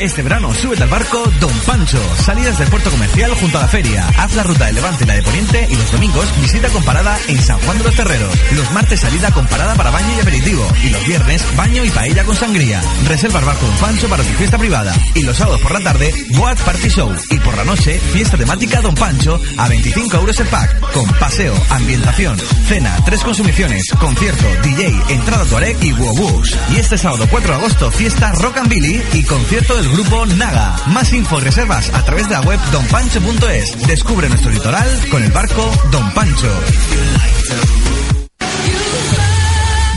Este 0.00 0.22
verano 0.22 0.54
súbete 0.54 0.84
al 0.84 0.88
barco 0.88 1.24
Don 1.40 1.52
Pancho. 1.66 2.00
Salidas 2.24 2.56
del 2.56 2.68
puerto 2.68 2.88
comercial 2.88 3.32
junto 3.34 3.58
a 3.58 3.62
la 3.62 3.68
feria. 3.68 4.06
Haz 4.16 4.32
la 4.36 4.44
ruta 4.44 4.66
de 4.66 4.74
Levante 4.74 5.02
y 5.02 5.06
la 5.08 5.14
de 5.14 5.22
Poniente 5.22 5.66
y 5.68 5.74
los 5.74 5.90
domingos 5.90 6.40
visita 6.40 6.68
comparada 6.68 7.18
en 7.26 7.42
San 7.42 7.58
Juan 7.60 7.78
de 7.78 7.84
los 7.84 7.96
Terreros. 7.96 8.32
Los 8.52 8.70
martes 8.70 9.00
salida 9.00 9.32
comparada 9.32 9.74
para 9.74 9.90
baño 9.90 10.08
y 10.16 10.20
aperitivo. 10.20 10.64
Y 10.84 10.90
los 10.90 11.04
viernes 11.04 11.44
baño 11.56 11.84
y 11.84 11.90
paella 11.90 12.22
con 12.22 12.36
sangría. 12.36 12.80
Reserva 13.06 13.40
el 13.40 13.44
barco 13.46 13.66
Don 13.66 13.76
Pancho 13.78 14.08
para 14.08 14.22
tu 14.22 14.32
fiesta 14.34 14.56
privada. 14.56 14.94
Y 15.14 15.22
los 15.22 15.36
sábados 15.36 15.60
por 15.60 15.72
la 15.72 15.80
tarde, 15.80 16.14
Boat 16.30 16.60
Party 16.60 16.88
Show. 16.88 17.12
Y 17.30 17.40
por 17.40 17.56
la 17.56 17.64
noche, 17.64 17.98
fiesta 17.98 18.36
temática 18.36 18.80
Don 18.80 18.94
Pancho 18.94 19.40
a 19.56 19.66
25 19.66 20.16
euros 20.16 20.38
el 20.38 20.46
pack. 20.46 20.92
Con 20.92 21.06
paseo, 21.14 21.54
ambientación, 21.70 22.38
cena, 22.68 22.96
tres 23.04 23.24
consumiciones, 23.24 23.82
concierto, 23.98 24.46
DJ, 24.62 24.94
entrada 25.08 25.44
Tuareg 25.44 25.76
y 25.82 25.92
Wobus. 25.92 26.56
Y 26.70 26.76
este 26.76 26.96
sábado 26.96 27.26
4 27.28 27.50
de 27.50 27.56
agosto, 27.56 27.90
fiesta 27.90 28.30
Rock 28.40 28.58
and 28.58 28.68
Billy 28.68 29.02
y 29.12 29.24
concierto 29.24 29.74
del 29.74 29.87
grupo 29.92 30.26
Naga. 30.26 30.76
Más 30.86 31.12
info 31.12 31.40
reservas 31.40 31.92
a 31.94 32.04
través 32.04 32.28
de 32.28 32.34
la 32.34 32.40
web 32.42 32.58
donpancho.es. 32.72 33.86
Descubre 33.86 34.28
nuestro 34.28 34.50
litoral 34.50 34.88
con 35.10 35.22
el 35.22 35.30
barco 35.30 35.70
Don 35.90 36.10
Pancho. 36.12 36.52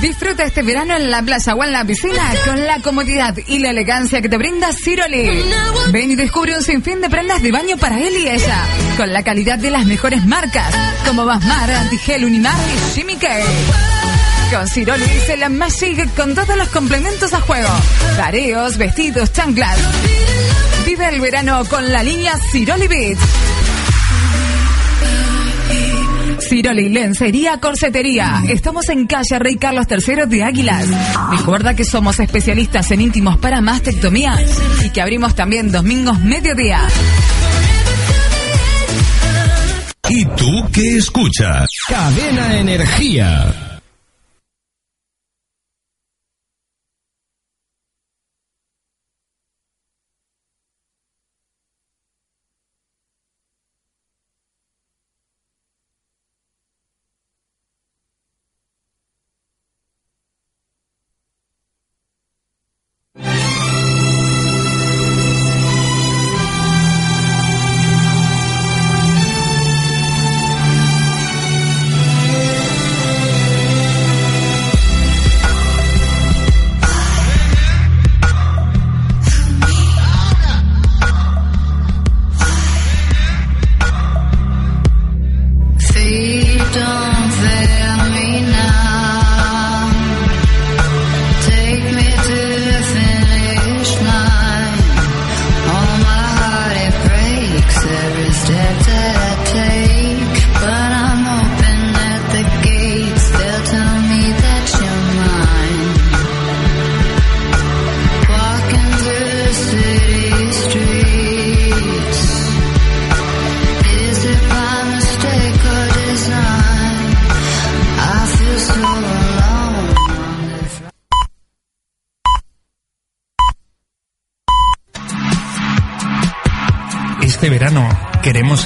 Disfruta 0.01 0.43
este 0.45 0.63
verano 0.63 0.95
en 0.95 1.11
la 1.11 1.21
plaza 1.21 1.53
o 1.53 1.63
en 1.63 1.71
la 1.71 1.85
piscina 1.85 2.33
con 2.43 2.65
la 2.65 2.79
comodidad 2.79 3.35
y 3.47 3.59
la 3.59 3.69
elegancia 3.69 4.19
que 4.19 4.29
te 4.29 4.37
brinda 4.37 4.73
Ciroli. 4.73 5.43
Ven 5.91 6.11
y 6.11 6.15
descubre 6.15 6.55
un 6.55 6.63
sinfín 6.63 7.01
de 7.01 7.09
prendas 7.09 7.43
de 7.43 7.51
baño 7.51 7.77
para 7.77 7.99
él 7.99 8.13
y 8.17 8.27
ella, 8.27 8.65
con 8.97 9.13
la 9.13 9.23
calidad 9.23 9.59
de 9.59 9.69
las 9.69 9.85
mejores 9.85 10.25
marcas, 10.25 10.73
como 11.05 11.23
Basmar, 11.25 11.69
Antigel, 11.69 12.25
Unimar 12.25 12.55
y 12.55 12.95
Jimmy 12.95 13.15
Con 14.51 14.67
Ciroli 14.67 15.05
se 15.25 15.37
la 15.37 15.47
Magic 15.47 16.13
con 16.13 16.35
todos 16.35 16.57
los 16.57 16.67
complementos 16.69 17.33
a 17.33 17.39
juego. 17.39 17.69
Tareos, 18.17 18.77
vestidos, 18.77 19.31
chanclas. 19.31 19.79
Vive 20.85 21.07
el 21.07 21.21
verano 21.21 21.63
con 21.69 21.89
la 21.89 22.03
línea 22.03 22.33
Ciroli 22.51 22.87
Beach. 22.87 23.17
Ciroli, 26.41 26.89
lencería, 26.89 27.61
corsetería. 27.61 28.43
Estamos 28.49 28.89
en 28.89 29.07
calle 29.07 29.39
Rey 29.39 29.55
Carlos 29.55 29.85
III 29.89 30.25
de 30.27 30.43
Águilas. 30.43 30.85
Recuerda 31.31 31.73
que 31.73 31.85
somos 31.85 32.19
especialistas 32.19 32.91
en 32.91 33.01
íntimos 33.01 33.37
para 33.37 33.61
mastectomía 33.61 34.37
y 34.83 34.89
que 34.89 35.01
abrimos 35.01 35.33
también 35.33 35.71
domingos 35.71 36.19
mediodía. 36.19 36.81
¿Y 40.09 40.25
tú 40.25 40.69
qué 40.73 40.97
escuchas? 40.97 41.69
Cadena 41.87 42.59
Energía. 42.59 43.70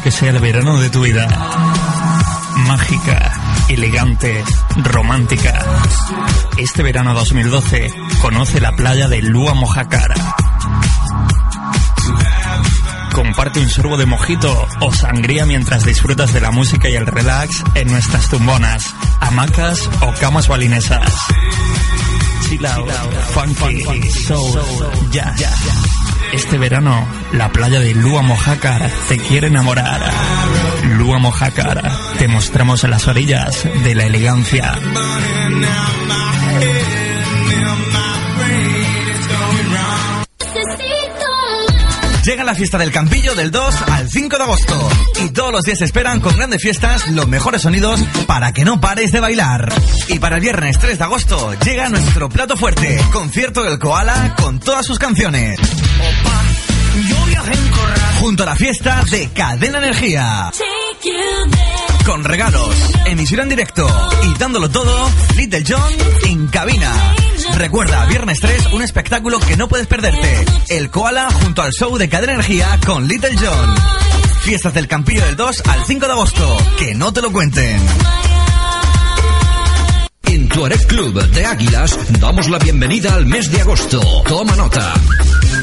Que 0.06 0.12
sea 0.12 0.30
el 0.30 0.38
verano 0.38 0.80
de 0.80 0.92
tu 0.92 1.02
vida. 1.02 1.28
Mágica, 2.68 3.34
elegante, 3.70 4.44
romántica. 4.84 5.66
Este 6.60 6.84
verano 6.84 7.16
2012 7.16 7.92
conoce 8.22 8.62
la 8.62 8.72
playa 8.74 9.08
de 9.08 9.24
Lua 9.24 9.56
Mojacara. 9.56 10.14
Comparte 13.14 13.60
un 13.60 13.68
sorbo 13.68 13.98
de 13.98 14.06
mojito 14.06 14.68
o 14.80 14.94
sangría 14.94 15.48
mientras 15.48 15.84
disfrutas 15.84 16.34
de 16.34 16.42
la 16.42 16.52
música 16.52 16.88
y 16.88 16.94
el 16.94 17.08
relax 17.08 17.64
en 17.74 17.88
nuestras 17.88 18.30
tumbonas, 18.30 18.94
hamacas 19.22 19.90
o 20.02 20.14
camas 20.20 20.48
balinesas. 20.48 21.12
Chill 22.48 22.64
out, 22.64 22.92
funky, 23.34 24.08
soul, 24.12 24.62
jazz. 25.10 26.05
Este 26.34 26.58
verano, 26.58 27.08
la 27.32 27.52
playa 27.52 27.80
de 27.80 27.94
Lua 27.94 28.22
Mojácar 28.22 28.90
te 29.08 29.18
quiere 29.18 29.48
enamorar. 29.48 30.02
Lua 30.98 31.18
Mojácar, 31.20 31.82
te 32.18 32.28
mostramos 32.28 32.84
las 32.84 33.08
orillas 33.08 33.68
de 33.84 33.96
la 33.96 34.06
elegancia. 34.06 34.74
Llega 42.26 42.44
la 42.44 42.56
fiesta 42.56 42.80
del 42.80 42.92
Campillo 42.92 43.36
del 43.36 43.52
2 43.52 43.82
al 43.84 44.10
5 44.10 44.38
de 44.38 44.44
agosto. 44.44 44.90
Y 45.24 45.30
todos 45.30 45.52
los 45.52 45.62
días 45.64 45.82
esperan 45.84 46.22
con 46.22 46.36
grandes 46.36 46.60
fiestas 46.60 47.08
los 47.12 47.28
mejores 47.28 47.62
sonidos 47.62 48.02
para 48.26 48.52
que 48.52 48.66
no 48.66 48.82
pares 48.82 49.12
de 49.12 49.20
bailar. 49.20 49.72
Y 50.08 50.18
para 50.18 50.38
el 50.38 50.42
viernes 50.42 50.80
3 50.80 50.98
de 50.98 51.04
agosto 51.04 51.54
llega 51.64 51.88
nuestro 51.90 52.28
plato 52.28 52.58
fuerte, 52.58 53.00
concierto 53.14 53.64
del 53.64 53.78
Koala 53.78 54.36
con 54.42 54.60
todas 54.60 54.88
sus 54.88 54.98
canciones. 54.98 55.60
Junto 58.20 58.44
a 58.44 58.46
la 58.48 58.56
fiesta 58.56 59.04
de 59.12 59.30
Cadena 59.30 59.78
Energía. 59.78 60.52
Con 62.06 62.24
regalos, 62.24 62.76
emisión 63.06 63.42
en 63.42 63.50
directo 63.50 63.88
y 64.24 64.38
dándolo 64.40 64.70
todo, 64.70 65.10
Little 65.36 65.64
John 65.68 65.94
en 66.26 66.48
cabina. 66.48 66.92
Recuerda, 67.56 68.06
viernes 68.06 68.40
3, 68.40 68.74
un 68.74 68.82
espectáculo 68.82 69.40
que 69.40 69.58
no 69.58 69.68
puedes 69.68 69.88
perderte. 69.88 70.46
El 70.70 70.90
Koala 70.90 71.30
junto 71.32 71.62
al 71.62 71.72
show 71.72 71.98
de 71.98 72.10
Cadena 72.10 72.34
Energía 72.34 72.80
con 72.86 73.08
Little 73.08 73.36
John. 73.40 73.76
Fiestas 74.42 74.74
del 74.74 74.88
Campillo 74.88 75.26
del 75.26 75.36
2 75.36 75.64
al 75.68 75.86
5 75.86 76.06
de 76.06 76.12
agosto. 76.12 76.58
Que 76.78 76.96
no 76.96 77.14
te 77.14 77.22
lo 77.22 77.32
cuenten. 77.32 77.80
En 80.24 80.50
Tuareg 80.50 80.86
Club 80.88 81.22
de 81.30 81.46
Águilas 81.46 81.98
damos 82.20 82.50
la 82.50 82.58
bienvenida 82.58 83.14
al 83.14 83.26
mes 83.26 83.52
de 83.52 83.62
agosto. 83.62 84.02
Toma 84.28 84.56
nota. 84.56 84.94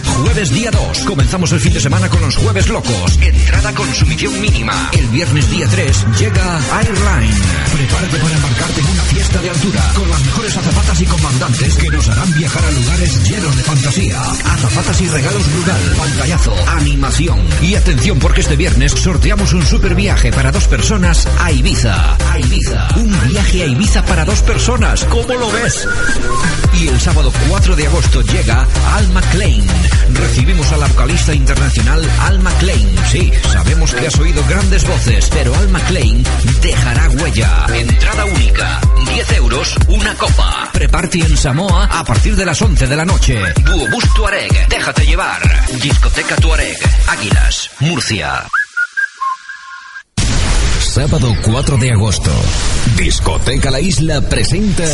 Jueves 0.05 0.51
día 0.51 0.71
2. 0.71 0.99
Comenzamos 1.01 1.53
el 1.53 1.61
fin 1.61 1.73
de 1.73 1.81
semana 1.81 2.09
con 2.09 2.21
los 2.21 2.37
Jueves 2.37 2.69
Locos. 2.69 3.19
Entrada 3.21 3.73
consumición 3.75 4.41
mínima. 4.41 4.91
El 4.93 5.07
viernes 5.09 5.51
día 5.51 5.67
3 5.69 6.07
llega 6.19 6.61
Airline. 6.79 7.35
Prepárate 7.73 8.19
para 8.19 8.35
embarcarte 8.35 8.81
en 8.81 8.87
una 8.87 9.03
fiesta 9.03 9.41
de 9.41 9.51
altura 9.51 9.93
con 9.95 10.09
las 10.11 10.25
mejores 10.25 10.57
azafatas 10.57 11.01
y 11.01 11.05
comandantes 11.07 11.77
que 11.77 11.89
nos 11.89 12.09
harán 12.09 12.33
viajar 12.35 12.65
a 12.65 12.71
lugares 12.71 13.31
llenos 13.31 13.57
de 13.57 13.63
fantasía. 13.63 14.21
Azafatas 14.21 15.01
y 15.01 15.09
regalos 15.09 15.53
brutal, 15.53 15.95
pantallazo, 15.99 16.55
animación. 16.69 17.41
Y 17.61 17.75
atención 17.75 18.19
porque 18.19 18.41
este 18.41 18.57
viernes 18.57 18.93
sorteamos 18.93 19.53
un 19.53 19.65
super 19.65 19.95
viaje 19.95 20.33
para 20.33 20.53
dos 20.53 20.67
personas 20.69 21.27
a 21.41 21.51
Ibiza. 21.53 22.17
A 22.31 22.39
Ibiza. 22.39 22.89
Un 22.97 23.29
viaje 23.29 23.63
a 23.63 23.67
Ibiza 23.67 24.05
para 24.05 24.25
dos 24.25 24.43
personas. 24.43 25.05
¿Cómo 25.05 25.35
lo 25.35 25.51
ves? 25.51 25.87
Y 26.81 26.89
el 26.89 27.01
sábado 27.01 27.33
4 27.49 27.77
de 27.77 27.87
agosto 27.87 28.23
llega 28.23 28.67
Alma 28.95 29.21
Klein. 29.33 29.67
Recibimos 30.11 30.73
a 30.73 30.77
la 30.77 30.87
vocalista 30.87 31.35
internacional 31.35 32.09
Alma 32.21 32.51
Klein. 32.59 32.97
Sí, 33.11 33.33
sabemos 33.53 33.93
que 33.95 34.07
has 34.07 34.19
oído 34.19 34.45
grandes 34.49 34.87
voces, 34.87 35.29
pero 35.31 35.55
Alma 35.57 35.81
Klein 35.81 36.25
dejará 36.61 37.09
huella. 37.11 37.67
Entrada 37.75 38.25
única. 38.25 38.81
10 39.15 39.33
euros, 39.33 39.75
una 39.89 40.15
copa. 40.15 40.71
Preparty 40.73 41.21
en 41.23 41.37
Samoa 41.37 41.85
a 41.87 42.05
partir 42.05 42.37
de 42.37 42.47
las 42.47 42.61
11 42.61 42.87
de 42.87 42.97
la 42.97 43.05
noche. 43.05 43.41
Buobus 43.65 44.15
Tuareg, 44.15 44.69
déjate 44.69 45.07
llevar. 45.07 45.41
Discoteca 45.81 46.37
Tuareg, 46.37 46.79
Águilas, 47.09 47.71
Murcia. 47.81 48.47
Sábado 50.81 51.35
4 51.43 51.77
de 51.79 51.93
agosto. 51.93 52.31
Discoteca 52.97 53.71
La 53.71 53.81
Isla 53.81 54.21
presenta 54.21 54.85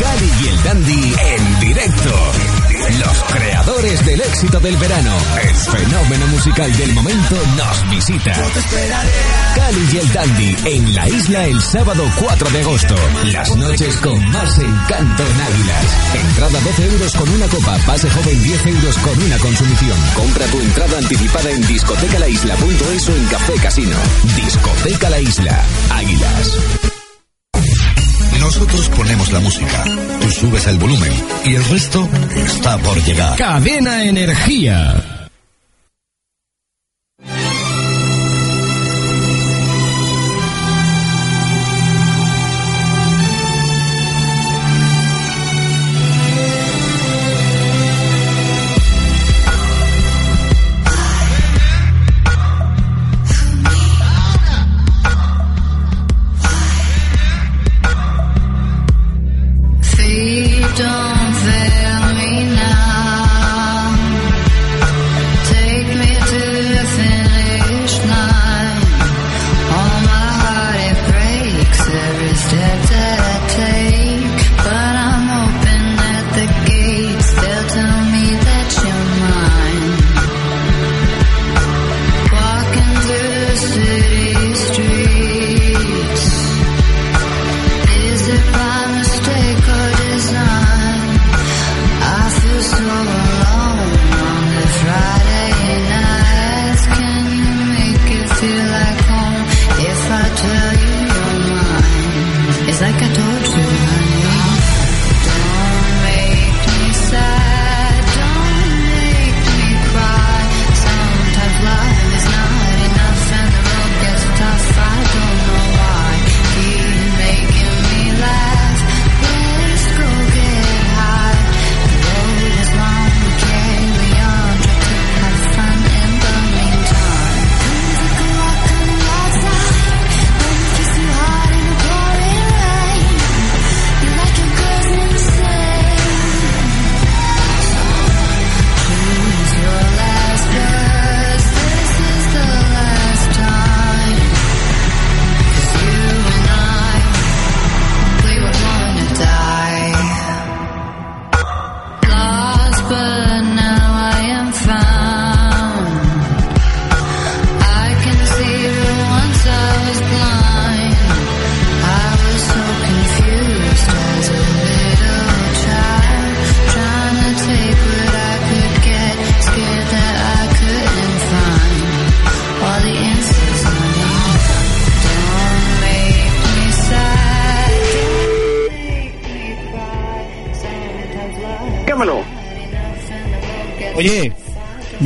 Cali 0.00 0.32
y 0.42 0.48
el 0.48 0.62
Dandy 0.62 1.14
en 1.18 1.60
directo. 1.60 2.32
Los 2.88 3.22
creadores 3.24 4.06
del 4.06 4.20
éxito 4.22 4.58
del 4.58 4.76
verano, 4.76 5.14
el 5.42 5.54
fenómeno 5.54 6.26
musical 6.28 6.74
del 6.76 6.92
momento, 6.94 7.36
nos 7.56 7.90
visita. 7.90 8.32
Cali 9.54 9.88
y 9.92 9.96
el 9.98 10.12
Dandy 10.12 10.56
en 10.64 10.94
la 10.94 11.08
isla 11.08 11.44
el 11.46 11.60
sábado 11.62 12.04
4 12.18 12.50
de 12.50 12.60
agosto. 12.60 12.94
Las 13.32 13.54
noches 13.56 13.96
con 13.98 14.30
más 14.30 14.58
encanto 14.58 15.22
en 15.22 15.40
Águilas. 15.40 15.84
Entrada 16.14 16.60
12 16.60 16.86
euros 16.86 17.14
con 17.14 17.28
una 17.28 17.48
copa, 17.48 17.76
pase 17.86 18.10
joven 18.10 18.42
10 18.42 18.66
euros 18.66 18.98
con 18.98 19.22
una 19.22 19.38
consumición. 19.38 19.98
Compra 20.14 20.46
tu 20.46 20.60
entrada 20.60 20.98
anticipada 20.98 21.50
en 21.50 21.66
discotecalaisla.es 21.66 23.08
o 23.08 23.16
en 23.16 23.26
Café 23.26 23.54
Casino. 23.62 23.96
Discoteca 24.36 25.10
La 25.10 25.20
Isla, 25.20 25.64
Águilas. 25.90 26.89
La 29.32 29.38
música, 29.38 29.84
tú 30.20 30.28
subes 30.28 30.66
el 30.66 30.78
volumen 30.78 31.12
y 31.44 31.54
el 31.54 31.64
resto 31.66 32.08
está 32.34 32.76
por 32.78 33.00
llegar. 33.04 33.36
Cadena 33.38 34.04
Energía. 34.04 35.09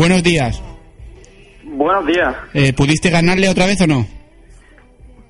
Buenos 0.04 0.22
días. 0.22 0.60
Buenos 1.64 2.06
días. 2.06 2.34
Eh, 2.52 2.74
¿Pudiste 2.74 3.08
ganarle 3.08 3.48
otra 3.48 3.64
vez 3.64 3.80
o 3.80 3.86
no? 3.86 4.06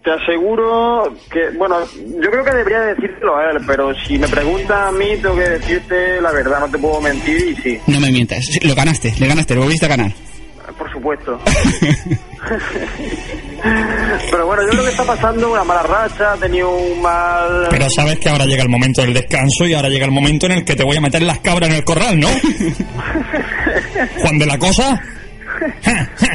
Te 0.02 0.10
aseguro 0.10 1.14
que, 1.30 1.56
bueno, 1.56 1.76
yo 1.94 2.28
creo 2.28 2.44
que 2.44 2.50
debería 2.50 2.80
decírtelo 2.80 3.36
a 3.36 3.52
él, 3.52 3.58
pero 3.68 3.94
si 3.94 4.18
me 4.18 4.26
pregunta 4.26 4.88
a 4.88 4.92
mí, 4.92 5.16
tengo 5.22 5.36
que 5.36 5.48
decirte 5.48 6.20
la 6.20 6.32
verdad, 6.32 6.58
no 6.58 6.68
te 6.68 6.78
puedo 6.78 7.00
mentir 7.00 7.50
y 7.50 7.56
sí, 7.62 7.78
No 7.86 8.00
me 8.00 8.10
mientas. 8.10 8.44
Lo 8.64 8.74
ganaste, 8.74 9.14
le 9.16 9.28
ganaste, 9.28 9.54
lo 9.54 9.62
volviste 9.62 9.86
a 9.86 9.90
ganar. 9.90 10.12
por 10.76 10.90
supuesto. 10.92 11.38
pero 14.30 14.46
bueno, 14.46 14.62
yo 14.64 14.68
creo 14.70 14.84
que 14.84 14.90
está 14.90 15.04
pasando 15.04 15.52
una 15.52 15.64
mala 15.64 15.82
racha, 15.82 16.32
ha 16.32 16.36
tenido 16.36 16.70
un 16.70 17.00
mal... 17.00 17.66
Pero 17.70 17.86
sabes 17.90 18.18
que 18.18 18.28
ahora 18.28 18.44
llega 18.46 18.62
el 18.62 18.68
momento 18.68 19.00
del 19.02 19.14
descanso 19.14 19.66
y 19.66 19.74
ahora 19.74 19.88
llega 19.88 20.04
el 20.06 20.10
momento 20.12 20.46
en 20.46 20.52
el 20.52 20.64
que 20.64 20.76
te 20.76 20.84
voy 20.84 20.96
a 20.96 21.00
meter 21.00 21.22
las 21.22 21.38
cabras 21.40 21.70
en 21.70 21.76
el 21.76 21.84
corral, 21.84 22.18
¿no? 22.20 22.28
Juan 24.20 24.38
de 24.38 24.46
la 24.46 24.58
cosa, 24.58 25.00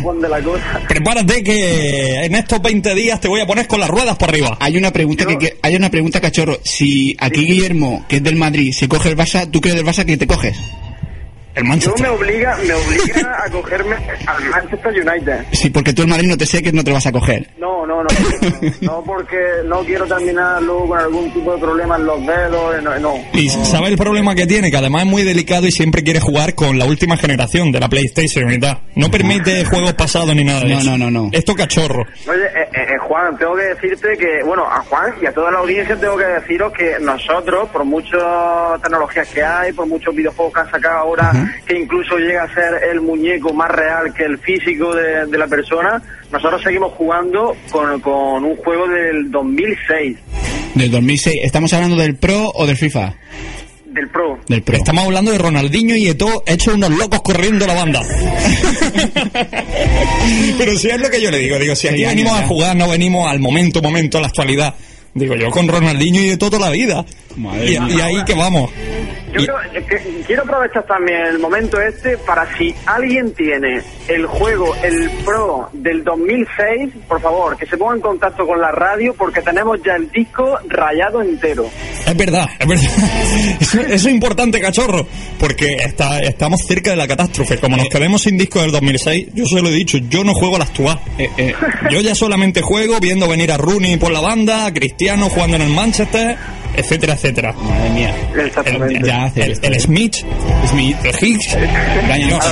Juan 0.01 0.21
de 0.21 0.29
la 0.29 0.41
cosa. 0.41 0.81
prepárate 0.87 1.43
que 1.43 2.23
en 2.25 2.35
estos 2.35 2.61
20 2.61 2.95
días 2.95 3.19
te 3.19 3.27
voy 3.27 3.41
a 3.41 3.45
poner 3.47 3.67
con 3.67 3.79
las 3.79 3.89
ruedas 3.89 4.15
por 4.17 4.29
arriba. 4.29 4.57
Hay 4.59 4.77
una 4.77 4.91
pregunta 4.91 5.25
que, 5.25 5.37
que- 5.37 5.57
hay 5.61 5.75
una 5.75 5.89
pregunta 5.91 6.21
cachorro. 6.21 6.57
Si 6.63 7.15
aquí 7.19 7.45
Guillermo, 7.45 8.05
que 8.07 8.17
es 8.17 8.23
del 8.23 8.35
Madrid, 8.37 8.71
se 8.73 8.87
coge 8.87 9.09
el 9.09 9.17
Barça, 9.17 9.49
tú 9.51 9.59
que 9.61 9.69
eres 9.69 9.83
del 9.83 9.93
Barça, 9.93 10.05
¿qué 10.05 10.17
te 10.17 10.25
coges? 10.27 10.57
El 11.59 11.79
Yo 11.79 11.93
me 11.99 12.07
obliga, 12.09 12.57
me 12.65 12.73
obliga 12.73 13.37
a 13.45 13.49
cogerme 13.49 13.95
al 14.25 14.43
Manchester 14.49 14.93
United. 14.93 15.45
Sí, 15.51 15.69
porque 15.69 15.93
tú 15.93 16.01
el 16.03 16.07
Madrid 16.07 16.27
no 16.29 16.37
te 16.37 16.45
sé 16.45 16.61
que 16.61 16.71
no 16.71 16.83
te 16.83 16.89
lo 16.91 16.95
vas 16.95 17.07
a 17.07 17.11
coger. 17.11 17.47
No, 17.57 17.85
no, 17.85 18.03
no, 18.03 18.07
no, 18.09 18.71
no 18.81 19.03
porque 19.05 19.37
no 19.65 19.79
quiero 19.83 20.05
terminar 20.05 20.61
luego 20.61 20.87
con 20.87 20.99
algún 20.99 21.33
tipo 21.33 21.53
de 21.53 21.59
problema 21.59 21.95
en 21.97 22.05
los 22.05 22.25
dedos, 22.25 22.83
no, 22.83 22.99
no. 22.99 23.15
Y 23.33 23.49
¿sabes 23.49 23.89
el 23.91 23.97
problema 23.97 24.35
que 24.35 24.45
tiene? 24.47 24.71
Que 24.71 24.77
además 24.77 25.03
es 25.03 25.07
muy 25.09 25.23
delicado 25.23 25.67
y 25.67 25.71
siempre 25.71 26.03
quiere 26.03 26.19
jugar 26.19 26.55
con 26.55 26.77
la 26.77 26.85
última 26.85 27.17
generación 27.17 27.71
de 27.71 27.79
la 27.79 27.89
PlayStation 27.89 28.51
y 28.51 28.59
tal. 28.59 28.79
No 28.95 29.09
permite 29.11 29.65
juegos 29.65 29.93
pasados 29.93 30.35
ni 30.35 30.43
nada 30.43 30.61
de 30.61 30.69
No, 30.69 30.79
eso. 30.79 30.91
no, 30.91 30.97
no, 30.97 31.11
no. 31.11 31.25
eh, 31.27 31.29
Esto 31.39 31.55
cachorro. 31.55 32.05
Oye, 32.27 32.41
he 32.73 32.78
Juan, 33.09 33.35
tengo 33.39 33.55
que 33.55 33.63
decirte 33.63 34.15
que, 34.19 34.43
bueno, 34.45 34.63
a 34.69 34.81
Juan 34.83 35.15
y 35.19 35.25
a 35.25 35.33
toda 35.33 35.49
la 35.49 35.57
audiencia 35.57 35.99
tengo 35.99 36.15
que 36.15 36.25
deciros 36.25 36.71
que 36.71 36.97
nosotros, 37.01 37.67
por 37.69 37.83
muchas 37.83 38.21
tecnologías 38.83 39.27
que 39.29 39.43
hay, 39.43 39.73
por 39.73 39.87
muchos 39.87 40.13
videojuegos 40.13 40.53
que 40.53 40.59
han 40.59 40.69
sacado 40.69 40.97
ahora, 40.99 41.31
que 41.65 41.79
incluso 41.79 42.17
llega 42.19 42.43
a 42.43 42.53
ser 42.53 42.83
el 42.91 43.01
muñeco 43.01 43.51
más 43.51 43.71
real 43.71 44.13
que 44.13 44.25
el 44.25 44.37
físico 44.37 44.93
de, 44.93 45.25
de 45.25 45.37
la 45.39 45.47
persona, 45.47 45.99
nosotros 46.31 46.61
seguimos 46.61 46.93
jugando 46.93 47.57
con, 47.71 47.99
con 47.99 48.45
un 48.45 48.55
juego 48.57 48.87
del 48.87 49.31
2006, 49.31 50.17
Del 50.75 50.91
2006. 50.91 51.39
¿Estamos 51.41 51.73
hablando 51.73 51.95
del 51.95 52.15
Pro 52.15 52.51
o 52.53 52.67
del 52.67 52.77
FIFA? 52.77 53.15
del 53.91 54.07
Pro. 54.09 54.37
Del 54.47 54.61
Pro. 54.61 54.77
Estamos 54.77 55.03
hablando 55.05 55.31
de 55.31 55.39
Ronaldinho 55.39 55.95
y 55.95 56.07
Eto'o 56.07 56.43
hecho 56.45 56.73
unos 56.75 56.91
locos 56.91 57.21
corriendo 57.21 57.65
la 57.65 57.73
banda. 57.73 58.01
Pero 60.57 60.77
si 60.77 60.89
es 60.89 60.99
lo 60.99 61.09
que 61.09 61.21
yo 61.21 61.31
le 61.31 61.39
digo, 61.39 61.57
digo, 61.57 61.75
si 61.75 61.87
aquí 61.87 62.05
venimos 62.05 62.33
a 62.33 62.47
jugar, 62.47 62.75
no 62.75 62.87
venimos 62.87 63.27
al 63.27 63.39
momento, 63.39 63.81
momento, 63.81 64.17
a 64.17 64.21
la 64.21 64.27
actualidad. 64.27 64.75
Digo, 65.13 65.35
yo 65.35 65.49
con 65.49 65.67
Ronaldinho 65.67 66.21
y 66.21 66.29
Eto'o 66.29 66.49
toda 66.49 66.67
la 66.67 66.71
vida. 66.71 67.05
Y 67.65 67.99
ahí 67.99 68.23
que 68.25 68.35
vamos. 68.35 68.69
Yo 69.31 69.41
creo 69.45 69.85
que- 69.85 70.23
quiero 70.25 70.43
aprovechar 70.43 70.83
también 70.85 71.21
el 71.27 71.39
momento 71.39 71.79
este 71.79 72.17
para 72.17 72.47
si 72.57 72.73
alguien 72.85 73.33
tiene 73.33 73.81
el 74.07 74.25
juego, 74.25 74.75
el 74.83 75.09
Pro 75.25 75.69
del 75.73 76.03
2006, 76.03 76.93
por 77.07 77.21
favor, 77.21 77.55
que 77.57 77.65
se 77.65 77.77
ponga 77.77 77.95
en 77.95 78.01
contacto 78.01 78.45
con 78.45 78.59
la 78.59 78.71
radio 78.71 79.13
porque 79.13 79.41
tenemos 79.41 79.79
ya 79.85 79.95
el 79.95 80.09
disco 80.11 80.57
rayado 80.67 81.21
entero. 81.21 81.69
Es 82.05 82.17
verdad, 82.17 82.47
es 82.59 82.67
verdad. 82.67 82.83
Eso, 83.59 83.81
es 83.81 84.05
importante, 84.05 84.59
cachorro, 84.59 85.05
porque 85.39 85.75
está, 85.75 86.19
estamos 86.19 86.61
cerca 86.67 86.91
de 86.91 86.95
la 86.95 87.07
catástrofe. 87.07 87.57
Como 87.59 87.77
nos 87.77 87.87
quedemos 87.89 88.23
sin 88.23 88.37
disco 88.37 88.61
del 88.61 88.71
2006, 88.71 89.27
yo 89.33 89.45
se 89.45 89.61
lo 89.61 89.69
he 89.69 89.73
dicho, 89.73 89.97
yo 90.09 90.23
no 90.23 90.33
juego 90.33 90.55
a 90.55 90.59
la 90.59 90.65
actual. 90.65 90.99
Yo 91.91 92.01
ya 92.01 92.15
solamente 92.15 92.61
juego 92.61 92.99
viendo 92.99 93.27
venir 93.27 93.51
a 93.51 93.57
Rooney 93.57 93.97
por 93.97 94.11
la 94.11 94.21
banda, 94.21 94.65
a 94.65 94.73
Cristiano 94.73 95.29
jugando 95.29 95.57
en 95.57 95.61
el 95.63 95.69
Manchester, 95.69 96.35
etcétera, 96.75 97.13
etcétera. 97.13 97.53
Madre 97.53 97.89
mía. 97.91 98.15
Exactamente. 98.45 99.07
Ya 99.07 99.23
hace 99.25 99.43
El, 99.43 99.59
el 99.61 99.79
Smith, 99.79 100.15
Smith. 100.67 100.97
el 101.03 101.15
Higgs. 101.27 101.57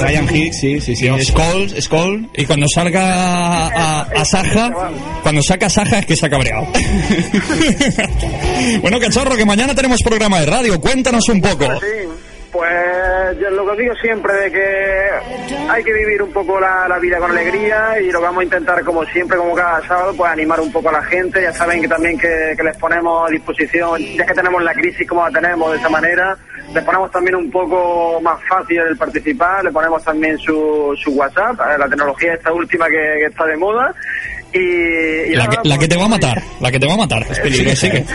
Ryan 0.02 0.36
Hicks, 0.36 0.60
sí, 0.60 0.82
sí, 0.82 0.96
sí. 0.96 1.08
Scholes, 1.26 1.84
Scholes. 1.84 2.26
Y 2.36 2.46
cuando 2.46 2.68
salga 2.74 3.68
a, 3.68 4.02
a 4.02 4.26
Saja, 4.26 4.72
cuando 5.24 5.42
saca 5.42 5.68
a 5.68 5.70
Saja 5.70 6.00
es 6.00 6.06
que 6.06 6.16
se 6.16 6.26
ha 6.26 6.30
cabreado. 6.30 6.68
bueno, 8.82 9.00
cachorro, 9.00 9.36
que 9.36 9.46
mañana 9.46 9.74
tenemos 9.76 10.02
programa 10.04 10.40
de 10.40 10.46
radio. 10.46 10.80
Cuéntanos 10.80 11.28
un 11.30 11.42
poco. 11.42 11.68
Pues 12.52 13.38
lo 13.52 13.66
que 13.66 13.82
digo 13.82 13.96
siempre 13.96 14.34
de 14.34 14.52
que 14.52 15.10
hay 15.70 15.84
que 15.84 15.94
vivir 15.94 16.22
un 16.22 16.32
poco 16.32 16.60
la, 16.60 16.88
la 16.88 16.98
vida 16.98 17.18
con 17.18 17.32
alegría 17.32 18.00
y 18.00 18.12
lo 18.12 18.22
vamos 18.22 18.42
a 18.42 18.44
intentar 18.46 18.84
como 18.84 19.04
siempre, 19.06 19.38
como 19.38 19.54
cada 19.54 19.86
sábado, 19.88 20.14
pues 20.16 20.32
animar 20.32 20.60
un 20.60 20.72
poco 20.72 20.90
a 20.90 20.94
la 20.94 21.04
gente. 21.04 21.42
Ya 21.42 21.54
saben 21.54 21.82
que 21.82 21.88
también 21.88 22.18
que, 22.18 22.56
les 22.64 22.78
ponemos 22.78 23.28
a 23.28 23.32
disposición, 23.32 24.02
ya 24.02 24.26
que 24.26 24.34
tenemos 24.34 24.64
la 24.64 24.74
crisis 24.74 25.08
como 25.08 25.24
la 25.26 25.32
tenemos 25.32 25.72
de 25.72 25.78
esa 25.78 25.90
manera, 25.90 26.38
les 26.74 26.84
ponemos 26.84 27.12
también 27.12 27.36
un 27.36 27.52
poco 27.52 28.20
más 28.22 28.40
fácil 28.48 28.80
el 28.80 28.98
participar, 28.98 29.64
le 29.64 29.72
ponemos 29.72 30.04
también 30.04 30.38
su, 30.38 30.98
su 31.02 31.12
WhatsApp, 31.12 31.60
eh, 31.60 31.78
la 31.78 31.88
tecnología 31.88 32.34
esta 32.34 32.52
última 32.52 32.88
que 32.88 33.26
está 33.26 33.46
de 33.46 33.58
moda. 33.58 33.94
Y, 34.54 34.60
y 34.60 35.36
La 35.36 35.46
nada, 35.46 35.62
que, 35.62 35.70
la 35.70 35.76
que 35.76 35.80
pues, 35.80 35.90
te 35.90 35.98
va 35.98 36.06
a 36.06 36.08
matar, 36.08 36.44
la 36.60 36.72
que 36.72 36.80
te 36.80 36.88
va 36.88 36.94
a 36.94 36.98
matar. 36.98 37.36
Sigue, 37.44 37.76
sigue. 37.76 38.06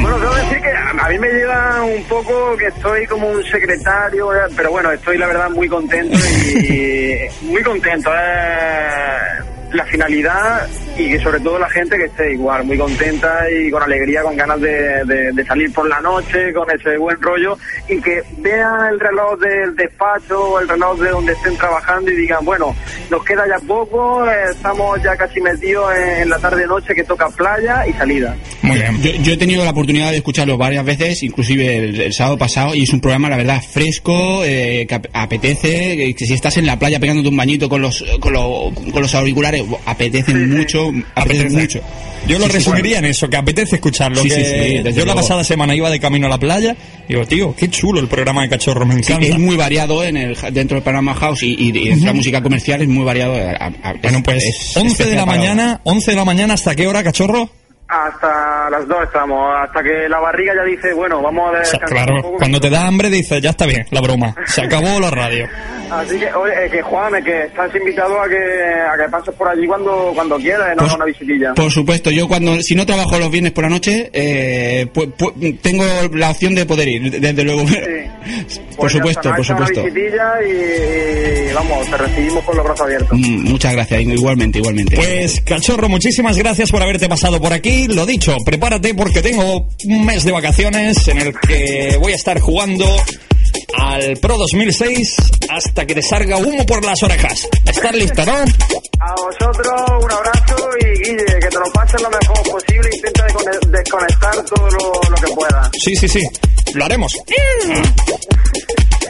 bueno, 0.00 0.18
debo 0.20 0.34
decir 0.34 0.60
que 0.60 0.70
a 0.70 0.86
a 1.06 1.08
mí 1.08 1.18
me 1.18 1.28
lleva 1.28 1.84
un 1.84 2.02
poco 2.04 2.56
que 2.56 2.66
estoy 2.66 3.06
como 3.06 3.28
un 3.28 3.44
secretario, 3.44 4.34
eh, 4.34 4.48
pero 4.56 4.70
bueno, 4.70 4.90
estoy 4.92 5.18
la 5.18 5.26
verdad 5.26 5.50
muy 5.50 5.68
contento 5.68 6.16
y 6.16 7.16
muy 7.42 7.62
contento. 7.62 8.10
eh, 8.12 9.55
la 9.72 9.84
finalidad 9.84 10.66
y 10.96 11.10
que 11.10 11.18
sobre 11.20 11.40
todo 11.40 11.58
la 11.58 11.68
gente 11.68 11.96
que 11.98 12.04
esté 12.04 12.32
igual, 12.32 12.64
muy 12.64 12.78
contenta 12.78 13.50
y 13.50 13.70
con 13.70 13.82
alegría, 13.82 14.22
con 14.22 14.36
ganas 14.36 14.60
de, 14.60 15.04
de- 15.04 15.32
de 15.32 15.44
salir 15.44 15.72
por 15.72 15.88
la 15.88 16.00
noche, 16.00 16.52
con 16.54 16.66
ese 16.70 16.96
buen 16.98 17.20
rollo 17.20 17.58
y 17.88 18.00
que 18.00 18.22
vean 18.38 18.92
el 18.92 19.00
reloj 19.00 19.38
del 19.40 19.74
despacho 19.76 20.40
o 20.40 20.60
el 20.60 20.68
reloj 20.68 20.98
de 21.00 21.10
donde 21.10 21.32
estén 21.32 21.56
trabajando 21.56 22.10
y 22.10 22.16
digan, 22.16 22.44
bueno, 22.44 22.74
nos 23.10 23.24
queda 23.24 23.44
ya 23.48 23.58
poco, 23.66 24.24
eh, 24.28 24.30
estamos 24.52 25.02
ya 25.02 25.16
casi 25.16 25.40
metidos 25.40 25.90
en, 25.96 26.28
la 26.30 26.38
tarde-noche 26.38 26.94
que 26.94 27.04
toca 27.04 27.28
playa 27.30 27.86
y 27.86 27.92
salida. 27.92 28.34
Muy 28.62 28.78
bien. 28.78 29.02
Yo, 29.02 29.10
yo 29.22 29.32
he 29.32 29.36
tenido 29.36 29.64
la 29.64 29.70
oportunidad 29.70 30.10
de 30.12 30.18
escucharlo 30.18 30.56
varias 30.56 30.84
veces, 30.84 31.22
inclusive 31.22 31.76
el, 31.76 32.00
el 32.00 32.12
sábado 32.12 32.38
pasado, 32.38 32.74
y 32.74 32.82
es 32.84 32.92
un 32.92 33.00
programa, 33.00 33.28
la 33.28 33.36
verdad, 33.36 33.60
fresco, 33.62 34.42
eh, 34.44 34.86
que 34.88 34.94
ap- 34.94 35.06
apetece, 35.12 36.14
que 36.16 36.26
si 36.26 36.32
estás 36.34 36.56
en 36.56 36.66
la 36.66 36.78
playa 36.78 36.98
pegándote 36.98 37.28
un 37.28 37.36
bañito 37.36 37.68
con 37.68 37.82
los, 37.82 38.04
con, 38.20 38.32
lo- 38.32 38.72
con 38.92 39.02
los 39.02 39.14
auriculares, 39.14 39.65
apetece 39.86 40.34
mucho, 40.34 40.90
apetece 41.14 41.50
mucho. 41.50 41.80
Yo 42.26 42.38
lo 42.38 42.46
Sí, 42.46 42.50
sí, 42.52 42.56
resumiría 42.58 42.98
en 42.98 43.04
eso, 43.04 43.28
que 43.28 43.36
apetece 43.36 43.76
escucharlo. 43.76 44.20
Sí, 44.22 44.28
que 44.30 44.34
sí, 44.34 44.82
sí, 44.84 44.92
yo 44.98 45.04
la 45.06 45.14
pasada 45.14 45.44
semana 45.44 45.74
iba 45.76 45.88
de 45.90 46.00
camino 46.00 46.26
a 46.26 46.30
la 46.30 46.38
playa 46.38 46.74
y 47.08 47.12
digo, 47.12 47.24
tío, 47.26 47.54
qué 47.56 47.70
chulo 47.70 48.00
el 48.00 48.08
programa 48.08 48.42
de 48.42 48.48
cachorro, 48.48 48.84
me 48.84 48.94
Sí, 49.02 49.12
encanta. 49.12 49.28
es 49.28 49.38
muy 49.38 49.56
variado 49.56 50.02
en 50.02 50.16
el, 50.16 50.36
dentro 50.52 50.74
del 50.76 50.82
programa 50.82 51.14
House 51.14 51.42
y, 51.44 51.54
y, 51.56 51.78
y 51.78 51.94
la 52.00 52.12
música 52.12 52.42
comercial 52.42 52.82
es 52.82 52.88
muy 52.88 53.04
variado. 53.04 53.34
a- 53.34 53.66
a- 53.66 53.94
Bueno, 54.02 54.22
pues 54.24 54.44
es 54.44 54.76
11 54.76 55.04
de 55.04 55.14
la 55.14 55.24
mañana, 55.26 55.80
11 55.84 56.10
de 56.10 56.16
la 56.16 56.24
mañana, 56.24 56.54
¿hasta 56.54 56.74
qué 56.74 56.86
hora, 56.88 57.04
cachorro? 57.04 57.48
Hasta 57.88 58.68
las 58.68 58.88
dos 58.88 58.98
estamos, 59.04 59.38
hasta 59.64 59.80
que 59.80 60.08
la 60.08 60.18
barriga 60.18 60.52
ya 60.56 60.64
dice, 60.64 60.92
bueno, 60.92 61.22
vamos 61.22 61.46
a 61.46 61.50
O 61.50 61.52
sea, 61.52 61.60
descansar 61.78 61.88
un 61.88 61.94
claro, 62.06 62.22
poco. 62.22 62.38
cuando 62.38 62.58
te 62.60 62.68
da 62.70 62.84
hambre 62.88 63.08
dices, 63.10 63.40
ya 63.40 63.50
está 63.50 63.64
bien, 63.66 63.86
la 63.92 64.00
broma, 64.00 64.34
se 64.46 64.62
acabó 64.62 64.98
la 64.98 65.10
radio. 65.10 65.46
Así 65.90 66.18
que, 66.18 66.26
oye, 66.32 66.52
eh, 66.66 66.70
que 66.70 66.82
Juan, 66.82 67.14
eh, 67.14 67.22
que 67.24 67.44
estás 67.44 67.74
invitado 67.74 68.20
a 68.20 68.28
que, 68.28 68.36
a 68.36 68.96
que 69.04 69.10
pases 69.10 69.34
por 69.34 69.48
allí 69.48 69.66
cuando, 69.66 70.12
cuando 70.14 70.36
quieras, 70.36 70.68
y 70.72 70.76
nos 70.76 70.84
hagas 70.84 70.96
una 70.96 71.04
visitilla. 71.04 71.54
Por 71.54 71.70
supuesto, 71.70 72.10
yo 72.10 72.26
cuando 72.28 72.60
si 72.62 72.74
no 72.74 72.84
trabajo 72.84 73.18
los 73.18 73.30
viernes 73.30 73.52
por 73.52 73.64
la 73.64 73.70
noche, 73.70 74.10
eh, 74.12 74.86
pu- 74.92 75.12
pu- 75.14 75.58
tengo 75.62 75.84
la 76.14 76.30
opción 76.30 76.54
de 76.54 76.66
poder 76.66 76.88
ir, 76.88 77.20
desde 77.20 77.44
luego. 77.44 77.64
por 77.66 77.76
Pues 78.76 78.92
supuesto, 78.92 79.30
por 79.34 79.44
supuesto. 79.44 79.80
Una 79.82 79.90
visitilla 79.90 80.32
y, 80.46 81.50
y, 81.50 81.52
vamos, 81.54 81.86
te 81.90 81.96
recibimos 81.96 82.44
con 82.44 82.56
los 82.56 82.64
brazos 82.64 82.86
abiertos. 82.86 83.18
Mm, 83.18 83.48
muchas 83.50 83.72
gracias, 83.72 84.00
igualmente, 84.02 84.58
igualmente. 84.58 84.96
Pues, 84.96 85.40
cachorro, 85.42 85.88
muchísimas 85.88 86.36
gracias 86.36 86.70
por 86.70 86.82
haberte 86.82 87.08
pasado 87.08 87.40
por 87.40 87.52
aquí. 87.52 87.86
Lo 87.88 88.04
dicho, 88.06 88.36
prepárate 88.44 88.94
porque 88.94 89.22
tengo 89.22 89.68
un 89.84 90.04
mes 90.04 90.24
de 90.24 90.32
vacaciones 90.32 91.06
en 91.08 91.18
el 91.18 91.34
que 91.38 91.96
voy 92.00 92.12
a 92.12 92.16
estar 92.16 92.38
jugando 92.40 92.84
al 93.78 94.16
Pro 94.18 94.36
2006 94.38 95.16
hasta 95.50 95.86
que 95.86 95.94
te 95.94 96.02
salga 96.02 96.36
humo 96.38 96.64
por 96.66 96.84
las 96.84 97.02
orejas. 97.02 97.48
¿Estás 97.64 97.94
lista, 97.94 98.24
no? 98.24 98.32
A 98.34 99.14
vosotros 99.14 99.74
un 100.02 100.10
abrazo 100.10 100.56
y 100.80 100.86
Guille, 101.04 101.38
que 101.40 101.48
te 101.48 101.58
lo 101.58 101.70
pases 101.72 102.00
lo 102.02 102.10
mejor 102.10 102.42
posible, 102.50 102.90
intenta 102.94 103.26
descone- 103.26 103.66
desconectar 103.68 104.44
todo 104.44 104.70
lo, 104.70 105.10
lo 105.10 105.16
que 105.16 105.32
puedas. 105.34 105.70
Sí, 105.84 105.94
sí, 105.96 106.08
sí. 106.08 106.20
Lo 106.74 106.84
haremos. 106.84 107.12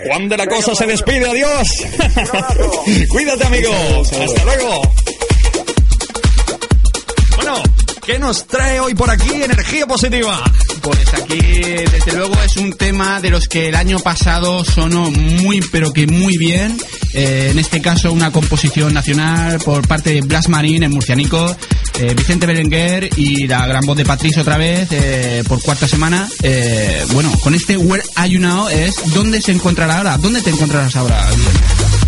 Juan 0.08 0.28
de 0.28 0.36
la 0.36 0.46
Cosa 0.46 0.74
se 0.74 0.86
despide, 0.86 1.28
adiós. 1.28 1.68
Cuídate, 3.08 3.44
amigo. 3.46 3.72
Hasta 4.00 4.44
luego. 4.44 4.82
Bueno, 7.36 7.62
¿qué 8.04 8.18
nos 8.18 8.46
trae 8.46 8.80
hoy 8.80 8.94
por 8.94 9.10
aquí 9.10 9.42
energía 9.42 9.86
positiva? 9.86 10.42
Pues 10.86 11.14
aquí, 11.14 11.40
desde 11.40 12.12
luego, 12.14 12.40
es 12.44 12.56
un 12.58 12.72
tema 12.74 13.20
de 13.20 13.30
los 13.30 13.48
que 13.48 13.70
el 13.70 13.74
año 13.74 13.98
pasado 13.98 14.64
sonó 14.64 15.10
muy, 15.10 15.60
pero 15.72 15.92
que 15.92 16.06
muy 16.06 16.36
bien. 16.38 16.76
Eh, 17.12 17.48
en 17.50 17.58
este 17.58 17.80
caso, 17.82 18.12
una 18.12 18.30
composición 18.30 18.94
nacional 18.94 19.58
por 19.64 19.84
parte 19.88 20.12
de 20.14 20.20
Blas 20.20 20.48
Marín, 20.48 20.84
el 20.84 20.90
murcianico, 20.90 21.56
eh, 21.98 22.14
Vicente 22.16 22.46
Berenguer 22.46 23.10
y 23.16 23.48
la 23.48 23.66
gran 23.66 23.84
voz 23.84 23.96
de 23.96 24.04
Patricio 24.04 24.42
otra 24.42 24.58
vez, 24.58 24.86
eh, 24.92 25.42
por 25.48 25.60
cuarta 25.60 25.88
semana. 25.88 26.28
Eh, 26.44 27.04
bueno, 27.12 27.32
con 27.42 27.54
este 27.56 27.76
Where 27.76 28.04
Are 28.14 28.30
You 28.30 28.38
Now 28.38 28.68
es 28.68 28.94
¿dónde 29.12 29.40
se 29.42 29.50
encontrará 29.52 29.98
ahora? 29.98 30.18
¿Dónde 30.18 30.40
te 30.42 30.50
encontrarás 30.50 30.94
ahora? 30.94 31.26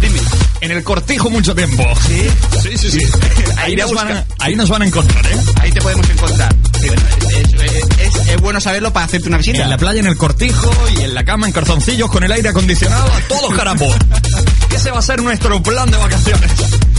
Dime. 0.01 0.21
En 0.61 0.73
el 0.73 0.83
cortijo 0.85 1.31
mucho 1.31 1.55
tiempo. 1.55 1.85
Sí, 2.07 2.25
sí, 2.63 2.77
sí. 2.77 2.91
sí. 2.91 2.99
Ahí, 3.57 3.73
Iré 3.73 3.83
a 3.83 3.87
nos 3.87 3.95
van, 3.95 4.25
ahí 4.41 4.55
nos 4.57 4.69
van 4.69 4.83
a 4.83 4.87
encontrar, 4.87 5.25
¿eh? 5.27 5.37
Ahí 5.61 5.71
te 5.73 5.81
podemos 5.81 6.09
encontrar. 6.11 6.55
Sí, 6.81 6.87
bueno, 6.89 7.03
es, 7.31 7.73
es- 7.73 7.99
es- 8.23 8.29
es 8.29 8.41
bueno 8.41 8.61
saberlo 8.69 8.93
para 8.93 9.07
hacerte 9.07 9.29
una 9.29 9.39
visita. 9.39 9.63
En 9.63 9.71
la 9.71 9.79
playa, 9.79 10.01
en 10.01 10.07
el 10.07 10.17
cortijo 10.19 10.71
y 10.99 11.05
en 11.05 11.15
la 11.15 11.25
cama, 11.25 11.47
en 11.47 11.55
calzoncillos, 11.55 12.11
con 12.11 12.23
el 12.23 12.31
aire 12.31 12.51
acondicionado, 12.51 13.11
a 13.11 13.21
todo 13.23 13.49
jarapo. 13.49 13.91
Ese 14.77 14.91
va 14.91 14.99
a 14.99 15.03
ser 15.03 15.23
nuestro 15.23 15.63
plan 15.63 15.91
de 15.91 15.97
vacaciones. 15.97 16.51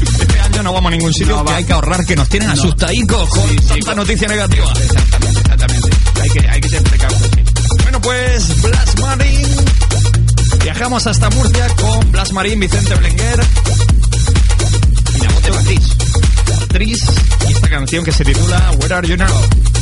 Este 0.02 0.40
año 0.40 0.64
no 0.64 0.74
vamos 0.74 0.92
a 0.92 0.96
ningún 0.96 1.14
sitio, 1.14 1.46
que 1.46 1.54
hay 1.54 1.64
que 1.64 1.74
ahorrar, 1.74 2.04
que 2.08 2.16
nos 2.16 2.28
tienen 2.28 2.50
asustadicos 2.50 3.30
con 3.30 3.56
tanta 3.56 3.94
noticia 3.94 4.28
negativa. 4.28 4.66
Exactamente, 4.82 5.40
exactamente. 5.42 5.90
Hay 6.20 6.30
que, 6.30 6.50
hay 6.50 6.62
que 6.62 6.70
ser 6.70 6.84
precautos. 6.84 7.22
sí. 7.22 7.44
Bueno, 7.84 8.02
pues 8.02 8.62
Blas 8.64 9.00
Marín. 9.02 9.48
Viajamos 10.64 11.06
hasta 11.06 11.30
Murcia 11.30 11.68
con 11.76 12.12
Blas 12.12 12.32
Marín, 12.32 12.60
Vicente 12.62 12.96
Blenguer. 12.96 13.40
Y 15.14 15.20
la 15.20 15.32
voz 15.32 15.44
de 15.44 15.52
Patriz. 15.52 15.98
Patriz 16.62 17.04
y 17.48 17.52
esta 17.52 17.70
canción 17.70 18.04
que 18.04 18.12
se 18.12 18.26
titula 18.26 18.72
Where 18.80 18.96
Are 18.96 19.08
You 19.08 19.18
Now? 19.18 19.79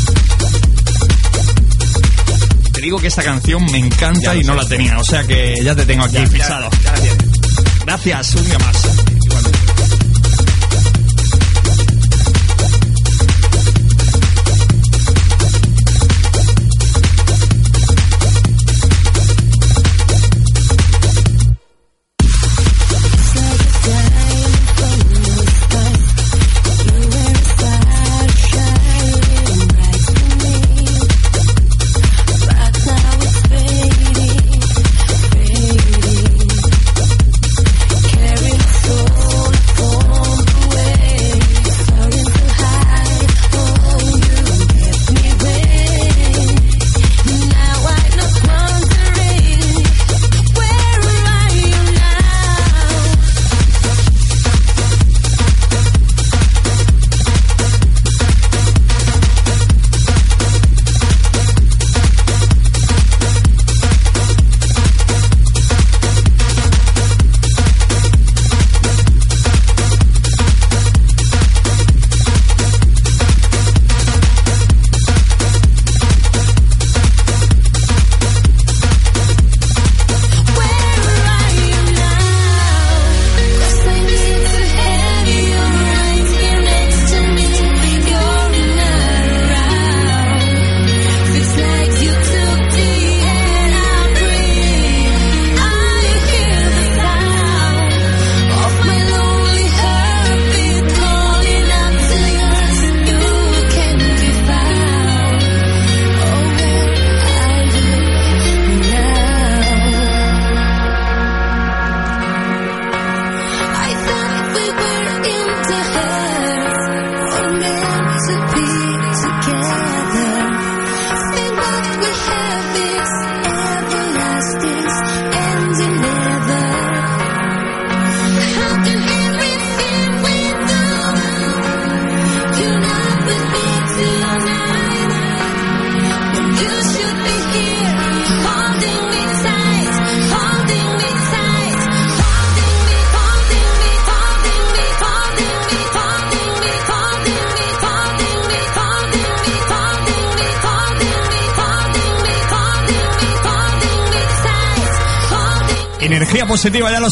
Te 2.78 2.84
digo 2.84 3.00
que 3.00 3.08
esta 3.08 3.24
canción 3.24 3.66
me 3.72 3.80
encanta 3.80 4.36
y 4.36 4.44
no 4.44 4.54
la 4.54 4.64
tenía, 4.64 5.00
o 5.00 5.04
sea 5.04 5.24
que 5.24 5.56
ya 5.64 5.74
te 5.74 5.84
tengo 5.84 6.04
aquí 6.04 6.24
fichado. 6.28 6.70
Gracias, 7.84 8.36
un 8.36 8.46
día 8.46 8.60
más. 8.60 9.07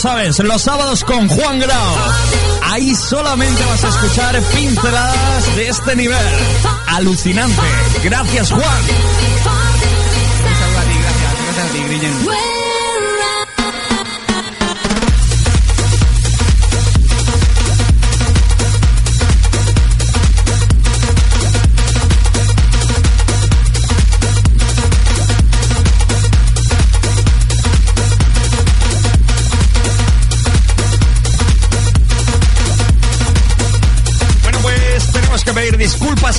Sabes. 0.05 0.37
Los 0.39 0.61
sábados 0.61 1.03
con 1.03 1.27
Juan 1.27 1.59
Grau. 1.59 1.95
Ahí 2.61 2.93
solamente 2.93 3.65
vas 3.65 3.83
a 3.83 3.87
escuchar 3.87 4.39
pinceladas 4.55 5.55
de 5.55 5.67
este 5.67 5.95
nivel. 5.95 6.27
Alucinante. 6.87 7.61
Gracias, 8.03 8.51
Juan. 8.51 8.61
Gracias 10.43 10.77
a 10.77 10.83
ti, 10.83 10.97
gracias. 11.01 11.33
Gracias 11.43 11.65
a 11.65 11.73
ti, 11.73 11.83
Grillen. 11.87 12.34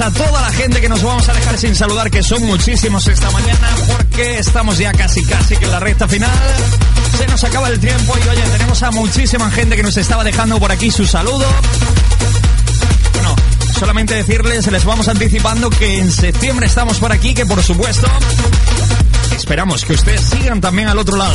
A 0.01 0.10
toda 0.10 0.43
la 0.43 0.51
gente 0.52 0.81
que 0.81 0.89
nos 0.89 1.02
vamos 1.02 1.27
a 1.28 1.32
dejar 1.32 1.56
sin 1.56 1.74
saludar, 1.74 2.10
que 2.10 2.23
son 2.23 2.44
muchísimos 2.44 3.06
esta 3.06 3.31
mañana, 3.31 3.68
porque 3.86 4.39
estamos 4.39 4.77
ya 4.78 4.93
casi, 4.93 5.24
casi 5.24 5.56
que 5.56 5.64
en 5.64 5.70
la 5.70 5.81
recta 5.81 6.06
final. 6.06 6.31
Se 7.16 7.27
nos 7.27 7.43
acaba 7.44 7.68
el 7.68 7.81
tiempo 7.81 8.14
y 8.24 8.28
oye, 8.28 8.43
tenemos 8.43 8.82
a 8.82 8.90
muchísima 8.90 9.51
gente 9.51 9.77
que 9.77 9.82
nos 9.82 9.97
estaba 9.97 10.23
dejando 10.23 10.59
por 10.59 10.70
aquí 10.70 10.90
su 10.90 11.06
saludo. 11.06 11.47
Bueno, 13.14 13.36
solamente 13.78 14.14
decirles, 14.14 14.70
les 14.70 14.85
vamos 14.85 15.09
anticipando 15.09 15.70
que 15.70 15.98
en 15.98 16.12
septiembre 16.12 16.66
estamos 16.66 16.98
por 16.98 17.12
aquí, 17.12 17.32
que 17.32 17.47
por 17.47 17.62
supuesto 17.62 18.06
esperamos 19.35 19.85
que 19.85 19.94
ustedes 19.94 20.20
sigan 20.20 20.60
también 20.60 20.89
al 20.89 20.98
otro 20.98 21.16
lado. 21.16 21.35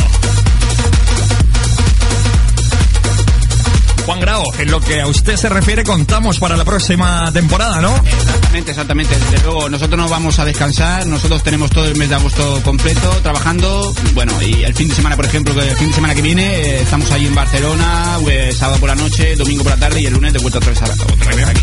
Juan 4.06 4.20
Grau, 4.20 4.44
en 4.58 4.72
lo 4.72 4.80
que 4.80 5.00
a 5.02 5.08
usted 5.08 5.36
se 5.38 5.48
refiere, 5.50 5.84
contamos 5.84 6.40
para 6.40 6.58
la 6.58 6.66
próxima 6.66 7.32
temporada, 7.32 7.80
¿no? 7.82 7.96
Exactamente, 7.98 8.72
exactamente. 8.72 9.16
Desde 9.18 9.46
luego, 9.46 9.70
nosotros 9.70 9.98
no 10.00 10.10
vamos 10.10 10.40
a 10.40 10.46
descansar. 10.46 11.06
Nosotros 11.06 11.44
tenemos 11.44 11.70
todo 11.72 11.86
el 11.86 11.96
mes 11.96 12.10
de 12.10 12.16
agosto 12.16 12.62
completo 12.64 13.10
trabajando. 13.24 13.94
Bueno, 14.14 14.34
y 14.42 14.64
el 14.64 14.74
fin 14.74 14.88
de 14.90 14.96
semana, 14.96 15.16
por 15.16 15.26
ejemplo, 15.26 15.54
que 15.54 15.70
el 15.70 15.78
fin 15.78 15.90
de 15.90 15.94
semana 15.96 16.16
que 16.16 16.22
viene 16.22 16.44
eh, 16.56 16.82
estamos 16.82 17.12
ahí 17.12 17.26
en 17.28 17.36
Barcelona, 17.36 18.18
pues, 18.24 18.58
sábado 18.58 18.80
por 18.80 18.90
la 18.90 18.96
noche, 18.96 19.36
domingo 19.36 19.64
por 19.64 19.74
la 19.74 19.78
tarde 19.80 20.02
y 20.02 20.06
el 20.08 20.14
lunes 20.14 20.34
de 20.34 20.40
vuelta 20.40 20.58
otra 20.60 20.72
vez, 20.72 20.82
a- 20.82 20.86
otra 20.86 21.36
vez 21.36 21.48
aquí. 21.48 21.62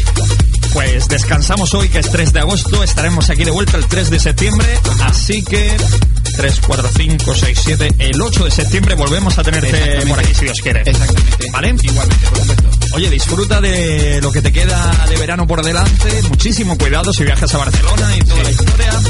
Pues 0.72 1.08
descansamos 1.08 1.72
hoy, 1.74 1.88
que 1.88 1.98
es 1.98 2.10
3 2.10 2.32
de 2.32 2.40
agosto. 2.40 2.82
Estaremos 2.84 3.30
aquí 3.30 3.42
de 3.44 3.50
vuelta 3.50 3.76
el 3.78 3.86
3 3.86 4.10
de 4.10 4.20
septiembre. 4.20 4.66
Así 5.02 5.42
que 5.42 5.74
3, 6.38 6.60
4, 6.64 6.88
5, 6.96 7.34
6, 7.34 7.58
7. 7.64 7.94
El 7.98 8.22
8 8.22 8.44
de 8.44 8.50
septiembre 8.52 8.94
volvemos 8.94 9.36
a 9.38 9.42
tenerte 9.42 10.06
por 10.06 10.20
aquí, 10.20 10.32
si 10.32 10.44
Dios 10.44 10.60
quiere. 10.62 10.82
Exactamente. 10.86 11.50
¿Vale? 11.50 11.74
Igualmente, 11.82 12.26
por 12.28 12.38
supuesto. 12.38 12.70
Oye, 12.94 13.10
disfruta 13.10 13.60
de 13.60 14.20
lo 14.22 14.30
que 14.30 14.40
te 14.40 14.52
queda 14.52 15.04
de 15.08 15.16
verano 15.16 15.48
por 15.48 15.64
delante. 15.64 16.22
Muchísimo 16.28 16.78
cuidado 16.78 17.12
si 17.12 17.24
viajas 17.24 17.52
a 17.52 17.58
Barcelona 17.58 18.16
y 18.16 18.20
toda 18.20 18.42
la 18.44 18.50
historia. 18.52 19.00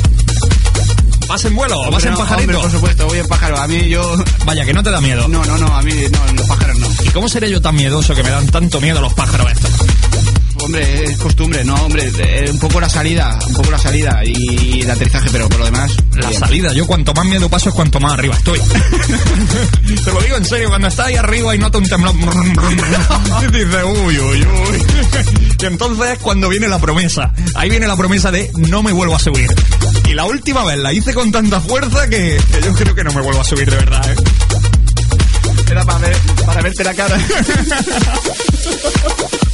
¿Vas 1.28 1.44
en 1.44 1.54
vuelo 1.54 1.78
o 1.82 1.90
vas 1.90 2.04
en 2.04 2.12
no, 2.12 2.16
pajarito? 2.16 2.40
hombre, 2.44 2.58
por 2.62 2.70
supuesto, 2.70 3.06
voy 3.06 3.18
en 3.18 3.28
pájaro. 3.28 3.58
A 3.58 3.68
mí 3.68 3.90
yo... 3.90 4.16
Vaya, 4.46 4.64
que 4.64 4.72
no 4.72 4.82
te 4.82 4.90
da 4.90 5.02
miedo. 5.02 5.28
No, 5.28 5.44
no, 5.44 5.58
no, 5.58 5.76
a 5.76 5.82
mí 5.82 5.92
no, 6.10 6.32
los 6.32 6.46
pájaros 6.46 6.78
no. 6.78 6.88
¿Y 7.04 7.10
cómo 7.10 7.28
seré 7.28 7.50
yo 7.50 7.60
tan 7.60 7.74
miedoso 7.76 8.14
que 8.14 8.22
me 8.22 8.30
dan 8.30 8.46
tanto 8.46 8.80
miedo 8.80 9.02
los 9.02 9.12
pájaros 9.12 9.52
estos? 9.52 9.70
Hombre, 10.68 11.04
es 11.04 11.16
costumbre, 11.16 11.64
no, 11.64 11.74
hombre, 11.76 12.12
eh, 12.18 12.50
un 12.50 12.58
poco 12.58 12.78
la 12.78 12.90
salida, 12.90 13.38
un 13.46 13.54
poco 13.54 13.70
la 13.70 13.78
salida 13.78 14.20
y 14.22 14.82
el 14.82 14.90
aterrizaje, 14.90 15.30
pero 15.32 15.48
por 15.48 15.60
lo 15.60 15.64
demás... 15.64 15.90
La 16.12 16.28
bien. 16.28 16.38
salida, 16.38 16.74
yo 16.74 16.86
cuanto 16.86 17.14
más 17.14 17.24
miedo 17.24 17.48
paso 17.48 17.70
es 17.70 17.74
cuanto 17.74 17.98
más 18.00 18.12
arriba 18.12 18.36
estoy. 18.36 18.60
Te 20.04 20.12
lo 20.12 20.20
digo 20.20 20.36
en 20.36 20.44
serio, 20.44 20.68
cuando 20.68 20.88
está 20.88 21.06
ahí 21.06 21.16
arriba 21.16 21.54
y 21.54 21.58
nota 21.58 21.78
un 21.78 21.88
temblor, 21.88 22.14
dice 23.50 23.82
uy, 23.82 24.18
uy, 24.18 24.46
uy. 24.46 24.82
Y 25.58 25.64
entonces 25.64 26.06
es 26.12 26.18
cuando 26.18 26.50
viene 26.50 26.68
la 26.68 26.78
promesa. 26.78 27.32
Ahí 27.54 27.70
viene 27.70 27.86
la 27.86 27.96
promesa 27.96 28.30
de 28.30 28.50
no 28.54 28.82
me 28.82 28.92
vuelvo 28.92 29.16
a 29.16 29.18
subir. 29.18 29.48
Y 30.06 30.12
la 30.12 30.26
última 30.26 30.64
vez 30.64 30.76
la 30.76 30.92
hice 30.92 31.14
con 31.14 31.32
tanta 31.32 31.62
fuerza 31.62 32.10
que, 32.10 32.38
que 32.52 32.60
yo 32.62 32.74
creo 32.74 32.94
que 32.94 33.04
no 33.04 33.12
me 33.14 33.22
vuelvo 33.22 33.40
a 33.40 33.44
subir 33.44 33.70
de 33.70 33.76
verdad, 33.76 34.12
¿eh? 34.12 34.16
Era 35.70 35.82
para, 35.86 35.98
ver, 35.98 36.16
para 36.44 36.60
verte 36.60 36.84
la 36.84 36.92
cara. 36.92 37.18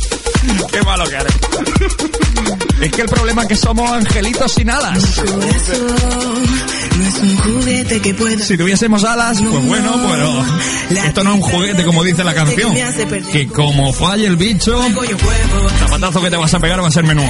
Qué 0.72 0.82
malo 0.82 1.05
que 1.09 1.14
eres. 1.16 1.35
Es 2.81 2.93
que 2.93 3.02
el 3.02 3.09
problema 3.09 3.43
es 3.43 3.48
que 3.48 3.56
somos 3.56 3.90
angelitos 3.90 4.52
sin 4.52 4.68
alas. 4.70 4.98
Si 8.47 8.56
tuviésemos 8.59 9.05
alas, 9.05 9.40
pues 9.40 9.64
bueno, 9.66 9.93
pero 10.10 10.44
esto 11.05 11.24
no 11.24 11.31
es 11.31 11.36
un 11.36 11.43
juguete 11.43 11.85
como 11.85 12.02
dice 12.05 12.24
la 12.24 12.35
canción. 12.35 12.74
Que 13.32 13.47
como 13.48 13.93
falle 13.93 14.26
el 14.26 14.36
bicho, 14.36 14.81
zapatazo 15.78 16.20
que 16.22 16.31
te 16.31 16.36
vas 16.36 16.52
a 16.55 16.60
pegar 16.60 16.82
va 16.82 16.89
a 16.89 16.90
ser 16.90 17.05
menudo. 17.05 17.26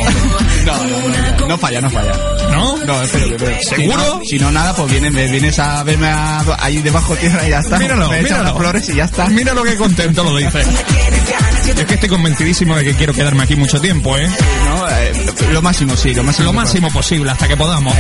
No, 0.65 0.73
no, 0.77 1.39
no, 1.41 1.49
no 1.49 1.59
falla, 1.59 1.81
no 1.81 1.91
falla. 1.91 2.13
¿No? 2.51 2.77
No, 2.85 3.03
espero 3.03 3.29
que 3.29 3.35
espero. 3.35 3.57
¿Seguro? 3.63 4.01
Si 4.03 4.09
no, 4.09 4.21
si 4.25 4.39
no, 4.39 4.51
nada, 4.51 4.75
pues 4.75 4.91
vienes, 4.91 5.13
me- 5.13 5.29
vienes 5.31 5.59
a 5.59 5.83
verme 5.83 6.09
a- 6.09 6.43
ahí 6.59 6.79
debajo 6.83 7.15
tierra 7.17 7.47
y 7.47 7.51
ya 7.51 7.59
está. 7.61 7.79
Míralo, 7.79 8.09
míralo. 8.11 8.43
las 8.45 8.57
flores 8.57 8.89
y 8.89 8.95
ya 8.97 9.05
está. 9.05 9.27
Mira 9.29 9.55
lo 9.55 9.63
que 9.63 9.77
contento 9.77 10.25
lo 10.25 10.37
dice. 10.37 10.63
Es 11.67 11.85
que 11.87 11.95
estoy 11.95 12.09
convencidísimo 12.09 12.77
de 12.77 12.85
que 12.85 12.95
quiero 12.95 13.13
quedarme 13.13 13.43
aquí 13.45 13.57
mucho 13.57 13.81
tiempo, 13.81 14.17
¿eh? 14.17 14.29
No, 14.67 14.89
eh, 14.89 15.13
lo 15.53 15.63
máximo, 15.63 15.97
sí, 15.97 16.15
lo 16.15 16.23
máximo. 16.23 16.47
Lo 16.47 16.53
máximo 16.53 16.91
posible 16.91 17.31
hasta 17.31 17.49
que 17.49 17.57
podamos. 17.57 17.95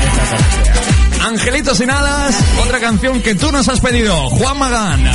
Angelitos 1.26 1.78
sin 1.78 1.90
alas, 1.90 2.36
otra 2.62 2.80
canción 2.80 3.22
que 3.22 3.34
tú 3.34 3.50
nos 3.50 3.68
has 3.68 3.80
pedido, 3.80 4.28
Juan 4.30 4.58
Magán. 4.58 5.10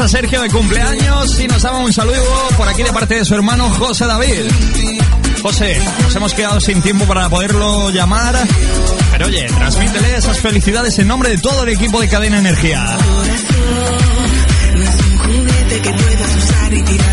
A 0.00 0.08
Sergio 0.08 0.42
de 0.42 0.48
cumpleaños 0.48 1.38
y 1.38 1.46
nos 1.46 1.62
daba 1.62 1.78
un 1.78 1.92
saludo 1.92 2.48
por 2.56 2.68
aquí 2.68 2.82
de 2.82 2.92
parte 2.92 3.14
de 3.14 3.24
su 3.24 3.34
hermano 3.34 3.70
José 3.70 4.06
David. 4.06 4.50
José, 5.40 5.80
nos 6.02 6.16
hemos 6.16 6.34
quedado 6.34 6.60
sin 6.60 6.82
tiempo 6.82 7.04
para 7.04 7.28
poderlo 7.28 7.90
llamar, 7.90 8.36
pero 9.12 9.26
oye, 9.26 9.46
transmítele 9.46 10.16
esas 10.16 10.40
felicidades 10.40 10.98
en 10.98 11.06
nombre 11.06 11.28
de 11.30 11.38
todo 11.38 11.62
el 11.62 11.68
equipo 11.68 12.00
de 12.00 12.08
Cadena 12.08 12.38
Energía. 12.38 12.96
Que 15.82 15.90
puedas 15.90 16.36
usar 16.36 16.72
y 16.72 16.82
tirar, 16.82 17.03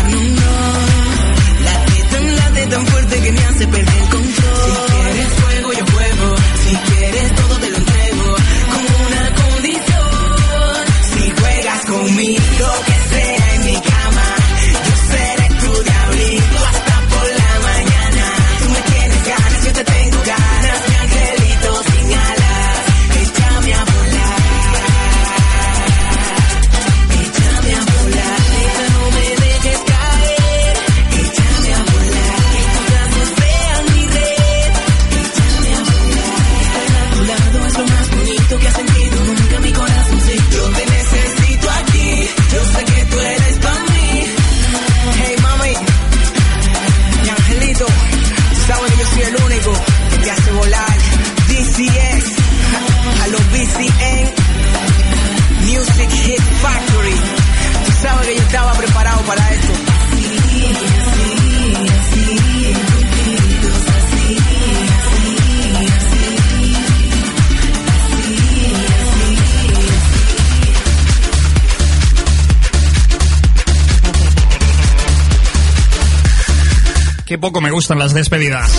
gustan 77.82 77.98
las 77.98 78.14
despedidas. 78.14 78.70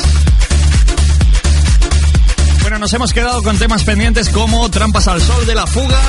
Bueno, 2.61 2.79
nos 2.79 2.93
hemos 2.93 3.11
quedado 3.11 3.43
con 3.43 3.57
temas 3.57 3.83
pendientes 3.83 4.29
como 4.29 4.71
Trampas 4.71 5.09
al 5.09 5.21
Sol 5.21 5.45
de 5.45 5.53
la 5.55 5.67
Fuga 5.67 5.99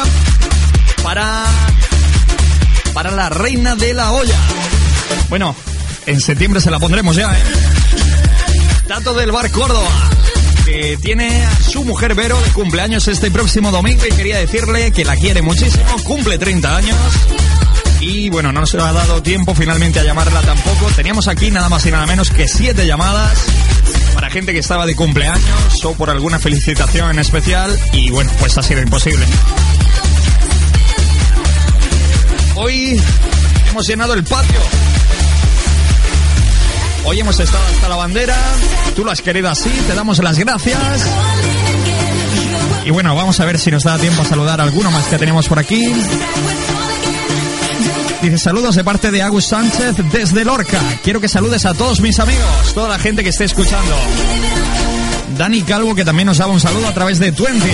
para, 1.03 1.43
para 2.93 3.11
la 3.11 3.31
Reina 3.31 3.75
de 3.75 3.95
la 3.95 4.13
Olla. 4.13 4.39
Bueno, 5.29 5.57
en 6.07 6.21
septiembre 6.21 6.61
se 6.61 6.71
la 6.71 6.79
pondremos 6.79 7.17
ya, 7.17 7.37
¿eh? 7.37 7.43
Tato 8.87 9.13
del 9.13 9.33
Bar 9.33 9.51
Córdoba, 9.51 9.91
que 10.65 10.97
tiene 11.03 11.45
a 11.47 11.57
su 11.57 11.83
mujer 11.83 12.15
Vero 12.15 12.41
de 12.41 12.51
cumpleaños 12.51 13.09
este 13.09 13.29
próximo 13.33 13.73
domingo 13.73 14.05
y 14.07 14.15
quería 14.15 14.39
decirle 14.39 14.93
que 14.93 15.05
la 15.05 15.17
quiere 15.17 15.43
muchísimo, 15.43 15.97
cumple 16.05 16.39
30 16.39 16.77
años. 16.77 16.97
Y 18.07 18.29
bueno, 18.29 18.53
no 18.53 18.61
nos 18.61 18.75
ha 18.75 18.93
dado 18.93 19.23
tiempo 19.23 19.55
finalmente 19.55 19.99
a 19.99 20.05
llamarla 20.05 20.43
tampoco. 20.43 20.91
Teníamos 20.95 21.27
aquí 21.27 21.51
nada 21.51 21.71
más 21.71 21.87
y 21.87 21.91
nada 21.91 22.05
menos 22.05 22.29
que 22.29 22.47
siete 22.47 22.87
llamadas 22.87 23.47
para 24.15 24.29
gente 24.29 24.53
que 24.53 24.59
estaba 24.59 24.85
de 24.85 24.95
cumpleaños 24.95 25.85
o 25.85 25.95
por 25.95 26.11
alguna 26.11 26.39
felicitación 26.39 27.13
en 27.13 27.19
especial. 27.19 27.75
Y 27.93 28.11
bueno, 28.11 28.31
pues 28.41 28.59
ha 28.59 28.63
sido 28.63 28.83
imposible. 28.83 29.25
Hoy 32.57 33.01
hemos 33.71 33.87
llenado 33.87 34.13
el 34.13 34.23
patio. 34.23 34.61
Hoy 37.07 37.21
hemos 37.21 37.41
estado 37.41 37.65
hasta 37.75 37.89
la 37.89 37.97
bandera. 37.97 38.37
Tú 38.95 39.03
lo 39.03 39.13
has 39.13 39.23
querido 39.23 39.49
así. 39.49 39.71
Te 39.87 39.95
damos 39.95 40.19
las 40.19 40.39
gracias. 40.39 41.07
Y 42.85 42.91
bueno, 42.91 43.15
vamos 43.17 43.41
a 43.41 43.47
ver 43.47 43.59
si 43.59 43.71
nos 43.71 43.85
da 43.85 43.97
tiempo 43.97 44.21
a 44.21 44.25
saludar 44.27 44.61
a 44.61 44.65
alguno 44.65 44.91
más 44.91 45.07
que 45.07 45.17
tenemos 45.17 45.49
por 45.49 45.59
aquí. 45.59 45.91
Dice 48.25 48.39
saludos 48.39 48.75
de 48.75 48.83
parte 48.83 49.11
de 49.11 49.21
Agus 49.21 49.45
Sánchez 49.49 49.97
desde 50.11 50.47
Lorca. 50.47 50.81
Quiero 51.03 51.21
que 51.21 51.29
saludes 51.29 51.67
a 51.67 51.75
todos 51.75 52.01
mis 52.01 52.19
amigos, 52.19 52.73
toda 52.73 52.89
la 52.89 52.99
gente 52.99 53.23
que 53.23 53.29
esté 53.29 53.45
escuchando. 53.45 53.95
Dani 55.37 55.61
Calvo 55.61 55.95
que 55.95 56.07
también 56.07 56.25
nos 56.29 56.39
daba 56.39 56.51
un 56.51 56.59
saludo 56.59 56.89
a 56.89 56.95
través 56.95 57.19
de 57.19 57.33
Twenty. 57.33 57.71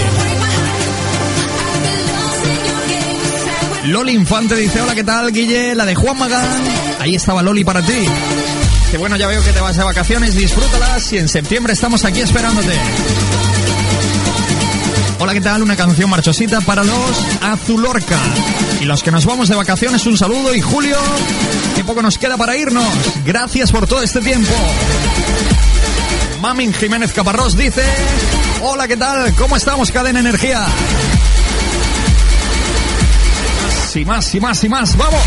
Loli 3.84 4.12
Infante 4.12 4.56
dice, 4.56 4.80
hola, 4.80 4.96
¿qué 4.96 5.04
tal, 5.04 5.30
Guille? 5.30 5.76
La 5.76 5.86
de 5.86 5.94
Juan 5.94 6.18
Magán. 6.18 6.64
Ahí 6.98 7.14
estaba 7.14 7.44
Loli 7.44 7.62
para 7.62 7.80
ti. 7.80 8.04
Que 8.90 8.98
bueno, 8.98 9.14
ya 9.14 9.28
veo 9.28 9.44
que 9.44 9.52
te 9.52 9.60
vas 9.60 9.76
de 9.76 9.84
vacaciones, 9.84 10.34
disfrútalas 10.34 11.12
y 11.12 11.18
en 11.18 11.28
septiembre 11.28 11.74
estamos 11.74 12.04
aquí 12.04 12.22
esperándote. 12.22 12.72
¿Qué 15.32 15.40
tal? 15.40 15.62
Una 15.62 15.76
canción 15.76 16.10
marchosita 16.10 16.60
para 16.60 16.82
los 16.82 17.26
Azulorca. 17.40 18.18
Y 18.80 18.84
los 18.84 19.02
que 19.02 19.10
nos 19.10 19.24
vamos 19.24 19.48
de 19.48 19.54
vacaciones, 19.54 20.04
un 20.06 20.16
saludo. 20.16 20.54
Y 20.54 20.60
Julio, 20.60 20.96
qué 21.76 21.84
poco 21.84 22.02
nos 22.02 22.18
queda 22.18 22.36
para 22.36 22.56
irnos. 22.56 22.84
Gracias 23.24 23.70
por 23.70 23.86
todo 23.86 24.02
este 24.02 24.20
tiempo. 24.20 24.52
Mamin 26.40 26.72
Jiménez 26.74 27.12
Caparrós 27.12 27.56
dice: 27.56 27.84
Hola, 28.62 28.88
¿qué 28.88 28.96
tal? 28.96 29.32
¿Cómo 29.34 29.56
estamos, 29.56 29.90
Cadena 29.92 30.20
Energía? 30.20 30.64
Y 33.94 34.04
más 34.04 34.34
y 34.34 34.40
más 34.40 34.64
y 34.64 34.68
más. 34.68 34.96
¡Vamos! 34.96 35.20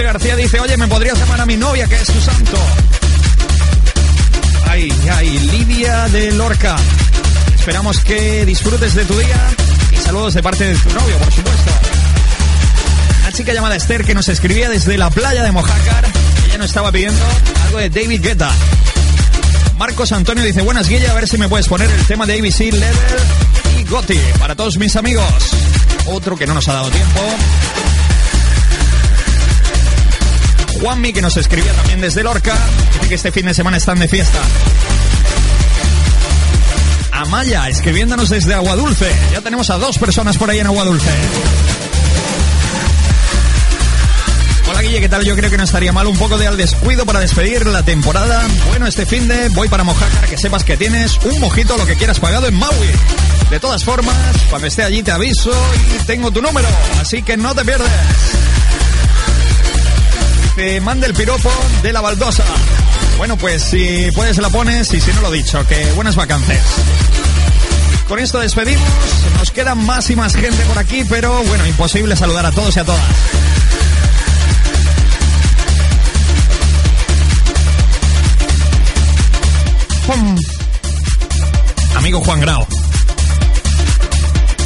García 0.00 0.36
dice, 0.36 0.58
oye, 0.58 0.76
¿me 0.78 0.88
podrías 0.88 1.18
llamar 1.18 1.42
a 1.42 1.44
mi 1.44 1.56
novia 1.56 1.86
que 1.86 1.96
es 1.96 2.06
su 2.06 2.18
santo? 2.18 2.56
Ay, 4.70 4.90
ay, 5.12 5.38
Lidia 5.38 6.08
de 6.08 6.32
Lorca. 6.32 6.76
Esperamos 7.54 7.98
que 7.98 8.46
disfrutes 8.46 8.94
de 8.94 9.04
tu 9.04 9.18
día 9.18 9.36
y 9.92 9.96
saludos 9.96 10.32
de 10.32 10.42
parte 10.42 10.64
de 10.64 10.74
tu 10.76 10.88
novio, 10.94 11.18
por 11.18 11.32
supuesto. 11.32 11.70
Una 13.20 13.32
chica 13.32 13.52
llamada 13.52 13.76
Esther 13.76 14.04
que 14.04 14.14
nos 14.14 14.28
escribía 14.28 14.70
desde 14.70 14.96
la 14.96 15.10
playa 15.10 15.42
de 15.42 15.52
Mojácar. 15.52 16.06
Ella 16.46 16.58
nos 16.58 16.68
estaba 16.68 16.90
pidiendo 16.90 17.22
algo 17.66 17.78
de 17.78 17.90
David 17.90 18.22
Guetta. 18.22 18.50
Marcos 19.76 20.10
Antonio 20.12 20.42
dice, 20.42 20.62
buenas 20.62 20.88
Guilla, 20.88 21.10
a 21.10 21.14
ver 21.14 21.28
si 21.28 21.36
me 21.36 21.50
puedes 21.50 21.68
poner 21.68 21.90
el 21.90 22.06
tema 22.06 22.24
de 22.24 22.38
ABC 22.38 22.72
Level 22.72 23.20
y 23.78 23.84
Gotti 23.84 24.18
para 24.38 24.56
todos 24.56 24.78
mis 24.78 24.96
amigos. 24.96 25.26
Otro 26.06 26.36
que 26.36 26.46
no 26.46 26.54
nos 26.54 26.66
ha 26.68 26.72
dado 26.72 26.88
tiempo. 26.88 27.20
Juanmi, 30.80 31.12
que 31.12 31.22
nos 31.22 31.36
escribía 31.36 31.72
también 31.72 32.00
desde 32.00 32.22
Lorca, 32.22 32.54
dice 32.92 33.08
que 33.08 33.14
este 33.14 33.32
fin 33.32 33.46
de 33.46 33.54
semana 33.54 33.76
están 33.76 33.98
de 33.98 34.08
fiesta. 34.08 34.38
Amaya, 37.12 37.68
escribiéndonos 37.68 38.28
desde 38.28 38.54
Aguadulce. 38.54 39.10
Ya 39.32 39.40
tenemos 39.40 39.70
a 39.70 39.78
dos 39.78 39.98
personas 39.98 40.36
por 40.36 40.50
ahí 40.50 40.58
en 40.60 40.66
Aguadulce. 40.66 41.10
Hola 44.68 44.82
Guille, 44.82 45.00
¿qué 45.00 45.08
tal? 45.08 45.24
Yo 45.24 45.36
creo 45.36 45.50
que 45.50 45.56
no 45.56 45.64
estaría 45.64 45.92
mal 45.92 46.06
un 46.06 46.16
poco 46.16 46.38
de 46.38 46.46
al 46.46 46.56
descuido 46.56 47.04
para 47.04 47.20
despedir 47.20 47.66
la 47.66 47.82
temporada. 47.82 48.42
Bueno, 48.68 48.86
este 48.86 49.06
fin 49.06 49.28
de 49.28 49.48
voy 49.50 49.68
para 49.68 49.84
Mojácar, 49.84 50.26
que 50.26 50.38
sepas 50.38 50.64
que 50.64 50.76
tienes 50.76 51.18
un 51.24 51.38
mojito, 51.40 51.76
lo 51.76 51.86
que 51.86 51.96
quieras 51.96 52.18
pagado 52.18 52.48
en 52.48 52.54
Maui. 52.54 52.90
De 53.50 53.60
todas 53.60 53.84
formas, 53.84 54.16
cuando 54.48 54.66
esté 54.66 54.82
allí 54.82 55.02
te 55.02 55.12
aviso 55.12 55.52
y 55.94 56.04
tengo 56.06 56.30
tu 56.30 56.40
número, 56.40 56.68
así 57.00 57.22
que 57.22 57.36
no 57.36 57.54
te 57.54 57.64
pierdes 57.64 57.90
te 60.56 60.80
mande 60.80 61.06
el 61.06 61.14
piropo 61.14 61.50
de 61.82 61.92
la 61.92 62.00
baldosa. 62.00 62.44
Bueno, 63.18 63.36
pues 63.36 63.62
si 63.62 64.10
puedes 64.14 64.38
la 64.38 64.50
pones 64.50 64.92
y 64.92 65.00
si 65.00 65.12
no 65.12 65.20
lo 65.22 65.30
dicho, 65.30 65.66
que 65.66 65.92
buenas 65.92 66.16
vacances. 66.16 66.60
Con 68.08 68.18
esto 68.18 68.40
despedimos, 68.40 68.88
nos 69.38 69.50
queda 69.50 69.74
más 69.74 70.10
y 70.10 70.16
más 70.16 70.34
gente 70.34 70.62
por 70.64 70.78
aquí, 70.78 71.04
pero 71.08 71.42
bueno, 71.44 71.66
imposible 71.66 72.16
saludar 72.16 72.46
a 72.46 72.52
todos 72.52 72.76
y 72.76 72.80
a 72.80 72.84
todas. 72.84 73.02
Amigo 81.96 82.20
Juan 82.20 82.40
Grau. 82.40 82.81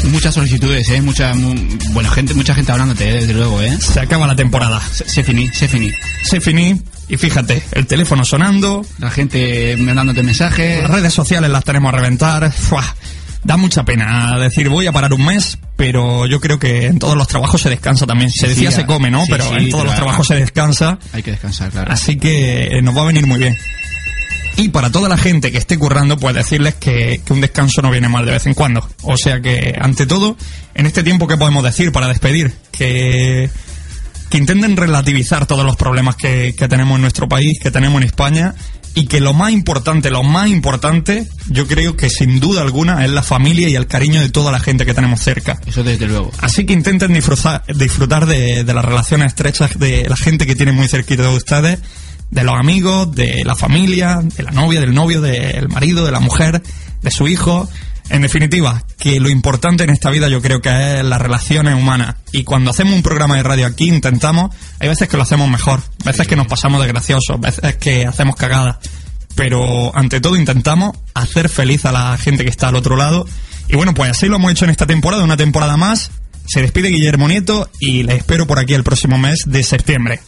Muchas 0.07 0.35
solicitudes, 0.35 0.89
¿eh? 0.91 1.01
Mucha, 1.03 1.35
mu- 1.35 1.55
bueno, 1.91 2.11
gente, 2.11 2.33
mucha 2.35 2.55
gente 2.55 2.73
hablándote, 2.73 3.09
¿eh? 3.09 3.13
desde 3.21 3.35
luego, 3.35 3.61
¿eh? 3.61 3.77
Se 3.81 4.01
acaba 4.01 4.27
la 4.27 4.37
temporada. 4.37 4.81
Se, 4.93 5.09
se 5.09 5.23
finí, 5.23 5.49
se 5.49 5.69
finí. 5.69 5.91
Se 6.23 6.41
finí. 6.41 6.81
Y 7.09 7.17
fíjate, 7.17 7.63
el 7.73 7.87
teléfono 7.87 8.25
sonando. 8.25 8.85
La 8.99 9.11
gente 9.11 9.77
mandándote 9.79 10.23
mensajes. 10.23 10.83
Las 10.83 10.91
redes 10.91 11.13
sociales 11.13 11.51
las 11.51 11.65
tenemos 11.65 11.93
a 11.93 11.97
reventar. 11.97 12.51
Fuah, 12.53 12.95
Da 13.45 13.57
mucha 13.57 13.85
pena 13.85 14.37
decir 14.41 14.69
voy 14.69 14.87
a 14.89 14.93
parar 14.93 15.13
un 15.13 15.25
mes, 15.25 15.57
pero 15.77 16.27
yo 16.27 16.41
creo 16.41 16.59
que 16.59 16.87
en 16.87 16.99
todos 16.99 17.17
los 17.17 17.29
trabajos 17.29 17.61
se 17.63 17.69
descansa 17.71 18.05
también. 18.07 18.29
Se 18.31 18.49
decía 18.49 18.71
sí, 18.71 18.79
se 18.79 18.87
come, 18.87 19.09
¿no? 19.11 19.21
sí, 19.25 19.29
pero 19.31 19.49
sí, 19.49 19.55
en 19.57 19.71
todos 19.71 19.85
los 19.85 19.95
trabajos 19.95 20.27
se 20.27 20.35
descansa. 20.35 20.99
Hay 21.13 21.23
que 21.23 21.31
descansar, 21.33 21.71
claro. 21.71 21.93
Así 21.93 22.17
que 22.17 22.65
eh, 22.79 22.83
nos 22.83 22.97
va 22.97 23.03
a 23.03 23.07
venir 23.07 23.25
muy 23.27 23.39
bien. 23.39 23.57
Y 24.57 24.71
para 24.71 24.91
toda 24.91 25.09
la 25.09 25.19
gente 25.19 25.53
que 25.53 25.59
esté 25.59 25.79
currando, 25.79 26.19
pues 26.19 26.35
decirles 26.35 26.75
que, 26.77 27.21
que 27.25 27.33
un 27.33 27.41
descanso 27.41 27.83
no 27.83 27.91
viene 27.91 28.09
mal 28.09 28.25
de 28.25 28.33
vez 28.33 28.47
en 28.47 28.55
cuando. 28.55 28.89
O 29.03 29.17
sea 29.17 29.41
que, 29.41 29.77
ante 29.79 30.07
todo, 30.07 30.37
en 30.75 30.87
este 30.87 31.03
tiempo, 31.03 31.29
¿qué 31.29 31.37
podemos 31.37 31.63
decir 31.63 31.93
para 31.93 32.09
despedir? 32.09 32.55
Que, 32.73 33.51
que 34.31 34.39
intenten 34.39 34.77
relativizar 34.77 35.47
todos 35.47 35.65
los 35.65 35.77
problemas 35.77 36.17
que, 36.17 36.55
que 36.57 36.69
tenemos 36.69 36.97
en 36.97 37.03
nuestro 37.03 37.29
país, 37.29 37.59
que 37.63 37.71
tenemos 37.71 38.01
en 38.01 38.07
España, 38.07 38.55
y 38.97 39.07
que 39.09 39.21
lo 39.21 39.35
más 39.35 39.53
importante, 39.53 40.11
lo 40.11 40.23
más 40.23 40.49
importante, 40.49 41.29
yo 41.51 41.67
creo 41.67 41.97
que 41.99 42.09
sin 42.09 42.41
duda 42.41 42.63
alguna 42.63 43.05
es 43.05 43.11
la 43.11 43.23
familia 43.23 43.69
y 43.69 43.77
el 43.77 43.87
cariño 43.87 44.23
de 44.23 44.31
toda 44.31 44.51
la 44.51 44.59
gente 44.59 44.87
que 44.87 44.95
tenemos 44.95 45.21
cerca. 45.21 45.61
Eso 45.67 45.85
desde 45.85 46.07
luego. 46.07 46.33
Así 46.39 46.65
que 46.65 46.73
intenten 46.73 47.13
disfrutar, 47.13 47.63
disfrutar 47.77 48.25
de, 48.25 48.65
de 48.65 48.75
las 48.75 48.85
relaciones 48.85 49.27
estrechas 49.27 49.79
de 49.79 50.09
la 50.09 50.17
gente 50.17 50.47
que 50.47 50.57
tiene 50.57 50.73
muy 50.73 50.89
cerquita 50.89 51.25
de 51.25 51.37
ustedes, 51.37 51.79
de 52.31 52.45
los 52.45 52.59
amigos, 52.59 53.15
de 53.15 53.43
la 53.45 53.55
familia, 53.55 54.21
de 54.23 54.43
la 54.43 54.51
novia, 54.51 54.81
del 54.81 54.95
novio, 54.95 55.21
del 55.21 55.69
marido, 55.69 56.05
de 56.05 56.13
la 56.13 56.21
mujer, 56.21 56.63
de 57.03 57.11
su 57.11 57.29
hijo. 57.29 57.69
En 58.09 58.23
definitiva, 58.23 58.85
que 58.99 59.19
lo 59.19 59.29
importante 59.29 59.85
en 59.85 59.91
esta 59.91 60.11
vida 60.11 60.29
yo 60.29 60.41
creo 60.41 60.61
que 60.61 60.99
es 60.99 61.05
las 61.05 61.21
relaciones 61.21 61.75
humanas. 61.75 62.17
Y 62.33 62.45
cuando 62.45 62.71
hacemos 62.71 62.95
un 62.95 63.03
programa 63.03 63.37
de 63.37 63.43
radio 63.43 63.67
aquí 63.67 63.89
intentamos, 63.89 64.55
hay 64.79 64.89
veces 64.89 65.09
que 65.09 65.17
lo 65.17 65.25
hacemos 65.25 65.49
mejor, 65.49 65.81
veces 66.05 66.29
que 66.29 66.37
nos 66.37 66.47
pasamos 66.47 66.81
de 66.81 66.89
graciosos, 66.89 67.41
veces 67.41 67.77
que 67.77 68.07
hacemos 68.07 68.37
cagadas. 68.37 68.77
Pero 69.35 69.95
ante 69.95 70.21
todo 70.21 70.37
intentamos 70.37 70.97
hacer 71.15 71.49
feliz 71.49 71.85
a 71.85 71.93
la 71.93 72.17
gente 72.17 72.45
que 72.45 72.51
está 72.51 72.69
al 72.69 72.77
otro 72.77 72.97
lado. 72.97 73.27
Y 73.69 73.77
bueno, 73.77 73.93
pues 73.93 74.11
así 74.11 74.29
lo 74.29 74.37
hemos 74.37 74.53
hecho 74.53 74.65
en 74.65 74.71
esta 74.71 74.87
temporada, 74.87 75.25
una 75.25 75.37
temporada 75.37 75.77
más. 75.77 76.11
Se 76.47 76.63
despide 76.63 76.89
Guillermo 76.89 77.27
Nieto 77.27 77.69
y 77.81 78.05
le 78.05 78.15
espero 78.15 78.47
por 78.47 78.61
aquí 78.61 78.75
el 78.75 78.85
próximo 78.85 79.19
mes 79.19 79.41
de 79.47 79.65
septiembre. 79.65 80.21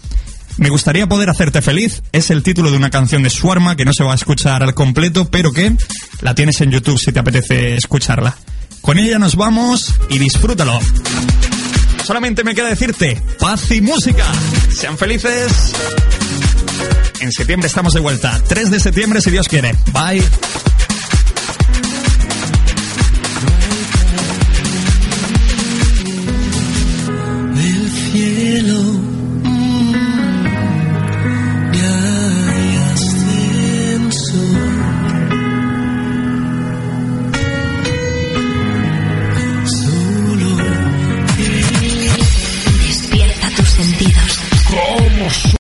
Me 0.59 0.71
gustaría 0.71 1.07
poder 1.07 1.31
hacerte 1.31 1.63
feliz 1.63 2.03
es 2.13 2.31
el 2.31 2.43
título 2.43 2.71
de 2.71 2.77
una 2.77 2.91
canción 2.91 3.23
de 3.23 3.31
Swarma 3.31 3.77
que 3.77 3.85
no 3.85 3.93
se 3.93 4.03
va 4.03 4.13
a 4.13 4.17
escuchar 4.17 4.63
al 4.63 4.75
completo, 4.75 5.31
pero 5.31 5.53
que 5.53 5.73
la 6.21 6.35
tienes 6.35 6.61
en 6.61 6.73
YouTube 6.73 6.99
si 6.99 7.13
te 7.13 7.21
apetece 7.21 7.77
escucharla. 7.77 8.37
Con 8.81 8.99
ella 8.99 9.19
nos 9.19 9.37
vamos 9.37 9.95
y 10.11 10.19
disfrútalo. 10.19 10.79
Solamente 12.05 12.43
me 12.43 12.55
queda 12.55 12.69
decirte 12.69 13.23
paz 13.39 13.71
y 13.71 13.81
música. 13.81 14.25
Sean 14.75 14.99
felices. 14.99 15.73
En 17.21 17.31
septiembre 17.31 17.69
estamos 17.69 17.95
de 17.95 18.01
vuelta. 18.01 18.41
3 18.49 18.71
de 18.71 18.81
septiembre 18.81 19.21
si 19.21 19.31
Dios 19.31 19.47
quiere. 19.47 19.75
Bye. 19.93 20.23